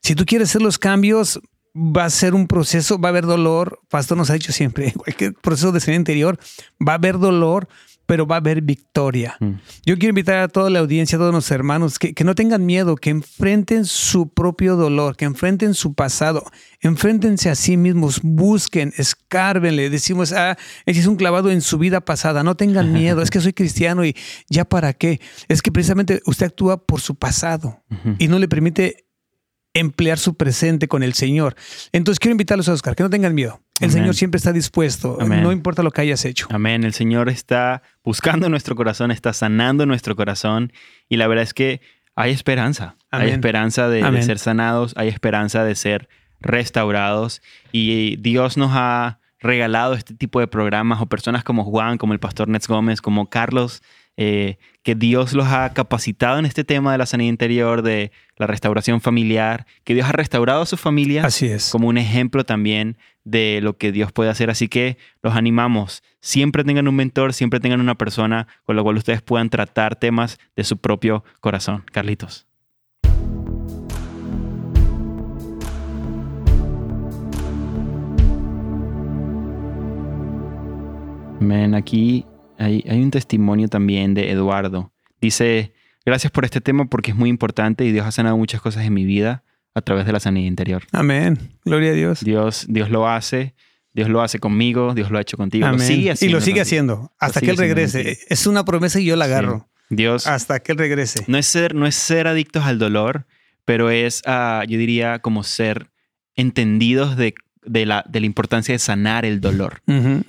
Si 0.02 0.16
tú 0.16 0.26
quieres 0.26 0.48
hacer 0.48 0.62
los 0.62 0.78
cambios, 0.78 1.38
va 1.76 2.06
a 2.06 2.10
ser 2.10 2.34
un 2.34 2.48
proceso, 2.48 2.98
va 2.98 3.10
a 3.10 3.10
haber 3.10 3.26
dolor. 3.26 3.78
Pastor 3.88 4.18
nos 4.18 4.30
ha 4.30 4.34
dicho 4.34 4.50
siempre, 4.50 4.92
cualquier 4.96 5.34
proceso 5.34 5.70
de 5.70 5.78
ser 5.78 5.94
interior, 5.94 6.40
va 6.84 6.94
a 6.94 6.96
haber 6.96 7.20
dolor, 7.20 7.68
pero 8.10 8.26
va 8.26 8.34
a 8.34 8.38
haber 8.38 8.60
victoria. 8.60 9.36
Mm. 9.38 9.52
Yo 9.86 9.96
quiero 9.96 10.08
invitar 10.08 10.38
a 10.38 10.48
toda 10.48 10.68
la 10.68 10.80
audiencia, 10.80 11.14
a 11.14 11.20
todos 11.20 11.32
los 11.32 11.48
hermanos, 11.52 12.00
que, 12.00 12.12
que 12.12 12.24
no 12.24 12.34
tengan 12.34 12.66
miedo, 12.66 12.96
que 12.96 13.10
enfrenten 13.10 13.84
su 13.84 14.30
propio 14.34 14.74
dolor, 14.74 15.16
que 15.16 15.26
enfrenten 15.26 15.74
su 15.74 15.94
pasado, 15.94 16.42
enfréntense 16.80 17.50
a 17.50 17.54
sí 17.54 17.76
mismos, 17.76 18.18
busquen, 18.24 18.92
escárbenle. 18.96 19.90
Decimos, 19.90 20.32
ah, 20.32 20.58
ese 20.86 20.98
es 20.98 21.06
un 21.06 21.14
clavado 21.14 21.52
en 21.52 21.60
su 21.60 21.78
vida 21.78 22.00
pasada, 22.00 22.42
no 22.42 22.56
tengan 22.56 22.92
miedo, 22.92 23.22
es 23.22 23.30
que 23.30 23.40
soy 23.40 23.52
cristiano 23.52 24.04
y 24.04 24.16
ya 24.48 24.64
para 24.64 24.92
qué. 24.92 25.20
Es 25.46 25.62
que 25.62 25.70
precisamente 25.70 26.20
usted 26.26 26.46
actúa 26.46 26.84
por 26.84 27.00
su 27.00 27.14
pasado 27.14 27.84
y 28.18 28.26
no 28.26 28.40
le 28.40 28.48
permite 28.48 29.06
emplear 29.72 30.18
su 30.18 30.34
presente 30.34 30.88
con 30.88 31.04
el 31.04 31.14
Señor. 31.14 31.54
Entonces 31.92 32.18
quiero 32.18 32.32
invitarlos 32.32 32.68
a 32.68 32.72
Oscar, 32.72 32.96
que 32.96 33.04
no 33.04 33.10
tengan 33.10 33.36
miedo. 33.36 33.60
El 33.80 33.86
Amén. 33.86 34.02
Señor 34.02 34.14
siempre 34.14 34.36
está 34.36 34.52
dispuesto, 34.52 35.16
Amén. 35.20 35.42
no 35.42 35.52
importa 35.52 35.82
lo 35.82 35.90
que 35.90 36.02
hayas 36.02 36.24
hecho. 36.26 36.46
Amén. 36.50 36.84
El 36.84 36.92
Señor 36.92 37.30
está 37.30 37.82
buscando 38.04 38.48
nuestro 38.50 38.76
corazón, 38.76 39.10
está 39.10 39.32
sanando 39.32 39.86
nuestro 39.86 40.14
corazón. 40.16 40.72
Y 41.08 41.16
la 41.16 41.26
verdad 41.26 41.44
es 41.44 41.54
que 41.54 41.80
hay 42.14 42.30
esperanza. 42.32 42.96
Hay 43.10 43.30
esperanza 43.30 43.88
de, 43.88 44.02
de 44.02 44.22
ser 44.22 44.38
sanados, 44.38 44.92
hay 44.96 45.08
esperanza 45.08 45.64
de 45.64 45.74
ser 45.74 46.08
restaurados. 46.40 47.40
Y 47.72 48.16
Dios 48.16 48.58
nos 48.58 48.72
ha 48.74 49.18
regalado 49.40 49.94
este 49.94 50.14
tipo 50.14 50.40
de 50.40 50.46
programas 50.46 51.00
o 51.00 51.06
personas 51.06 51.42
como 51.42 51.64
Juan, 51.64 51.96
como 51.96 52.12
el 52.12 52.20
pastor 52.20 52.48
Nets 52.48 52.68
Gómez, 52.68 53.00
como 53.00 53.30
Carlos, 53.30 53.82
eh, 54.22 54.58
que 54.82 54.94
Dios 54.94 55.32
los 55.32 55.46
ha 55.46 55.72
capacitado 55.72 56.38
en 56.38 56.44
este 56.44 56.62
tema 56.62 56.92
de 56.92 56.98
la 56.98 57.06
sanidad 57.06 57.30
interior, 57.30 57.80
de 57.80 58.12
la 58.36 58.46
restauración 58.46 59.00
familiar, 59.00 59.64
que 59.82 59.94
Dios 59.94 60.06
ha 60.06 60.12
restaurado 60.12 60.60
a 60.60 60.66
sus 60.66 60.78
familias 60.78 61.24
Así 61.24 61.46
es. 61.46 61.70
como 61.70 61.88
un 61.88 61.96
ejemplo 61.96 62.44
también 62.44 62.98
de 63.24 63.60
lo 63.62 63.78
que 63.78 63.92
Dios 63.92 64.12
puede 64.12 64.28
hacer. 64.28 64.50
Así 64.50 64.68
que 64.68 64.98
los 65.22 65.34
animamos. 65.36 66.02
Siempre 66.20 66.64
tengan 66.64 66.86
un 66.86 66.96
mentor, 66.96 67.32
siempre 67.32 67.60
tengan 67.60 67.80
una 67.80 67.94
persona 67.94 68.46
con 68.66 68.76
la 68.76 68.82
cual 68.82 68.98
ustedes 68.98 69.22
puedan 69.22 69.48
tratar 69.48 69.96
temas 69.96 70.38
de 70.54 70.64
su 70.64 70.76
propio 70.76 71.24
corazón. 71.40 71.82
Carlitos. 71.90 72.46
Men, 81.40 81.74
aquí 81.74 82.26
hay, 82.60 82.84
hay 82.88 83.02
un 83.02 83.10
testimonio 83.10 83.68
también 83.68 84.14
de 84.14 84.30
Eduardo. 84.30 84.92
Dice, 85.20 85.72
gracias 86.04 86.30
por 86.30 86.44
este 86.44 86.60
tema 86.60 86.84
porque 86.84 87.10
es 87.10 87.16
muy 87.16 87.28
importante 87.28 87.84
y 87.84 87.92
Dios 87.92 88.06
ha 88.06 88.12
sanado 88.12 88.36
muchas 88.36 88.60
cosas 88.60 88.84
en 88.84 88.94
mi 88.94 89.04
vida 89.04 89.42
a 89.74 89.80
través 89.80 90.06
de 90.06 90.12
la 90.12 90.20
sanidad 90.20 90.46
interior. 90.46 90.82
Amén. 90.92 91.38
Gloria 91.64 91.90
a 91.90 91.94
Dios. 91.94 92.20
Dios, 92.22 92.66
Dios 92.68 92.90
lo 92.90 93.08
hace 93.08 93.54
Dios 93.92 94.08
lo 94.08 94.22
hace 94.22 94.38
conmigo, 94.38 94.94
Dios 94.94 95.10
lo 95.10 95.18
ha 95.18 95.20
hecho 95.20 95.36
contigo. 95.36 95.66
Lo 95.66 95.74
Amén. 95.74 95.86
sigue 95.86 96.02
y 96.02 96.08
haciendo 96.10 96.36
lo 96.36 96.40
sigue 96.40 96.60
contigo. 96.60 96.62
haciendo 96.62 97.12
hasta 97.18 97.40
sigue 97.40 97.46
que 97.46 97.52
Él 97.52 97.58
regrese. 97.58 98.18
Es 98.28 98.46
una 98.46 98.64
promesa 98.64 99.00
y 99.00 99.04
yo 99.04 99.16
la 99.16 99.24
agarro. 99.24 99.68
Dios 99.88 100.28
Hasta 100.28 100.60
que 100.60 100.72
Él 100.72 100.78
regrese. 100.78 101.24
no 101.26 101.36
es 101.36 101.46
ser, 101.46 101.74
no 101.74 101.86
es 101.86 101.96
ser 101.96 102.28
adictos 102.28 102.64
al 102.64 102.78
dolor, 102.78 103.26
pero 103.64 103.90
es, 103.90 104.22
ah, 104.24 104.62
yo 104.68 104.78
diría, 104.78 105.18
como 105.18 105.42
ser 105.42 105.90
entendidos 106.36 107.16
de, 107.16 107.34
de 107.64 107.86
la, 107.86 108.04
de 108.08 108.20
la 108.20 108.26
importancia 108.26 108.72
de 108.74 108.78
sanar 108.78 109.24
el 109.24 109.40
dolor. 109.40 109.82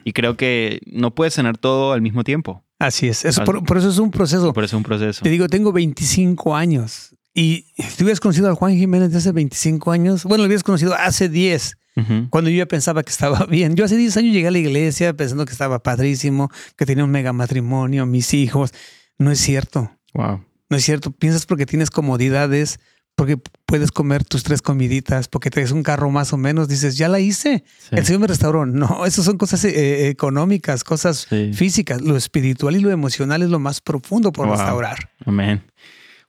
Y 0.03 0.13
creo 0.13 0.35
que 0.37 0.81
no 0.85 1.13
puedes 1.15 1.33
sanar 1.35 1.57
todo 1.57 1.93
al 1.93 2.01
mismo 2.01 2.23
tiempo. 2.23 2.63
Así 2.79 3.07
es. 3.07 3.25
Eso- 3.25 3.43
por, 3.43 3.63
por 3.63 3.77
eso 3.77 3.89
es 3.89 3.97
un 3.99 4.11
proceso. 4.11 4.53
Por 4.53 4.63
eso 4.63 4.75
es 4.75 4.77
un 4.77 4.83
proceso. 4.83 5.21
Te 5.23 5.29
digo, 5.29 5.47
tengo 5.47 5.71
25 5.71 6.55
años. 6.55 7.15
Y 7.33 7.61
tú 7.97 8.03
hubieras 8.03 8.19
conocido 8.19 8.49
a 8.49 8.55
Juan 8.55 8.75
Jiménez 8.75 9.11
de 9.11 9.17
hace 9.19 9.31
25 9.31 9.91
años. 9.91 10.23
Bueno, 10.25 10.43
lo 10.43 10.47
hubieras 10.47 10.63
conocido 10.63 10.93
hace 10.95 11.29
10, 11.29 11.77
Ujú. 11.95 12.27
cuando 12.29 12.49
yo 12.49 12.57
ya 12.57 12.65
pensaba 12.65 13.03
que 13.03 13.11
estaba 13.11 13.45
bien. 13.49 13.75
Yo 13.75 13.85
hace 13.85 13.95
10 13.95 14.17
años 14.17 14.33
llegué 14.33 14.47
a 14.47 14.51
la 14.51 14.57
iglesia 14.57 15.13
pensando 15.13 15.45
que 15.45 15.53
estaba 15.53 15.79
padrísimo, 15.81 16.49
que 16.75 16.85
tenía 16.85 17.05
un 17.05 17.11
mega 17.11 17.31
matrimonio, 17.33 18.05
mis 18.05 18.33
hijos. 18.33 18.73
No 19.17 19.31
es 19.31 19.39
cierto. 19.39 19.91
Wow. 20.13 20.43
No 20.69 20.75
es 20.77 20.83
cierto. 20.83 21.11
Piensas 21.11 21.45
porque 21.45 21.65
tienes 21.65 21.89
comodidades, 21.89 22.79
porque 23.21 23.37
puedes 23.67 23.91
comer 23.91 24.23
tus 24.25 24.41
tres 24.41 24.63
comiditas, 24.63 25.27
porque 25.27 25.51
tienes 25.51 25.71
un 25.71 25.83
carro 25.83 26.09
más 26.09 26.33
o 26.33 26.37
menos. 26.37 26.67
Dices, 26.67 26.97
ya 26.97 27.07
la 27.07 27.19
hice. 27.19 27.63
Sí. 27.77 27.89
El 27.91 28.03
Señor 28.03 28.21
me 28.21 28.25
restauró. 28.25 28.65
No, 28.65 29.05
esas 29.05 29.25
son 29.25 29.37
cosas 29.37 29.63
eh, 29.63 30.07
económicas, 30.09 30.83
cosas 30.83 31.27
Sí. 31.29 31.53
físicas. 31.53 32.01
Lo 32.01 32.17
espiritual 32.17 32.75
y 32.75 32.79
lo 32.79 32.89
emocional 32.89 33.43
es 33.43 33.49
lo 33.49 33.59
más 33.59 33.79
profundo 33.79 34.31
por 34.31 34.47
Wow. 34.47 34.55
restaurar. 34.55 35.11
Amén. 35.23 35.63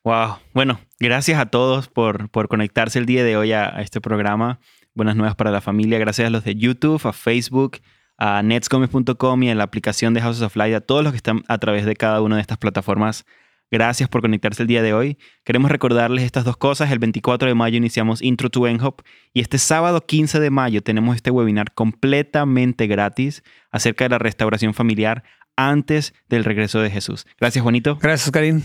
Wow. 0.04 0.36
Bueno, 0.52 0.80
gracias 1.00 1.40
a 1.40 1.46
todos 1.46 1.88
por, 1.88 2.28
por 2.28 2.48
conectarse 2.48 2.98
el 2.98 3.06
día 3.06 3.24
de 3.24 3.38
hoy 3.38 3.52
a, 3.52 3.74
a 3.74 3.80
este 3.80 4.02
programa. 4.02 4.60
Buenas 4.94 5.16
nuevas 5.16 5.34
para 5.34 5.50
la 5.50 5.62
familia. 5.62 5.98
Gracias 5.98 6.26
a 6.26 6.30
los 6.30 6.44
de 6.44 6.56
YouTube, 6.56 7.00
a 7.06 7.14
Facebook, 7.14 7.78
a 8.18 8.42
netsgomez.com 8.42 9.42
y 9.44 9.48
a 9.48 9.54
la 9.54 9.64
aplicación 9.64 10.12
de 10.12 10.20
Houses 10.20 10.42
of 10.42 10.56
Light, 10.56 10.74
a 10.74 10.82
todos 10.82 11.02
los 11.02 11.14
que 11.14 11.16
están 11.16 11.42
a 11.48 11.56
través 11.56 11.86
de 11.86 11.96
cada 11.96 12.20
una 12.20 12.36
de 12.36 12.42
estas 12.42 12.58
plataformas. 12.58 13.24
Gracias 13.72 14.10
por 14.10 14.20
conectarse 14.20 14.62
el 14.62 14.68
día 14.68 14.82
de 14.82 14.92
hoy. 14.92 15.16
Queremos 15.44 15.70
recordarles 15.70 16.24
estas 16.24 16.44
dos 16.44 16.58
cosas. 16.58 16.92
El 16.92 16.98
24 16.98 17.48
de 17.48 17.54
mayo 17.54 17.78
iniciamos 17.78 18.20
Intro 18.20 18.50
to 18.50 18.68
NHOP 18.68 19.00
y 19.32 19.40
este 19.40 19.56
sábado 19.56 20.02
15 20.04 20.40
de 20.40 20.50
mayo 20.50 20.82
tenemos 20.82 21.16
este 21.16 21.30
webinar 21.30 21.72
completamente 21.72 22.86
gratis 22.86 23.42
acerca 23.70 24.04
de 24.04 24.10
la 24.10 24.18
restauración 24.18 24.74
familiar 24.74 25.24
antes 25.56 26.12
del 26.28 26.44
regreso 26.44 26.80
de 26.80 26.90
Jesús. 26.90 27.26
Gracias, 27.40 27.62
Juanito. 27.62 27.96
Gracias, 27.96 28.30
Karim. 28.30 28.60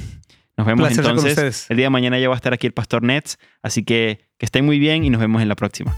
Nos 0.58 0.68
vemos 0.68 0.88
Placer 0.88 1.06
entonces. 1.06 1.32
ustedes. 1.32 1.66
El 1.70 1.78
día 1.78 1.86
de 1.86 1.92
mañana 1.92 2.20
ya 2.20 2.28
va 2.28 2.36
a 2.36 2.38
estar 2.38 2.54
aquí 2.54 2.68
el 2.68 2.74
Pastor 2.74 3.02
Nets, 3.02 3.40
así 3.62 3.84
que 3.84 4.28
que 4.38 4.46
estén 4.46 4.66
muy 4.66 4.78
bien 4.78 5.06
y 5.06 5.10
nos 5.10 5.22
vemos 5.22 5.42
en 5.42 5.48
la 5.48 5.56
próxima. 5.56 5.96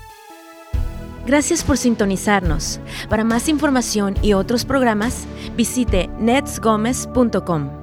Gracias 1.26 1.64
por 1.64 1.78
sintonizarnos. 1.78 2.80
Para 3.10 3.24
más 3.24 3.49
información 3.49 4.16
y 4.22 4.34
otros 4.34 4.66
programas, 4.66 5.28
visite 5.55 6.10
netsgomez.com. 6.20 7.79